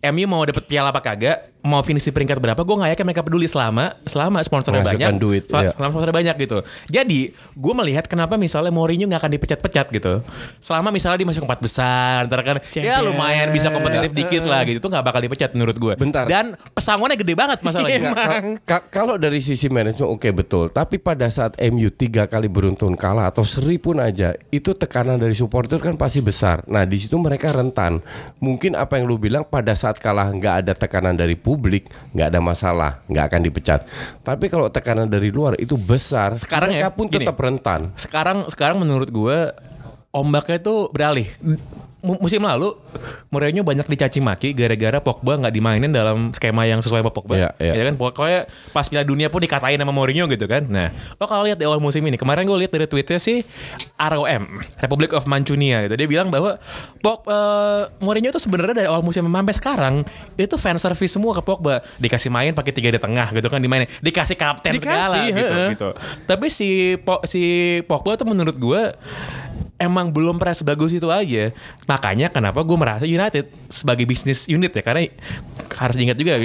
MU 0.00 0.24
mau 0.26 0.42
dapat 0.42 0.62
piala 0.62 0.88
apa 0.88 1.02
kagak, 1.02 1.57
mau 1.58 1.82
finish 1.82 2.06
di 2.06 2.14
peringkat 2.14 2.38
berapa, 2.38 2.56
gue 2.56 2.76
nggak 2.78 2.90
yakin 2.94 3.04
mereka 3.04 3.22
peduli 3.22 3.50
selama 3.50 3.98
selama 4.06 4.38
sponsornya 4.40 4.80
banyak, 4.80 5.10
duit, 5.18 5.50
sel- 5.50 5.66
iya. 5.66 5.70
selama 5.74 5.90
sponsornya 5.90 6.16
banyak 6.16 6.36
gitu. 6.38 6.58
Jadi 6.86 7.20
gue 7.34 7.74
melihat 7.74 8.06
kenapa 8.06 8.38
misalnya 8.38 8.70
Mourinho 8.70 9.10
nggak 9.10 9.20
akan 9.26 9.32
dipecat-pecat 9.34 9.86
gitu, 9.90 10.22
selama 10.62 10.94
misalnya 10.94 11.18
dia 11.18 11.28
masuk 11.28 11.42
empat 11.44 11.60
besar, 11.60 12.30
ntar 12.30 12.40
kan 12.46 12.56
ya 12.62 12.96
Champion. 13.02 13.10
lumayan 13.10 13.48
bisa 13.50 13.68
kompetitif 13.68 14.10
dikit 14.14 14.46
lah 14.46 14.62
gitu, 14.64 14.78
tuh 14.78 14.88
nggak 14.88 15.04
bakal 15.04 15.20
dipecat 15.20 15.50
menurut 15.52 15.76
gue. 15.76 15.94
Bentar. 15.98 16.30
Dan 16.30 16.54
pesangonnya 16.72 17.18
gede 17.18 17.34
banget 17.34 17.58
masalahnya. 17.60 17.96
Iya, 18.08 18.14
Ka- 18.14 18.42
ka- 18.62 18.86
kalau 18.92 19.16
dari 19.18 19.40
sisi 19.40 19.66
manajemen 19.66 20.12
oke 20.12 20.28
betul, 20.30 20.70
tapi 20.70 21.00
pada 21.00 21.26
saat 21.28 21.58
MU 21.68 21.88
tiga 21.90 22.28
kali 22.28 22.46
beruntun 22.46 22.94
kalah 22.94 23.26
atau 23.26 23.42
seri 23.42 23.80
pun 23.80 23.98
aja, 23.98 24.36
itu 24.52 24.70
tekanan 24.70 25.18
dari 25.18 25.34
supporter 25.34 25.80
kan 25.80 25.98
pasti 25.98 26.22
besar. 26.22 26.62
Nah 26.68 26.86
di 26.86 27.00
situ 27.00 27.18
mereka 27.18 27.50
rentan. 27.50 27.98
Mungkin 28.38 28.76
apa 28.76 29.00
yang 29.00 29.08
lu 29.08 29.18
bilang 29.18 29.42
pada 29.42 29.72
saat 29.74 29.98
kalah 29.98 30.30
nggak 30.30 30.54
ada 30.64 30.72
tekanan 30.76 31.16
dari 31.16 31.34
publik, 31.48 31.88
nggak 32.12 32.28
ada 32.28 32.40
masalah, 32.44 33.00
nggak 33.08 33.24
akan 33.24 33.40
dipecat. 33.40 33.80
Tapi 34.20 34.52
kalau 34.52 34.68
tekanan 34.68 35.08
dari 35.08 35.32
luar 35.32 35.56
itu 35.56 35.80
besar, 35.80 36.36
Sekarang 36.36 36.68
mereka 36.68 36.92
ya, 36.92 36.92
pun 36.92 37.08
gini. 37.08 37.24
tetap 37.24 37.40
rentan. 37.40 37.88
sekarang 37.96 38.44
sekarang 38.52 38.76
menurut 38.76 39.08
gue 39.08 39.38
ombaknya 40.12 40.60
tuh 40.60 40.92
beralih. 40.92 41.24
Mu- 42.08 42.16
Musim 42.18 42.40
lalu 42.40 42.72
Mourinho 43.28 43.60
banyak 43.60 43.84
dicaci 43.84 44.24
maki 44.24 44.56
gara-gara 44.56 44.96
Pogba 44.98 45.36
nggak 45.36 45.52
dimainin 45.52 45.92
dalam 45.92 46.32
skema 46.32 46.64
yang 46.64 46.80
sesuai 46.80 47.04
sama 47.04 47.12
Pogba. 47.12 47.36
Iya, 47.36 47.50
iya. 47.60 47.72
Ya 47.76 47.82
kan 47.84 48.00
pokoknya 48.00 48.40
pas 48.72 48.88
Piala 48.88 49.04
Dunia 49.04 49.28
pun 49.28 49.44
dikatain 49.44 49.76
sama 49.76 49.92
Mourinho 49.92 50.24
gitu 50.24 50.48
kan. 50.48 50.64
Nah, 50.64 50.88
lo 51.20 51.28
kalau 51.28 51.44
lihat 51.44 51.60
di 51.60 51.68
awal 51.68 51.76
musim 51.76 52.00
ini, 52.00 52.16
kemarin 52.16 52.48
gue 52.48 52.56
lihat 52.56 52.72
dari 52.72 52.88
tweetnya 52.88 53.20
sih 53.20 53.44
ROM, 53.94 54.42
Republic 54.80 55.12
of 55.12 55.28
Manchunia 55.28 55.84
gitu. 55.84 55.94
Dia 55.94 56.08
bilang 56.08 56.32
bahwa 56.32 56.56
Pog, 56.98 57.28
eh, 57.28 57.92
Mourinho 58.00 58.32
itu 58.32 58.40
sebenarnya 58.40 58.72
dari 58.74 58.88
awal 58.88 59.04
musim 59.04 59.28
sampai 59.28 59.52
sekarang 59.52 59.94
itu 60.34 60.56
fan 60.56 60.80
service 60.80 61.12
semua 61.12 61.36
ke 61.36 61.44
Pogba. 61.44 61.84
Dikasih 62.00 62.32
main 62.32 62.56
pakai 62.56 62.72
tiga 62.72 62.88
di 62.88 62.96
tengah 62.96 63.28
gitu 63.30 63.52
kan 63.52 63.60
dimainin. 63.60 63.84
Dikasih 64.00 64.40
kapten 64.40 64.80
Dikasih, 64.80 64.88
segala 64.88 65.16
gitu 65.28 65.36
heeh. 65.44 65.68
gitu. 65.76 65.88
Tapi 66.24 66.46
si 66.48 66.70
Po- 66.96 67.20
si 67.28 67.42
Pogba 67.84 68.16
tuh 68.16 68.24
menurut 68.24 68.56
gue 68.56 68.82
emang 69.78 70.10
belum 70.10 70.36
pernah 70.36 70.58
sebagus 70.58 70.90
itu 70.90 71.06
aja. 71.08 71.54
Makanya 71.86 72.28
kenapa 72.28 72.60
gue 72.66 72.76
merasa 72.76 73.06
United 73.06 73.46
sebagai 73.70 74.04
bisnis 74.04 74.50
unit 74.50 74.74
ya 74.74 74.82
karena 74.82 75.06
harus 75.78 75.94
diingat 75.94 76.18
juga 76.18 76.42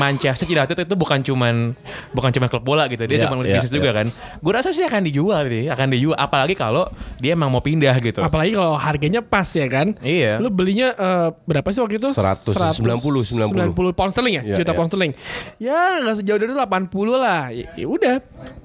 Manchester 0.00 0.48
United 0.48 0.88
itu 0.88 0.94
bukan 0.96 1.20
cuman 1.20 1.76
bukan 2.16 2.30
cuman 2.32 2.48
klub 2.48 2.64
bola 2.64 2.88
gitu. 2.88 3.04
Dia 3.04 3.20
Iya, 3.20 3.28
cuma 3.28 3.44
iya, 3.44 3.60
bisnis 3.60 3.72
juga 3.72 3.92
iya. 3.92 3.98
kan. 4.00 4.06
Gue 4.40 4.52
rasa 4.56 4.72
sih 4.72 4.82
akan 4.82 5.04
dijual 5.04 5.44
nih, 5.46 5.68
akan 5.68 5.86
dijual 5.92 6.16
apalagi 6.16 6.56
kalau 6.56 6.88
dia 7.20 7.36
emang 7.36 7.52
mau 7.52 7.60
pindah 7.60 7.92
gitu. 8.00 8.24
Apalagi 8.24 8.56
kalau 8.56 8.80
harganya 8.80 9.20
pas 9.20 9.46
ya 9.52 9.68
kan. 9.68 9.92
Iya. 10.00 10.40
Lu 10.40 10.48
belinya 10.48 10.96
eh, 10.96 11.28
berapa 11.44 11.68
sih 11.68 11.84
waktu 11.84 12.00
itu? 12.00 12.10
100, 12.16 12.80
90, 12.80 13.76
90 13.76 13.76
pound 13.92 14.10
sterling 14.10 14.40
ya? 14.40 14.42
Iya, 14.42 14.56
juta 14.64 14.72
iya. 14.72 14.78
pound 14.78 14.88
sterling. 14.88 15.12
Ya 15.60 16.00
nggak 16.00 16.16
sejauh 16.24 16.40
dari 16.40 16.52
80 16.56 17.20
lah. 17.20 17.52
Ya, 17.52 17.66
ya 17.76 17.86
udah, 17.86 18.16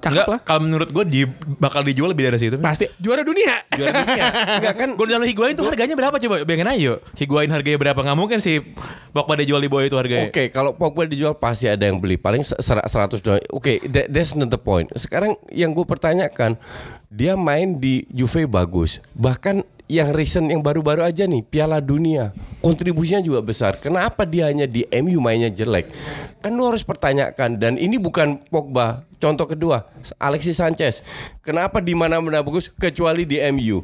cakep 0.06 0.14
Enggak, 0.16 0.28
lah. 0.30 0.40
kalau 0.42 0.62
menurut 0.62 0.90
gue 0.90 1.04
di, 1.04 1.20
bakal 1.56 1.82
dijual 1.82 2.14
lebih 2.14 2.30
dari 2.30 2.38
situ. 2.38 2.56
Pasti 2.58 2.86
juara 2.96 3.22
dunia. 3.22 3.58
Juara 3.70 3.92
dunia. 3.98 4.26
Enggak 4.62 4.76
kan 4.76 4.90
Gonzalo 4.94 5.26
Higuain 5.26 5.54
tuh 5.54 5.66
harganya 5.66 5.94
berapa 5.94 6.16
coba? 6.16 6.36
Bayangin 6.42 6.68
aja 6.68 6.82
yuk. 6.94 6.98
Higuain 7.16 7.50
harganya 7.50 7.78
berapa? 7.78 8.00
Nggak 8.00 8.16
mungkin 8.16 8.38
sih 8.38 8.62
Pogba 9.10 9.34
dijual 9.36 9.60
di 9.60 9.68
bawah 9.68 9.84
itu 9.84 9.96
harganya. 9.96 10.30
Oke, 10.30 10.48
kalau 10.48 10.72
Pogba 10.72 11.04
dijual 11.04 11.34
pasti 11.34 11.66
ada 11.66 11.82
yang 11.82 11.98
beli. 11.98 12.16
Paling 12.16 12.44
se- 12.44 12.60
ser- 12.60 12.84
100 12.84 13.20
doang. 13.20 13.42
Oke, 13.50 13.82
that- 13.88 14.08
that's 14.08 14.32
not 14.32 14.48
the 14.48 14.60
point. 14.60 14.92
Sekarang 14.94 15.34
yang 15.50 15.72
gue 15.72 15.84
pertanyakan, 15.84 16.60
dia 17.08 17.34
main 17.34 17.76
di 17.76 18.04
Juve 18.08 18.44
bagus. 18.46 19.00
Bahkan 19.12 19.64
yang 19.86 20.10
recent 20.18 20.50
yang 20.50 20.66
baru-baru 20.66 21.06
aja 21.06 21.30
nih 21.30 21.46
Piala 21.46 21.78
Dunia 21.78 22.34
kontribusinya 22.66 23.22
juga 23.22 23.46
besar. 23.46 23.78
Kenapa 23.78 24.26
dia 24.26 24.50
hanya 24.50 24.66
di 24.66 24.82
MU 24.90 25.22
mainnya 25.22 25.54
jelek? 25.54 25.94
Kan 26.42 26.58
lu 26.58 26.66
harus 26.66 26.82
pertanyakan 26.82 27.62
dan 27.62 27.78
ini 27.78 28.02
bukan 28.02 28.42
Pogba. 28.50 29.06
Contoh 29.22 29.46
kedua, 29.46 29.90
Alexis 30.22 30.58
Sanchez. 30.58 31.02
Kenapa 31.42 31.82
di 31.82 31.94
mana-mana 31.98 32.42
bagus 32.42 32.70
kecuali 32.70 33.26
di 33.26 33.42
MU? 33.54 33.82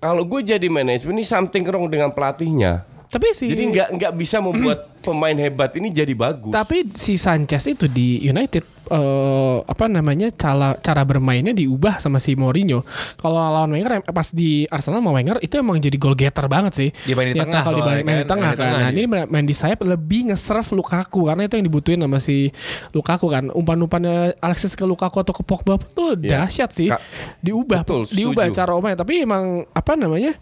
Kalau 0.00 0.24
gue 0.24 0.40
jadi 0.40 0.66
manajemen 0.70 1.20
ini 1.20 1.24
something 1.26 1.62
wrong 1.68 1.86
dengan 1.90 2.10
pelatihnya. 2.10 2.86
Tapi 3.10 3.34
si 3.34 3.50
Jadi 3.50 3.74
nggak 3.74 3.88
nggak 3.98 4.12
bisa 4.14 4.38
membuat 4.38 4.86
pemain 5.06 5.34
hebat 5.34 5.74
ini 5.74 5.90
jadi 5.90 6.14
bagus. 6.14 6.54
Tapi 6.54 6.94
si 6.94 7.18
Sanchez 7.18 7.66
itu 7.66 7.90
di 7.90 8.22
United 8.22 8.79
eh, 8.90 9.56
apa 9.62 9.86
namanya 9.86 10.28
cara 10.30 10.74
cara 10.76 11.02
bermainnya 11.02 11.50
diubah 11.50 11.96
sama 11.96 12.18
si 12.18 12.34
Mourinho. 12.34 12.82
Kalau 13.16 13.38
lawan 13.38 13.70
Wenger 13.70 14.02
pas 14.04 14.28
di 14.28 14.66
Arsenal 14.66 14.98
sama 14.98 15.12
Wenger 15.12 15.38
itu 15.38 15.54
emang 15.54 15.78
jadi 15.78 15.94
goal 15.94 16.12
getter 16.12 16.46
banget 16.46 16.72
sih. 16.74 16.88
Dia 17.06 17.14
main 17.14 17.30
di 17.30 17.38
Ya, 17.38 17.46
tengah 17.46 17.62
kalau 17.62 17.78
di 17.78 17.82
main 17.82 17.96
ya 17.96 18.02
di 18.02 18.10
kan? 18.18 18.28
tengah 18.28 18.42
Main 18.42 18.50
di 18.50 18.58
kan. 18.58 18.66
tengah 18.66 18.80
Nah, 18.80 18.90
dia. 18.90 18.98
ini 18.98 19.02
main 19.26 19.46
di 19.46 19.54
sayap 19.54 19.78
lebih 19.80 20.20
nge-serve 20.28 20.68
Lukaku 20.72 21.20
karena 21.24 21.42
itu 21.44 21.54
yang 21.54 21.66
dibutuhin 21.66 21.98
sama 21.98 22.18
si 22.18 22.50
Lukaku 22.90 23.26
kan. 23.26 23.44
Umpan-umpannya 23.50 24.16
Alexis 24.38 24.72
ke 24.72 24.82
Lukaku 24.82 25.20
atau 25.20 25.32
ke 25.32 25.42
Pogba 25.42 25.78
pun 25.78 25.88
tuh 25.88 26.10
Iya. 26.16 26.42
dahsyat 26.42 26.70
sih. 26.70 26.88
Ka- 26.88 27.00
diubah 27.38 27.82
Betul, 27.82 28.04
diubah 28.06 28.44
setuju. 28.46 28.58
cara 28.58 28.70
omanya 28.74 28.96
tapi 28.98 29.22
emang 29.22 29.64
apa 29.70 29.94
namanya? 29.94 30.34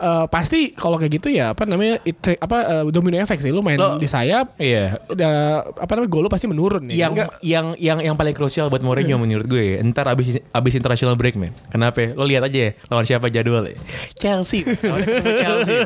eh, 0.00 0.24
pasti 0.26 0.72
kalau 0.72 0.96
kayak 0.96 1.12
gitu 1.14 1.28
ya 1.28 1.52
apa 1.52 1.62
namanya? 1.62 2.00
it- 2.02 2.40
apa 2.40 2.56
eh, 2.62 2.84
domino 2.88 3.16
efek 3.16 3.36
sih 3.36 3.50
lu 3.50 3.60
main 3.60 3.76
Lo- 3.76 3.96
di 3.96 4.06
sayap 4.06 4.56
Iya. 4.56 4.96
udah 5.06 5.34
apa 5.76 5.90
namanya 5.92 6.08
gol 6.08 6.22
lu 6.24 6.30
pasti 6.30 6.46
menurun 6.46 6.88
ya. 6.88 7.04
yang 7.04 7.12
yang 7.42 7.66
yang 7.76 7.89
yang 7.98 8.14
paling 8.14 8.30
krusial 8.30 8.70
buat 8.70 8.78
Mourinho 8.80 9.18
menurut 9.18 9.42
gue 9.44 9.82
ntar 9.84 10.06
abis 10.06 10.38
abis 10.46 10.72
international 10.72 11.14
break 11.14 11.34
men 11.34 11.50
kenapa 11.66 12.14
lo 12.14 12.22
lihat 12.22 12.46
aja 12.46 12.70
ya, 12.70 12.78
lawan 12.86 13.02
siapa 13.02 13.26
jadwal 13.26 13.66
Chelsea 14.14 14.62
Lawan 14.86 15.02
ketemu 15.02 15.32
Chelsea 15.36 15.76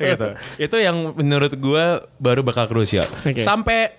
gitu 0.00 0.26
itu 0.58 0.76
yang 0.78 0.96
menurut 1.12 1.52
gue 1.52 1.84
baru 2.16 2.40
bakal 2.40 2.64
krusial 2.64 3.04
Oke. 3.20 3.44
sampai 3.44 3.92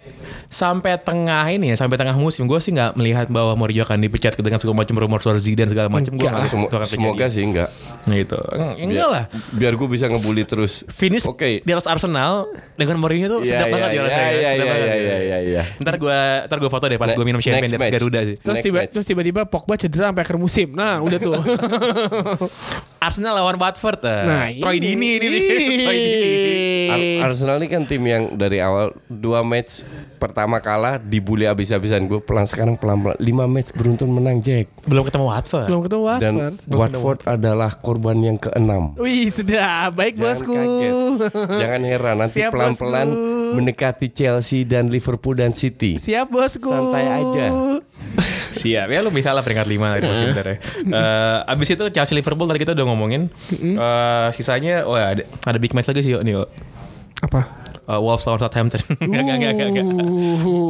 sampai 0.48 0.98
tengah 0.98 1.46
ini 1.48 1.70
ya 1.70 1.78
sampai 1.78 1.96
tengah 1.96 2.16
musim 2.16 2.44
gue 2.46 2.58
sih 2.58 2.72
nggak 2.72 2.96
melihat 2.96 3.28
bahwa 3.28 3.54
Mourinho 3.54 3.84
akan 3.84 4.02
dipecat 4.02 4.34
dengan 4.36 4.58
segala 4.58 4.82
macam 4.82 4.96
rumor 4.96 5.20
soal 5.20 5.38
Zidane 5.38 5.68
segala 5.68 5.88
macam 5.88 6.12
gue 6.12 6.24
nggak 6.24 6.50
Semo- 6.50 6.70
semoga 6.84 7.26
sih 7.28 7.44
enggak. 7.44 7.70
Nah, 8.08 8.16
gitu. 8.16 8.40
Enggak 8.80 9.08
lah. 9.08 9.24
biar 9.52 9.76
gue 9.76 9.88
bisa 9.88 10.08
ngebully 10.08 10.44
terus. 10.44 10.84
Finish 10.88 11.28
Oke. 11.28 11.60
di 11.60 11.72
atas 11.72 11.86
Arsenal 11.86 12.48
dengan 12.76 12.98
Mourinho 12.98 13.28
tuh 13.28 13.40
Iya, 13.44 13.50
sedap 13.52 13.68
iya, 13.68 13.74
banget 13.74 13.90
ya 13.92 14.02
rasanya. 14.02 14.22
iya, 14.32 14.32
sedap 14.32 14.56
iya, 14.56 14.72
banget 14.72 14.88
iya, 14.88 14.96
ya. 14.96 15.02
iya, 15.02 15.18
iya, 15.20 15.38
iya. 15.44 15.64
Ntar 15.78 15.96
gue 15.98 16.20
ntar 16.48 16.58
gue 16.58 16.70
foto 16.70 16.86
deh 16.88 16.96
pas 16.96 17.11
Ne- 17.12 17.18
gue 17.18 17.26
minum 17.26 17.40
champagne 17.40 17.62
next 17.62 17.72
di 17.72 17.76
atas 17.76 17.84
match. 17.84 17.96
Garuda 18.00 18.20
sih. 18.22 18.36
Terus 18.38 18.56
Next 18.56 18.66
tiba 18.66 18.80
match. 18.80 18.92
terus 18.92 19.06
tiba-tiba 19.06 19.42
Pogba 19.46 19.74
cedera 19.76 20.06
sampai 20.10 20.24
akhir 20.24 20.38
musim. 20.38 20.68
Nah, 20.72 21.00
udah 21.00 21.20
tuh. 21.20 21.36
Arsenal 23.02 23.34
lawan 23.34 23.58
Watford. 23.58 24.02
eh. 24.04 24.24
nah, 24.24 24.46
Troy 24.52 24.78
ini. 24.78 24.88
Dini 24.94 25.08
ini. 25.18 25.40
Troy 25.80 25.98
Dini. 25.98 26.32
Ar- 27.22 27.30
Arsenal 27.30 27.58
ini 27.58 27.68
kan 27.68 27.84
tim 27.84 28.02
yang 28.02 28.24
dari 28.34 28.58
awal 28.58 28.94
dua 29.06 29.42
match 29.42 29.82
pertama 30.22 30.62
kalah 30.62 31.02
dibully 31.02 31.50
abis-abisan 31.50 32.06
gue 32.06 32.22
pelan 32.22 32.46
sekarang 32.46 32.78
pelan-pelan 32.78 33.18
lima 33.18 33.50
match 33.50 33.74
beruntun 33.74 34.06
menang 34.06 34.38
Jack 34.38 34.70
Belum 34.86 35.02
ketemu 35.02 35.26
Watford. 35.26 35.66
Belum 35.66 35.82
ketemu 35.82 36.04
dan 36.22 36.34
Watford. 36.38 36.70
Watford 36.70 37.20
adalah 37.26 37.74
korban 37.74 38.18
yang 38.22 38.38
keenam. 38.38 38.94
Wih, 39.02 39.34
sudah 39.34 39.90
baik 39.90 40.18
Jangan 40.18 40.30
bosku. 40.38 40.54
kaget. 40.54 40.94
Jangan 41.58 41.82
heran 41.82 42.16
nanti 42.22 42.38
Siap, 42.38 42.52
pelan-pelan 42.54 43.08
bosku. 43.10 43.56
mendekati 43.58 44.08
Chelsea 44.14 44.62
dan 44.62 44.94
Liverpool 44.94 45.34
dan 45.34 45.58
City. 45.58 45.98
Siap 45.98 46.30
bosku. 46.30 46.70
Santai 46.70 47.06
aja. 47.10 47.46
Siap 48.62 48.88
ya 48.90 49.00
lu 49.02 49.10
bisa 49.10 49.32
lah 49.32 49.42
peringkat 49.42 49.66
5 49.66 49.94
tadi 49.96 50.06
masih 50.06 50.26
bentar 50.30 50.46
ya. 50.46 50.58
Eh, 50.82 51.54
abis 51.56 51.68
itu 51.72 51.84
Chelsea 51.90 52.14
Liverpool 52.14 52.46
tadi 52.46 52.60
kita 52.60 52.78
udah 52.78 52.86
ngomongin. 52.86 53.32
Eh, 53.54 54.28
sisanya 54.36 54.86
oh 54.86 54.94
ada, 54.94 55.24
ada 55.24 55.58
big 55.58 55.74
match 55.74 55.90
lagi 55.90 56.04
sih 56.04 56.14
yuk 56.14 56.22
nih 56.22 56.36
yuk. 56.36 56.50
Apa? 57.22 57.61
Eh, 57.82 57.98
Wolves 57.98 58.24
lawan 58.30 58.38
Southampton. 58.38 58.78
Enggak 59.02 59.36
enggak 59.42 59.52
enggak 59.58 59.68
enggak. 59.74 59.86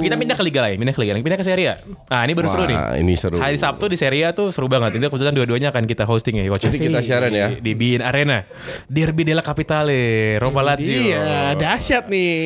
Kita 0.07 0.15
pindah 0.15 0.37
ke 0.39 0.43
liga 0.47 0.61
lain, 0.63 0.75
pindah 0.79 0.95
ke 0.95 1.01
liga 1.03 1.11
lain, 1.11 1.23
pindah 1.27 1.39
ke 1.39 1.45
Serie 1.45 1.67
A. 1.67 1.75
Nah, 2.07 2.23
ini 2.23 2.31
baru 2.31 2.47
seru 2.47 2.63
nih. 2.63 2.77
Wah, 2.79 2.95
ini 2.95 3.13
seru. 3.19 3.35
Hari 3.35 3.57
Sabtu 3.59 3.91
di 3.91 3.97
Serie 3.99 4.23
A 4.25 4.31
tuh 4.31 4.55
seru 4.55 4.71
banget. 4.71 4.95
Itu 4.95 5.11
kebetulan 5.11 5.35
dua-duanya 5.35 5.75
akan 5.75 5.83
kita 5.91 6.07
hosting 6.07 6.39
ya. 6.39 6.47
Nanti 6.47 6.79
kita 6.79 7.03
siaran 7.03 7.35
ya. 7.35 7.51
di, 7.59 7.59
di 7.59 7.71
Bein 7.75 7.99
Arena. 7.99 8.47
Derby 8.87 9.27
della 9.27 9.43
Capitale, 9.43 10.39
Roma 10.39 10.63
Lazio. 10.63 10.95
Iya, 10.95 11.53
dahsyat 11.59 12.07
nih. 12.07 12.39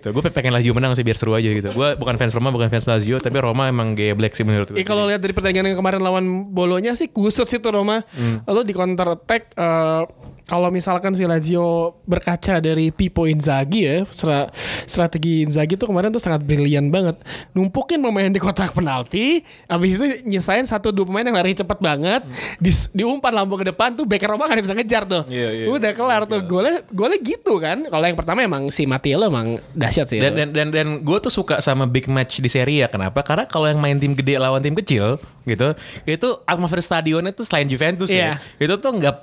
Gitu. 0.00 0.08
Gue 0.08 0.22
pengen 0.24 0.56
Lazio 0.56 0.72
menang 0.72 0.96
sih 0.96 1.04
biar 1.04 1.20
seru 1.20 1.36
aja 1.36 1.52
gitu. 1.52 1.68
Gue 1.76 1.92
bukan 2.00 2.16
fans 2.16 2.32
Roma, 2.32 2.48
bukan 2.48 2.72
fans 2.72 2.88
Lazio, 2.88 3.20
tapi 3.20 3.36
Roma 3.44 3.68
emang 3.68 3.92
gaya 3.92 4.16
black 4.16 4.32
sih 4.32 4.42
menurut 4.48 4.72
gue. 4.72 4.80
Eh 4.80 4.88
kalau 4.88 5.04
lihat 5.04 5.20
dari 5.20 5.36
pertandingan 5.36 5.76
yang 5.76 5.78
kemarin 5.78 6.00
lawan 6.00 6.24
Bolonya 6.48 6.96
sih 6.96 7.12
kusut 7.12 7.44
sih 7.44 7.60
tuh 7.60 7.76
Roma. 7.76 8.00
Lalu 8.48 8.60
di 8.66 8.72
counter 8.72 9.20
attack 9.20 9.52
eh, 9.52 10.02
kalau 10.42 10.68
misalkan 10.68 11.14
si 11.14 11.22
Lazio 11.22 11.94
berkaca 12.04 12.58
dari 12.58 12.90
Pipo 12.90 13.24
Inzaghi 13.24 13.80
ya, 13.82 13.96
stra- 14.10 14.50
strategi 14.84 15.46
Inzaghi 15.46 15.78
tuh 15.78 15.86
kemarin 15.86 16.10
tuh 16.10 16.18
sangat 16.18 16.42
brilian 16.42 16.90
banget. 16.90 17.16
Numpukin 17.52 18.02
pemain 18.02 18.26
di 18.26 18.36
kotak 18.36 18.74
penalti, 18.74 19.40
habis 19.64 19.96
itu 19.96 20.26
nyesain 20.26 20.66
satu 20.66 20.90
dua 20.90 21.06
pemain 21.06 21.22
yang 21.22 21.38
lari 21.38 21.54
cepet 21.54 21.78
banget, 21.78 22.26
di, 22.58 22.68
diumpan 22.92 23.32
lambung 23.32 23.62
ke 23.62 23.70
depan 23.70 23.94
tuh 23.94 24.02
backer 24.02 24.34
Roma 24.34 24.50
gak 24.50 24.60
bisa 24.60 24.74
ngejar 24.74 25.06
tuh. 25.06 25.22
Iya, 25.30 25.48
iya. 25.54 25.66
Udah 25.70 25.94
kelar 25.94 26.26
tuh 26.26 26.42
golnya 26.42 26.82
golnya 26.90 27.22
gitu 27.22 27.62
kan. 27.62 27.86
Kalau 27.86 28.04
yang 28.04 28.18
pertama 28.18 28.42
emang 28.42 28.66
si 28.68 28.82
Matiello 28.84 29.30
emang 29.30 29.56
dahsyat 29.72 30.10
sih. 30.10 30.18
Dan 30.18 30.34
dan 30.34 30.48
dan, 30.50 30.68
dan 30.74 30.86
gue 31.00 31.18
tuh 31.22 31.30
suka 31.30 31.62
sama 31.62 31.86
big 31.86 32.10
match 32.10 32.42
di 32.42 32.50
Serie 32.50 32.82
A. 32.82 32.88
Kenapa? 32.90 33.22
Karena 33.22 33.46
kalau 33.46 33.70
yang 33.70 33.78
main 33.78 33.96
tim 33.96 34.12
gede 34.12 34.36
lawan 34.36 34.58
tim 34.58 34.74
kecil 34.74 35.16
gitu, 35.42 35.74
itu 36.04 36.28
atmosfer 36.44 36.82
stadionnya 36.82 37.30
tuh 37.30 37.46
selain 37.46 37.66
Juventus 37.66 38.10
Iya. 38.10 38.38
ya, 38.38 38.62
itu 38.62 38.74
tuh 38.78 38.90
nggak 38.94 39.16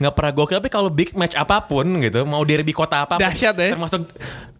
nggak 0.00 0.14
pernah 0.16 0.32
gokil. 0.32 0.60
Tapi 0.62 0.70
kalau 0.70 0.86
big 0.94 1.10
match 1.18 1.34
apa 1.34 1.58
pun 1.66 1.82
gitu, 1.98 2.22
mau 2.22 2.46
derby 2.46 2.70
kota 2.70 3.02
apa 3.02 3.18
pun, 3.18 3.26
Dahsyat 3.26 3.58
ya. 3.58 3.74
termasuk 3.74 4.06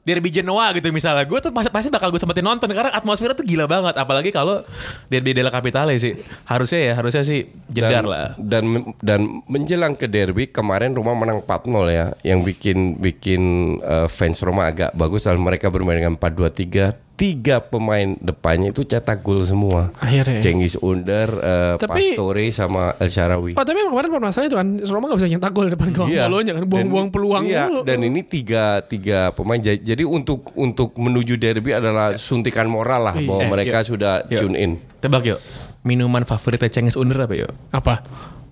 derby 0.03 0.35
Genoa 0.35 0.75
gitu 0.75 0.91
misalnya, 0.91 1.23
gue 1.23 1.39
tuh 1.39 1.55
pasti, 1.55 1.71
pasti 1.71 1.87
bakal 1.87 2.11
gue 2.11 2.19
sempetin 2.19 2.43
nonton 2.43 2.67
karena 2.67 2.91
atmosfernya 2.91 3.39
tuh 3.39 3.47
gila 3.47 3.71
banget. 3.71 3.95
Apalagi 3.95 4.35
kalau 4.35 4.67
derby 5.07 5.31
della 5.31 5.55
Capitale 5.55 5.95
sih, 6.03 6.19
harusnya 6.51 6.91
ya 6.91 6.93
harusnya 6.99 7.23
sih 7.23 7.47
jedar 7.71 8.03
dan, 8.03 8.11
lah. 8.11 8.27
Dan 8.35 8.65
dan 8.99 9.21
menjelang 9.47 9.95
ke 9.95 10.11
derby 10.11 10.51
kemarin 10.51 10.91
Roma 10.91 11.15
menang 11.15 11.47
4-0 11.47 11.87
ya, 11.95 12.11
yang 12.27 12.43
bikin 12.43 12.99
bikin 12.99 13.43
eh, 13.79 14.11
fans 14.11 14.43
Roma 14.43 14.67
agak 14.67 14.91
bagus 14.99 15.23
dan 15.23 15.39
mereka 15.39 15.71
bermain 15.71 16.03
dengan 16.03 16.19
4-2-3. 16.19 17.12
Tiga 17.13 17.61
pemain 17.61 18.17
depannya 18.19 18.71
itu 18.71 18.83
cetak 18.83 19.21
gol 19.21 19.43
semua. 19.43 19.93
Akhirnya. 19.97 20.41
Cengiz 20.41 20.75
Under, 20.77 21.29
eh, 21.31 21.75
Tapi- 21.77 22.17
Pastore 22.17 22.45
sama 22.51 22.97
El 22.97 23.09
Sharawi. 23.09 23.53
Oh 23.53 23.63
tapi 23.63 23.79
kemarin 23.81 24.11
permasalahan 24.11 24.49
itu 24.49 24.57
kan 24.57 24.69
Roma 24.83 25.07
gak 25.07 25.19
bisa 25.19 25.29
nyetak 25.29 25.53
gol 25.53 25.67
di 25.67 25.73
depan 25.73 25.89
gawang 25.93 26.11
Iya. 26.11 26.25
Bolonya 26.25 26.53
kan 26.53 26.65
buang-buang 26.65 27.09
peluang 27.09 27.45
iya, 27.45 27.69
mulu. 27.69 27.81
Dan 27.83 28.03
ini 28.03 28.21
tiga 28.23 28.65
tiga 28.83 29.31
pemain. 29.31 29.57
Ja- 29.57 29.77
Jadi 29.77 30.03
untuk 30.03 30.51
untuk 30.55 30.95
menuju 30.95 31.37
derby 31.37 31.71
adalah 31.71 32.17
suntikan 32.17 32.67
moral 32.67 33.05
lah 33.05 33.15
bahwa 33.15 33.43
Eh, 33.43 33.51
mereka 33.51 33.79
yuk. 33.81 33.89
sudah 33.93 34.15
Yuk. 34.27 34.41
tune 34.41 34.57
in. 34.57 34.73
Tebak 34.99 35.23
yuk, 35.23 35.39
minuman 35.83 36.23
favoritnya 36.23 36.69
Cengiz 36.69 36.97
Under 36.97 37.21
apa 37.21 37.35
yuk? 37.37 37.53
apa? 37.71 38.03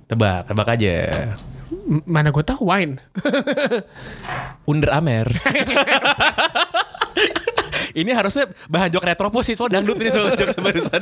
Tebak, 0.07 0.47
tebak 0.47 0.69
aja. 0.69 0.95
M- 1.71 2.03
mana 2.05 2.29
gue 2.29 2.43
tahu 2.43 2.67
wine. 2.67 2.99
Under 4.65 4.91
Amer. 4.93 5.27
Ini 7.93 8.11
harusnya 8.11 8.47
bahan 8.67 8.89
jok 8.89 9.05
retropos 9.05 9.43
sih 9.43 9.55
Soal 9.55 9.69
dangdut 9.69 9.97
ini 9.97 10.09
soal 10.09 10.33
jok 10.33 10.55
barusan 10.57 11.01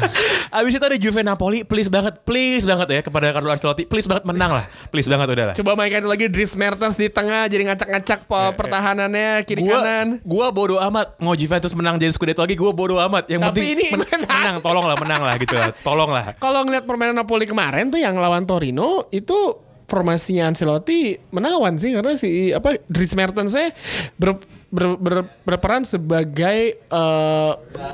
Abis 0.56 0.72
itu 0.72 0.84
ada 0.84 0.96
Juve 0.96 1.20
Napoli 1.20 1.62
Please 1.62 1.86
banget 1.86 2.20
Please 2.22 2.62
banget 2.62 2.88
ya 2.88 3.00
Kepada 3.02 3.30
Carlo 3.30 3.48
Ancelotti. 3.48 3.84
Please 3.84 4.04
banget 4.04 4.24
menang 4.24 4.52
lah 4.52 4.64
Please 4.88 5.06
banget 5.06 5.28
udah 5.28 5.44
lah. 5.46 5.54
Coba 5.54 5.72
mainkan 5.74 6.02
lagi 6.02 6.26
Dries 6.26 6.52
Mertens 6.52 6.94
di 6.94 7.06
tengah 7.06 7.46
jadi 7.46 7.64
ngacak-ngacak 7.66 8.18
pe- 8.22 8.52
pertahanannya 8.54 9.42
kiri 9.42 9.60
gua, 9.60 9.78
kanan. 9.78 10.06
gua 10.22 10.46
bodo 10.48 10.76
amat 10.82 11.16
Mau 11.18 11.32
Juventus 11.32 11.72
menang 11.72 11.96
jadi 11.96 12.10
Scudetto 12.10 12.40
lagi 12.40 12.54
Gua 12.54 12.70
bodo 12.70 12.96
amat. 12.98 13.26
Yang 13.26 13.40
Tapi 13.42 13.52
penting 13.54 13.68
ini 13.70 13.84
men- 13.92 14.00
menang. 14.12 14.28
menang 14.28 14.56
Tolong 14.60 14.84
lah 14.84 14.96
menang 14.96 15.22
lah 15.22 15.34
gitu 15.36 15.54
lah 15.54 15.70
Tolong 15.76 16.10
lah 16.10 16.24
Kalau 16.36 16.60
ngeliat 16.62 16.84
permainan 16.84 17.16
Napoli 17.16 17.44
kemarin 17.44 17.88
tuh 17.88 17.98
yang 17.98 18.14
lawan 18.14 18.42
Torino 18.42 19.08
itu 19.08 19.71
formasinya 19.86 20.48
Ancelotti 20.48 21.20
menawan 21.30 21.76
sih 21.76 21.92
karena 21.92 22.16
si 22.16 22.50
apa 22.50 22.80
Dries 22.88 23.12
Mertens 23.12 23.52
saya 23.52 23.70
ber, 24.16 24.40
ber- 24.72 24.96
ber- 24.96 25.28
berperan 25.44 25.84
sebagai 25.84 26.80
eh, 26.80 27.52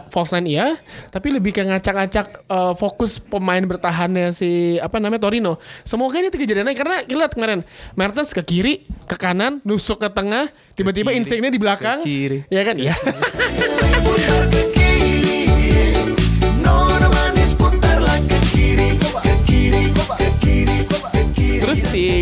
false 0.08 0.32
nine 0.38 0.48
iya 0.48 0.68
tapi 1.10 1.34
lebih 1.34 1.50
ke 1.50 1.66
ngacak-ngacak 1.66 2.26
eh, 2.46 2.74
fokus 2.78 3.18
pemain 3.18 3.60
bertahannya 3.62 4.30
si 4.30 4.78
apa 4.78 5.02
namanya 5.02 5.26
Torino. 5.26 5.58
Semoga 5.82 6.22
ini 6.22 6.30
kejadiannya 6.30 6.74
karena 6.78 6.96
kita 7.02 7.18
lihat 7.18 7.34
kemarin 7.34 7.60
Mertens 7.98 8.30
ke 8.30 8.42
kiri, 8.46 8.86
ke 9.10 9.18
kanan, 9.18 9.58
nusuk 9.66 9.98
ke 9.98 10.08
tengah, 10.12 10.48
tiba-tiba 10.78 11.10
Insigne 11.10 11.50
di 11.50 11.58
belakang. 11.58 12.00
ke 12.00 12.06
kiri. 12.06 12.38
Ya 12.48 12.62
kan? 12.62 12.78
Iya. 12.78 12.94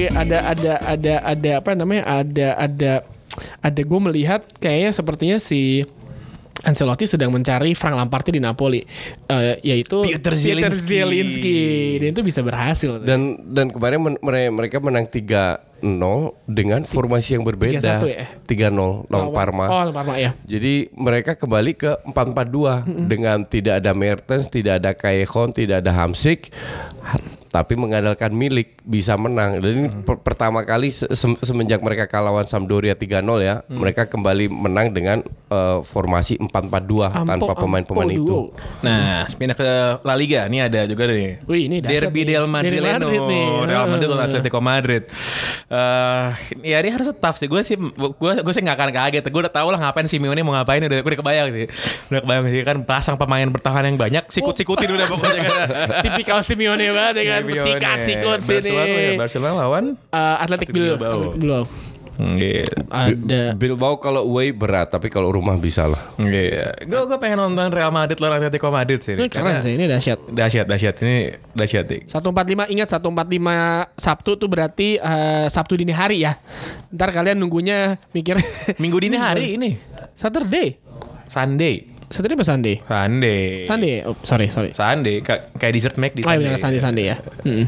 Ada 0.09 0.39
ada 0.47 0.73
ada 0.83 1.15
ada 1.23 1.51
apa 1.59 1.71
namanya? 1.73 2.03
Ada 2.05 2.49
ada 2.55 2.93
ada 3.61 3.81
gue 3.81 4.01
melihat 4.03 4.45
kayaknya 4.57 4.91
sepertinya 4.91 5.37
si 5.37 5.85
Ancelotti 6.59 7.05
sedang 7.05 7.31
mencari 7.31 7.77
Frank 7.77 7.95
Lampard 7.95 8.27
di 8.27 8.41
Napoli 8.41 8.81
Eh, 9.29 9.55
yaitu 9.63 10.03
Peter 10.03 10.33
Zielinski. 10.33 10.89
Zielinski. 10.89 11.59
Dan 12.01 12.09
itu 12.11 12.23
bisa 12.25 12.41
berhasil. 12.41 12.97
Dan 12.99 13.39
dan 13.47 13.69
kemarin 13.69 14.01
men- 14.01 14.21
mere- 14.21 14.51
mereka 14.51 14.81
menang 14.81 15.07
3-0 15.07 15.76
dengan 16.47 16.83
formasi 16.83 17.35
yang 17.35 17.43
berbeda. 17.43 18.01
3-1 18.01 18.09
ya? 18.09 18.25
3-0 18.71 19.07
lawan 19.07 19.29
Parma. 19.31 19.67
Oh, 19.67 19.83
Parma 19.91 20.15
ya. 20.17 20.33
Jadi 20.43 20.89
mereka 20.93 21.35
kembali 21.35 21.73
ke 21.73 21.93
4-4-2 22.07 22.85
dengan 23.07 23.43
tidak 23.43 23.81
ada 23.81 23.93
Mertens, 23.93 24.47
tidak 24.47 24.79
ada 24.79 24.93
Callejon, 24.93 25.51
tidak 25.51 25.81
ada 25.81 25.93
Hamsik, 25.93 26.51
ha- 27.01 27.21
tapi 27.49 27.73
mengandalkan 27.73 28.31
milik 28.31 28.77
bisa 28.83 29.17
menang. 29.17 29.59
Dan 29.59 29.73
ini 29.75 29.89
per- 29.99 30.21
pertama 30.21 30.61
kali 30.61 30.91
se- 30.91 31.09
sem- 31.11 31.39
semenjak 31.39 31.81
mereka 31.81 32.05
kalah 32.05 32.29
lawan 32.29 32.45
Sampdoria 32.45 32.93
3-0 32.93 33.23
ya, 33.39 33.65
mereka 33.67 34.05
kembali 34.05 34.47
menang 34.47 34.91
dengan 34.91 35.19
eh, 35.47 35.79
formasi 35.81 36.37
4-4-2 36.39 37.25
tanpa 37.25 37.53
pemain-pemain 37.55 38.11
itu. 38.11 38.51
Nah 38.83 39.25
pindah 39.31 39.55
ke 39.55 39.69
La 40.03 40.15
Liga 40.15 40.45
Ini 40.45 40.67
ada 40.67 40.85
juga 40.85 41.07
nih 41.07 41.39
Wih, 41.45 41.63
ini 41.65 41.77
Derby 41.79 42.21
nih. 42.21 42.29
del 42.29 42.47
Madrileno 42.47 43.07
Madrid 43.07 43.23
nih. 43.25 43.47
Real 43.65 43.87
Madrid 43.87 44.09
lawan 44.09 44.21
Ah. 44.21 44.29
Atletico 44.29 44.59
Madrid 44.59 45.03
Eh, 45.67 46.27
Ya 46.63 46.79
ini 46.79 46.95
harusnya 46.95 47.11
tough 47.11 47.35
sih 47.37 47.51
Gue 47.51 47.59
sih 47.61 47.75
Gue 47.75 48.33
gue 48.39 48.53
sih 48.55 48.63
gak 48.63 48.79
akan 48.79 48.91
kaget 48.95 49.27
Gue 49.27 49.41
udah 49.43 49.51
tau 49.51 49.67
lah 49.67 49.83
ngapain 49.83 50.07
Simeone 50.07 50.39
mau 50.41 50.55
ngapain 50.55 50.79
Udah, 50.79 51.03
gue 51.03 51.11
udah 51.11 51.19
kebayang 51.19 51.49
sih 51.51 51.67
Udah 52.07 52.21
kebayang 52.23 52.45
sih 52.47 52.61
Kan 52.63 52.77
pasang 52.87 53.19
pemain 53.19 53.51
bertahan 53.51 53.83
yang 53.83 53.99
banyak 53.99 54.31
Sikut-sikutin 54.31 54.87
udah 54.87 55.07
pokoknya 55.11 55.41
kan 55.43 55.67
Tipikal 56.07 56.39
Simeone 56.47 56.87
banget 56.95 57.15
ya 57.19 57.25
kan. 57.27 57.41
Simeone. 57.43 57.67
Sikat-sikut 57.67 58.39
sini. 58.39 58.71
Barcelona, 58.71 58.95
ya, 58.95 59.11
Barcelona 59.19 59.55
lawan 59.59 59.85
Eh, 60.15 60.37
Atletik 60.39 60.71
Bilbao. 60.71 61.35
Bilbao. 61.35 61.65
Hmm, 62.17 62.35
Gitu 62.35 62.73
Ada 62.87 63.53
Bilbao 63.53 63.97
kalau 63.97 64.25
away 64.25 64.51
berat, 64.51 64.89
tapi 64.89 65.07
kalau 65.07 65.29
rumah 65.29 65.55
bisa 65.55 65.85
lah. 65.85 66.01
Iya, 66.17 66.73
gue 66.81 67.01
gue 67.03 67.19
pengen 67.19 67.39
nonton 67.39 67.69
Real 67.69 67.89
Madrid 67.89 68.17
lawan 68.17 68.39
Atletico 68.39 68.69
Madrid 68.69 68.99
sih. 68.99 69.15
ini 69.15 69.27
keren 69.27 69.53
Karena 69.53 69.61
sih 69.61 69.73
ini 69.73 69.85
dahsyat. 69.85 70.19
Dahsyat, 70.27 70.67
dahsyat 70.67 70.97
ini 71.01 71.17
dahsyat 71.51 71.85
nih. 71.87 72.01
145 72.07 72.33
ingat 72.69 72.89
145 72.91 73.05
Sabtu 73.97 74.31
tuh 74.35 74.49
berarti 74.49 74.97
eh, 74.97 75.47
Sabtu 75.47 75.75
dini 75.75 75.91
hari 75.91 76.21
ya. 76.21 76.35
Ntar 76.89 77.13
kalian 77.13 77.37
nunggunya 77.37 78.01
mikir 78.11 78.41
Minggu 78.83 78.97
dini 78.99 79.17
hari 79.17 79.55
ini, 79.55 79.77
Saturday. 80.13 80.81
Sunday, 81.27 81.75
Saturday 82.07 82.35
apa 82.35 82.47
Sunday? 82.47 82.77
Sunday, 82.81 83.43
Sunday. 83.63 83.95
Oh, 84.03 84.15
sorry, 84.23 84.47
sorry. 84.47 84.71
Sunday, 84.73 85.19
Ka- 85.21 85.43
kayak 85.53 85.73
dessert 85.75 85.97
make 85.97 86.15
di 86.15 86.23
Oh 86.23 86.31
iya 86.31 86.33
Sunday. 86.33 86.47
benar 86.47 86.61
Sunday 86.61 86.81
Sunday 86.81 87.05
ya. 87.05 87.17
Mm. 87.43 87.67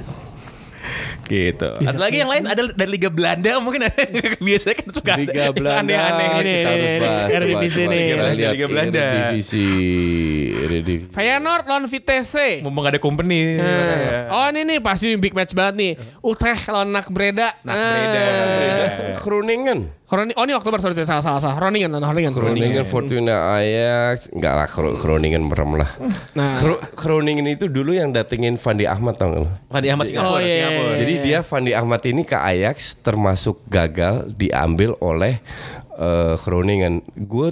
Gitu. 1.29 1.71
Ada 1.85 1.99
lagi 1.99 2.17
yang 2.21 2.31
lain 2.33 2.45
ada 2.49 2.63
dari 2.73 2.91
Liga 2.91 3.11
Belanda 3.13 3.53
mungkin 3.61 3.87
ada 3.87 4.01
biasanya 4.47 4.77
kan 4.81 4.89
suka 4.91 5.13
Liga 5.21 5.41
yang 5.51 5.57
Belanda 5.57 5.81
aneh-aneh. 5.85 6.29
Ini, 6.29 6.39
kita 6.39 6.49
ini, 6.49 6.69
harus 6.69 6.89
ini, 6.89 6.99
bahas, 6.99 7.29
Eredivisie 7.29 7.85
coba, 7.85 7.93
nih. 7.93 8.07
Liga 8.35 8.67
Belanda. 8.67 9.05
Eredivisie. 9.05 11.09
Feyenoord 11.13 11.65
lawan 11.69 11.85
Vitesse. 11.87 12.49
Mumpung 12.65 12.85
ada 12.89 12.99
company. 13.01 13.59
Nah, 13.59 14.29
Oh 14.29 14.47
ini 14.53 14.61
nih 14.65 14.79
pasti 14.81 15.13
big 15.17 15.33
match 15.33 15.53
banget 15.53 15.75
nih. 15.77 15.93
Utrecht 16.25 16.69
lawan 16.69 16.93
Nak 16.93 17.09
Breda. 17.13 17.53
Nak 17.65 17.77
Breda. 17.77 18.25
Groningen 19.19 19.99
Groningen- 20.09 20.41
oh 20.41 20.45
ini 20.49 20.57
Oktober 20.57 20.81
sorry 20.81 20.97
salah 21.05 21.21
salah 21.21 21.37
salah. 21.37 21.61
Groningen 21.61 21.93
lawan 21.93 22.09
Groningen. 22.09 22.33
Groningen 22.33 22.85
Fortuna 22.89 23.61
Ajax 23.61 24.33
enggak 24.33 24.55
lah 24.57 24.69
Groningen 24.73 25.45
merem 25.45 25.77
lah 25.77 25.91
Nah. 26.33 26.57
Groningen 26.97 27.45
itu 27.45 27.69
dulu 27.69 27.93
yang 27.93 28.15
datengin 28.15 28.57
Fandi 28.57 28.89
Ahmad 28.89 29.21
tau 29.21 29.29
gak 29.29 29.41
lo? 29.45 29.49
Fandi 29.69 29.93
Ahmad 29.93 30.09
Singapura. 30.09 30.33
Oh, 30.33 30.41
iya, 30.41 30.78
Singapura. 30.79 30.89
iya. 30.89 31.01
Jadi 31.01 31.15
dia 31.21 31.39
Fandi 31.41 31.73
Ahmad 31.73 32.03
ini 32.03 32.23
ke 32.23 32.35
Ajax 32.35 32.77
termasuk 32.97 33.61
gagal 33.67 34.31
diambil 34.33 34.95
oleh 34.99 35.43
eh, 35.95 36.35
Groningen. 36.39 37.03
Gue 37.17 37.51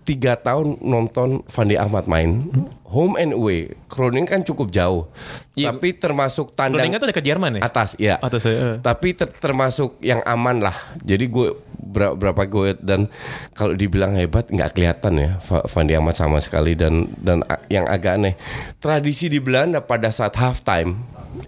tiga 0.00 0.34
tahun 0.34 0.80
nonton 0.80 1.44
Fandi 1.46 1.74
Ahmad 1.74 2.06
main 2.06 2.50
home 2.84 3.14
and 3.14 3.30
away. 3.30 3.70
Groningen 3.86 4.26
kan 4.26 4.40
cukup 4.40 4.66
jauh, 4.68 5.06
Iya. 5.52 5.70
tapi 5.70 5.92
termasuk 5.92 6.50
tandang 6.52 6.82
Groningen 6.82 6.98
tuh 6.98 7.08
dekat 7.08 7.22
Jerman 7.24 7.50
ya? 7.56 7.62
atas 7.62 7.94
ya. 7.94 8.18
Atas 8.18 8.42
ya. 8.42 8.78
Tapi 8.78 9.14
ter- 9.14 9.30
termasuk 9.32 9.94
yang 10.00 10.18
aman 10.24 10.58
lah. 10.60 10.74
Jadi 10.98 11.26
gue 11.26 11.54
ber- 11.78 12.14
berapa 12.14 12.42
gue 12.44 12.74
dan 12.76 13.06
kalau 13.52 13.72
dibilang 13.72 14.14
hebat 14.14 14.46
nggak 14.46 14.74
kelihatan 14.74 15.14
ya 15.14 15.30
Fa- 15.38 15.62
Fandi 15.64 15.94
Ahmad 15.94 16.14
sama 16.14 16.38
sekali 16.38 16.74
dan 16.74 17.06
dan 17.16 17.42
yang 17.66 17.86
agak 17.86 18.18
aneh 18.18 18.34
tradisi 18.76 19.26
di 19.26 19.38
Belanda 19.38 19.78
pada 19.78 20.10
saat 20.10 20.34
halftime 20.34 20.98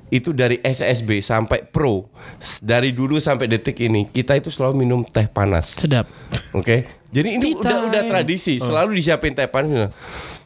itu 0.08 0.30
dari 0.30 0.60
SSB 0.60 1.18
sampai 1.20 1.66
pro 1.66 2.06
dari 2.62 2.94
dulu 2.94 3.18
sampai 3.18 3.50
detik 3.50 3.80
ini 3.82 4.06
kita 4.06 4.38
itu 4.38 4.48
selalu 4.48 4.82
minum 4.82 5.00
teh 5.02 5.26
panas. 5.26 5.74
Sedap. 5.74 6.06
Oke. 6.54 6.86
Jadi 7.12 7.28
ini 7.36 7.52
Tea 7.52 7.60
udah 7.60 7.78
udah 7.92 8.02
tradisi, 8.08 8.56
selalu 8.56 8.96
disiapin 8.96 9.36
teh 9.36 9.44
panas. 9.44 9.92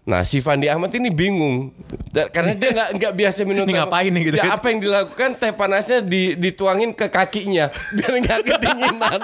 Nah, 0.07 0.23
si 0.23 0.39
Fandi 0.39 0.71
Ahmad 0.71 0.95
ini 0.95 1.11
bingung 1.11 1.75
karena 2.31 2.55
dia 2.55 2.71
nggak 2.71 2.89
nggak 2.95 3.13
biasa 3.15 3.43
minum 3.43 3.63
Ini 3.67 3.75
teh 3.75 3.79
ngapain 3.83 4.11
nih 4.15 4.23
gitu 4.31 4.37
Ya, 4.39 4.45
kan? 4.47 4.51
apa 4.55 4.67
yang 4.71 4.79
dilakukan 4.79 5.31
teh 5.35 5.51
panasnya 5.51 5.99
di, 5.99 6.39
dituangin 6.39 6.95
ke 6.95 7.11
kakinya 7.11 7.71
biar 7.95 8.13
nggak 8.23 8.41
kedinginan. 8.51 9.21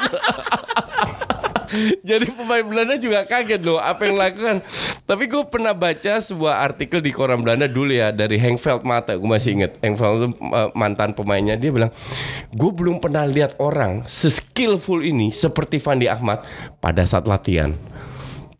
Jadi 2.08 2.30
pemain 2.32 2.64
Belanda 2.64 2.96
juga 3.00 3.24
kaget 3.24 3.62
loh 3.64 3.80
apa 3.80 4.06
yang 4.06 4.18
dilakukan. 4.18 4.56
Tapi 5.04 5.24
gue 5.28 5.42
pernah 5.48 5.72
baca 5.72 6.12
sebuah 6.20 6.62
artikel 6.62 7.00
di 7.00 7.10
koran 7.10 7.40
Belanda 7.40 7.66
dulu 7.68 7.92
ya 7.92 8.12
dari 8.12 8.36
Henk 8.36 8.60
Mata, 8.84 9.16
gue 9.16 9.28
masih 9.28 9.60
inget. 9.60 9.76
Henk 9.80 9.98
itu 9.98 10.28
uh, 10.52 10.70
mantan 10.76 11.16
pemainnya 11.16 11.56
dia 11.56 11.72
bilang, 11.72 11.90
gue 12.52 12.70
belum 12.72 13.00
pernah 13.00 13.24
lihat 13.26 13.56
orang 13.58 14.04
seskillful 14.06 15.02
ini 15.02 15.32
seperti 15.32 15.80
Fandi 15.80 16.06
Ahmad 16.08 16.44
pada 16.78 17.04
saat 17.04 17.26
latihan. 17.28 17.72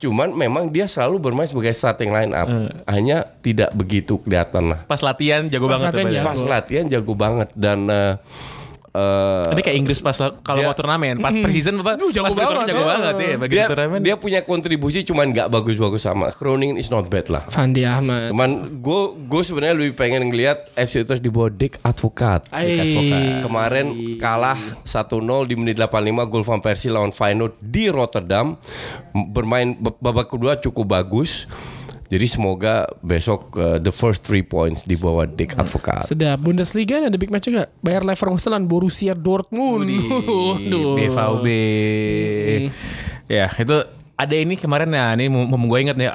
Cuman 0.03 0.35
memang 0.35 0.67
dia 0.67 0.91
selalu 0.91 1.31
bermain 1.31 1.47
sebagai 1.47 1.71
starting 1.71 2.11
line 2.11 2.35
up. 2.35 2.51
Hanya 2.91 3.23
tidak 3.39 3.71
begitu 3.71 4.19
kelihatan 4.19 4.75
lah. 4.75 4.83
Pas 4.91 4.99
latihan 4.99 5.47
jago 5.47 5.71
Pas 5.71 5.79
banget 5.79 5.95
latihan 5.95 6.11
jago. 6.11 6.27
Pas 6.27 6.43
latihan 6.43 6.87
jago 6.91 7.13
banget 7.15 7.49
dan 7.55 7.79
eh, 7.87 8.15
eh, 8.93 9.45
Ini 9.49 9.61
kayak 9.61 9.77
Inggris 9.77 9.99
pas 9.99 10.13
la- 10.15 10.37
kalau 10.39 10.63
mau 10.63 10.73
turnamen, 10.73 11.17
pas 11.17 11.33
preseason 11.33 11.81
apa? 11.81 11.97
Duh, 11.97 12.13
jago 12.13 12.29
pas 12.29 12.37
banget. 12.37 12.69
jago 12.69 12.83
banget 12.85 13.15
ya 13.17 13.37
bagi 13.37 13.55
dia, 13.55 13.67
turnamen. 13.67 14.01
dia 14.01 14.15
punya 14.15 14.41
kontribusi 14.41 15.01
cuman 15.03 15.33
nggak 15.33 15.49
bagus-bagus 15.49 16.03
sama. 16.03 16.29
Groningen 16.31 16.77
is 16.77 16.89
not 16.89 17.09
bad 17.09 17.27
lah. 17.27 17.43
Fandi 17.49 17.83
Ahmad. 17.83 18.31
Cuman 18.31 18.51
gue 18.79 19.01
gue 19.25 19.43
sebenarnya 19.43 19.75
lebih 19.75 19.95
pengen 19.95 20.29
ngelihat 20.29 20.71
FC 20.75 21.03
Utrecht 21.03 21.21
di 21.21 21.29
bawah 21.29 21.49
Dick 21.49 21.81
Advokat. 21.81 22.53
Kemarin 23.41 23.87
kalah 24.17 24.59
1-0 24.83 25.49
di 25.49 25.55
menit 25.55 25.77
85 25.77 25.93
gol 26.29 26.45
Van 26.45 26.61
Persie 26.61 26.89
lawan 26.89 27.11
Feyenoord 27.11 27.57
di 27.59 27.89
Rotterdam. 27.89 28.57
Bermain 29.13 29.73
babak 29.99 30.29
kedua 30.29 30.57
cukup 30.57 30.93
bagus. 30.93 31.49
Jadi 32.13 32.27
semoga 32.29 32.85
besok 33.01 33.57
uh, 33.57 33.81
the 33.81 33.89
first 33.89 34.21
three 34.21 34.45
points 34.45 34.85
di 34.85 34.93
bawah 34.95 35.25
Dick 35.25 35.57
Advokat. 35.57 36.05
Sedap. 36.05 36.39
Bundesliga 36.39 37.01
ada 37.01 37.17
big 37.17 37.33
match 37.33 37.49
juga. 37.49 37.73
Bayar 37.81 38.05
Leverkusen 38.05 38.53
lawan 38.53 38.69
Borussia 38.69 39.17
Dortmund. 39.17 39.89
di 39.89 39.97
Waduh. 40.05 40.93
BVB. 40.93 41.47
Ya, 43.27 43.49
itu 43.49 43.77
ada 44.13 44.35
ini 44.37 44.55
kemarin 44.55 44.87
ya 44.87 45.17
ini 45.17 45.27
mau 45.27 45.49
gue 45.59 45.79
inget 45.81 45.97
nih 45.97 46.07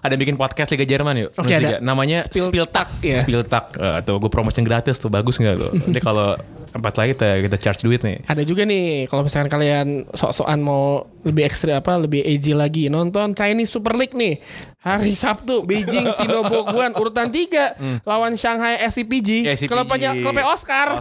ada 0.00 0.14
bikin 0.16 0.34
podcast 0.34 0.72
Liga 0.72 0.82
Jerman 0.82 1.14
yuk 1.14 1.30
Oke, 1.32 1.46
Bundesliga. 1.46 1.78
ada. 1.78 1.78
namanya 1.78 2.18
Spieltag, 2.24 2.48
Spieltag 2.50 2.88
ya. 3.04 3.16
Spieltag 3.20 3.64
Eh, 3.76 3.98
tuh 4.02 4.18
gue 4.18 4.30
promotion 4.32 4.64
gratis 4.64 4.98
tuh 4.98 5.06
bagus 5.06 5.38
nggak 5.38 5.54
lo 5.54 5.70
nanti 5.70 6.00
kalau 6.00 6.34
empat 6.72 6.94
lagi 6.96 7.12
kita 7.12 7.28
kita 7.44 7.56
charge 7.60 7.80
duit 7.84 8.02
nih 8.02 8.24
Ada 8.26 8.42
juga 8.42 8.66
nih 8.66 9.06
kalau 9.06 9.22
misalkan 9.22 9.46
kalian 9.46 10.08
sok-sokan 10.10 10.58
mau 10.58 11.06
lebih 11.22 11.42
ekstrim 11.42 11.74
apa 11.74 11.94
lebih 11.96 12.20
edgy 12.20 12.52
lagi 12.52 12.86
nonton 12.86 13.30
Chinese 13.32 13.68
Super 13.68 13.94
League 13.94 14.12
nih 14.12 14.42
hari 14.78 15.14
Sabtu 15.14 15.62
Beijing 15.62 16.10
Sinoboguan 16.16 16.92
urutan 16.92 17.30
3 17.30 18.02
lawan 18.02 18.34
Shanghai 18.34 18.82
SCPG 18.82 19.46
SCPG. 19.48 19.68
klubnya 19.68 20.10
klubnya 20.12 20.44
Oscar. 20.44 20.98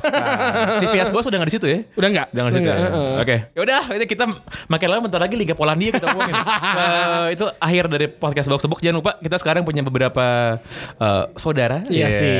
si 0.77 0.85
Vias 0.87 1.09
Bos 1.09 1.23
udah 1.23 1.37
nggak 1.37 1.49
di 1.49 1.55
situ 1.55 1.65
ya 1.65 1.79
Udah 1.93 2.09
nggak? 2.09 2.27
Udah 2.29 2.41
nggak 2.41 2.51
di 2.51 2.57
situ. 2.57 2.69
Ya? 2.69 2.77
heeh. 2.77 3.11
Oke. 3.17 3.35
Ya 3.51 3.59
udah, 3.59 3.81
itu 3.91 4.05
kita 4.07 4.23
makin 4.67 4.87
lama 4.87 5.01
bentar 5.01 5.17
lagi 5.17 5.33
Liga 5.33 5.53
Polandia 5.53 5.89
kita 5.89 6.05
ngomongin. 6.07 6.35
Eh, 6.71 7.35
itu 7.35 7.45
akhir 7.57 7.85
dari 7.87 8.07
podcast 8.07 8.47
Box 8.47 8.63
Box. 8.63 8.79
Jangan 8.79 8.97
lupa 8.97 9.11
kita 9.17 9.35
sekarang 9.35 9.61
punya 9.61 9.81
beberapa 9.81 10.57
eh, 10.95 11.23
saudara. 11.35 11.81
Iya 11.85 12.07
Ya. 12.07 12.09
sih. 12.11 12.37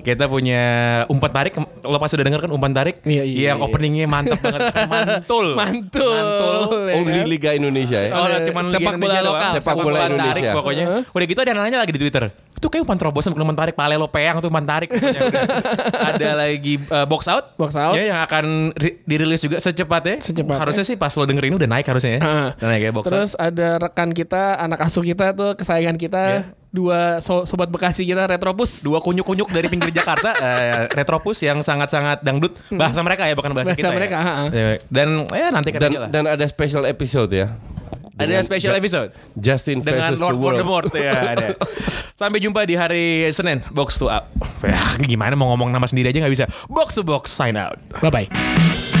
Kita 0.00 0.26
punya 0.26 0.62
umpan 1.06 1.30
tarik. 1.32 1.52
Lo 1.80 1.98
pasti 1.98 2.14
udah 2.14 2.24
denger 2.24 2.40
kan 2.40 2.50
umpan 2.50 2.72
tarik? 2.72 3.02
Iya, 3.02 3.22
iya, 3.22 3.38
Yang 3.50 3.58
iya. 3.58 3.66
openingnya 3.66 4.06
mantap 4.06 4.38
banget. 4.40 4.62
Mantul. 4.92 5.46
Mantul. 5.54 6.14
ya 6.14 6.73
Only 6.96 7.12
kan? 7.16 7.26
Liga 7.26 7.50
Indonesia 7.52 7.98
ya. 7.98 8.10
Oh, 8.10 8.24
Ada 8.24 8.38
cuman 8.44 8.62
sepak 8.66 8.78
Liga 8.78 8.80
bola 8.80 8.94
Indonesia 8.94 9.20
doang. 9.20 9.34
lokal, 9.34 9.50
sepak 9.54 9.74
bola 9.76 9.98
Indonesia. 10.04 10.32
Tarik 10.32 10.44
pokoknya. 10.52 10.84
Udah 11.08 11.26
gitu 11.26 11.40
ada 11.40 11.52
nanya 11.52 11.78
lagi 11.78 11.92
di 11.92 12.00
Twitter. 12.00 12.24
Itu 12.54 12.66
kayak 12.66 12.82
umpan 12.82 12.96
terobosan 12.96 13.30
bukan 13.30 13.44
umpan 13.44 13.58
tarik 13.60 13.74
pale 13.74 13.94
lo 13.94 14.08
peang 14.08 14.36
tuh 14.38 14.48
umpan 14.48 14.64
tarik. 14.64 14.88
Udah. 14.88 15.22
ada 16.10 16.28
lagi 16.38 16.74
eh, 16.78 17.06
box 17.06 17.22
out. 17.26 17.44
Box 17.54 17.72
out. 17.74 17.92
Ya, 17.92 18.04
yang 18.08 18.20
akan 18.22 18.44
ri- 18.72 19.04
dirilis 19.04 19.40
juga 19.40 19.58
secepatnya. 19.58 20.16
Secepatnya. 20.18 20.60
Harusnya 20.60 20.84
sih 20.84 20.96
pas 20.96 21.12
lo 21.12 21.24
denger 21.24 21.44
ini 21.44 21.54
udah 21.54 21.68
naik 21.68 21.84
harusnya 21.84 22.16
ya. 22.16 22.20
Heeh. 22.20 22.48
Udah 22.56 22.68
naik 22.68 22.82
ya 22.82 22.90
box 22.90 23.04
out. 23.04 23.12
Terus 23.12 23.32
ada 23.36 23.68
rekan 23.78 24.10
kita, 24.10 24.56
anak 24.56 24.80
asuh 24.80 25.02
kita 25.02 25.32
tuh 25.32 25.54
kesayangan 25.54 25.96
kita, 25.96 26.24
dua 26.74 27.22
so- 27.22 27.46
sobat 27.46 27.70
Bekasi 27.70 28.02
kita 28.02 28.26
Retropus. 28.26 28.82
Dua 28.82 28.98
kunyuk-kunyuk 28.98 29.46
dari 29.48 29.70
pinggir 29.70 29.94
Jakarta, 29.94 30.34
eh, 30.34 30.90
Retropus 30.90 31.38
yang 31.40 31.62
sangat-sangat 31.62 32.20
dangdut 32.20 32.58
bahasa 32.68 32.98
mereka 33.00 33.24
ya 33.24 33.32
bukan 33.32 33.54
bahasa, 33.54 33.70
Bahasa 33.70 33.78
kita. 33.78 33.88
ya. 33.88 33.94
mereka, 33.94 34.16
ha-ha. 34.18 34.44
Ya, 34.50 34.66
Dan 34.84 35.08
ya 35.30 35.48
nanti 35.48 35.70
kan 35.70 35.80
Dan 35.80 35.90
aja 35.90 35.98
lah. 36.02 36.08
dan 36.10 36.24
ada 36.26 36.44
special 36.44 36.82
episode 36.84 37.30
ya. 37.30 37.54
ada 38.14 38.38
special 38.42 38.74
episode. 38.74 39.10
Justin 39.34 39.78
dengan 39.80 40.10
versus 40.10 40.18
Lord 40.18 40.34
the 40.34 40.38
World. 40.38 40.58
Voldemort 40.60 40.90
ya 40.92 41.12
ada. 41.34 41.46
Sampai 42.14 42.38
jumpa 42.38 42.62
di 42.62 42.74
hari 42.74 43.04
Senin 43.30 43.58
Box 43.70 43.98
to 43.98 44.06
Up. 44.06 44.30
Ya, 44.60 44.78
gimana 45.00 45.34
mau 45.34 45.50
ngomong 45.50 45.70
nama 45.70 45.82
sendiri 45.84 46.10
aja 46.10 46.18
nggak 46.18 46.30
bisa. 46.32 46.46
Box 46.66 46.94
to 46.94 47.02
Box 47.02 47.30
sign 47.30 47.54
out. 47.54 47.78
Bye 47.98 48.10
bye. 48.10 48.93